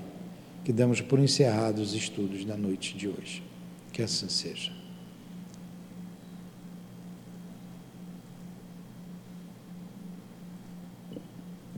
que 0.68 0.74
damos 0.74 1.00
por 1.00 1.18
encerrados 1.18 1.92
os 1.92 1.96
estudos 1.96 2.44
da 2.44 2.58
noite 2.58 2.98
de 2.98 3.08
hoje. 3.08 3.42
Que 3.94 4.02
assim 4.02 4.28
seja. 4.28 4.77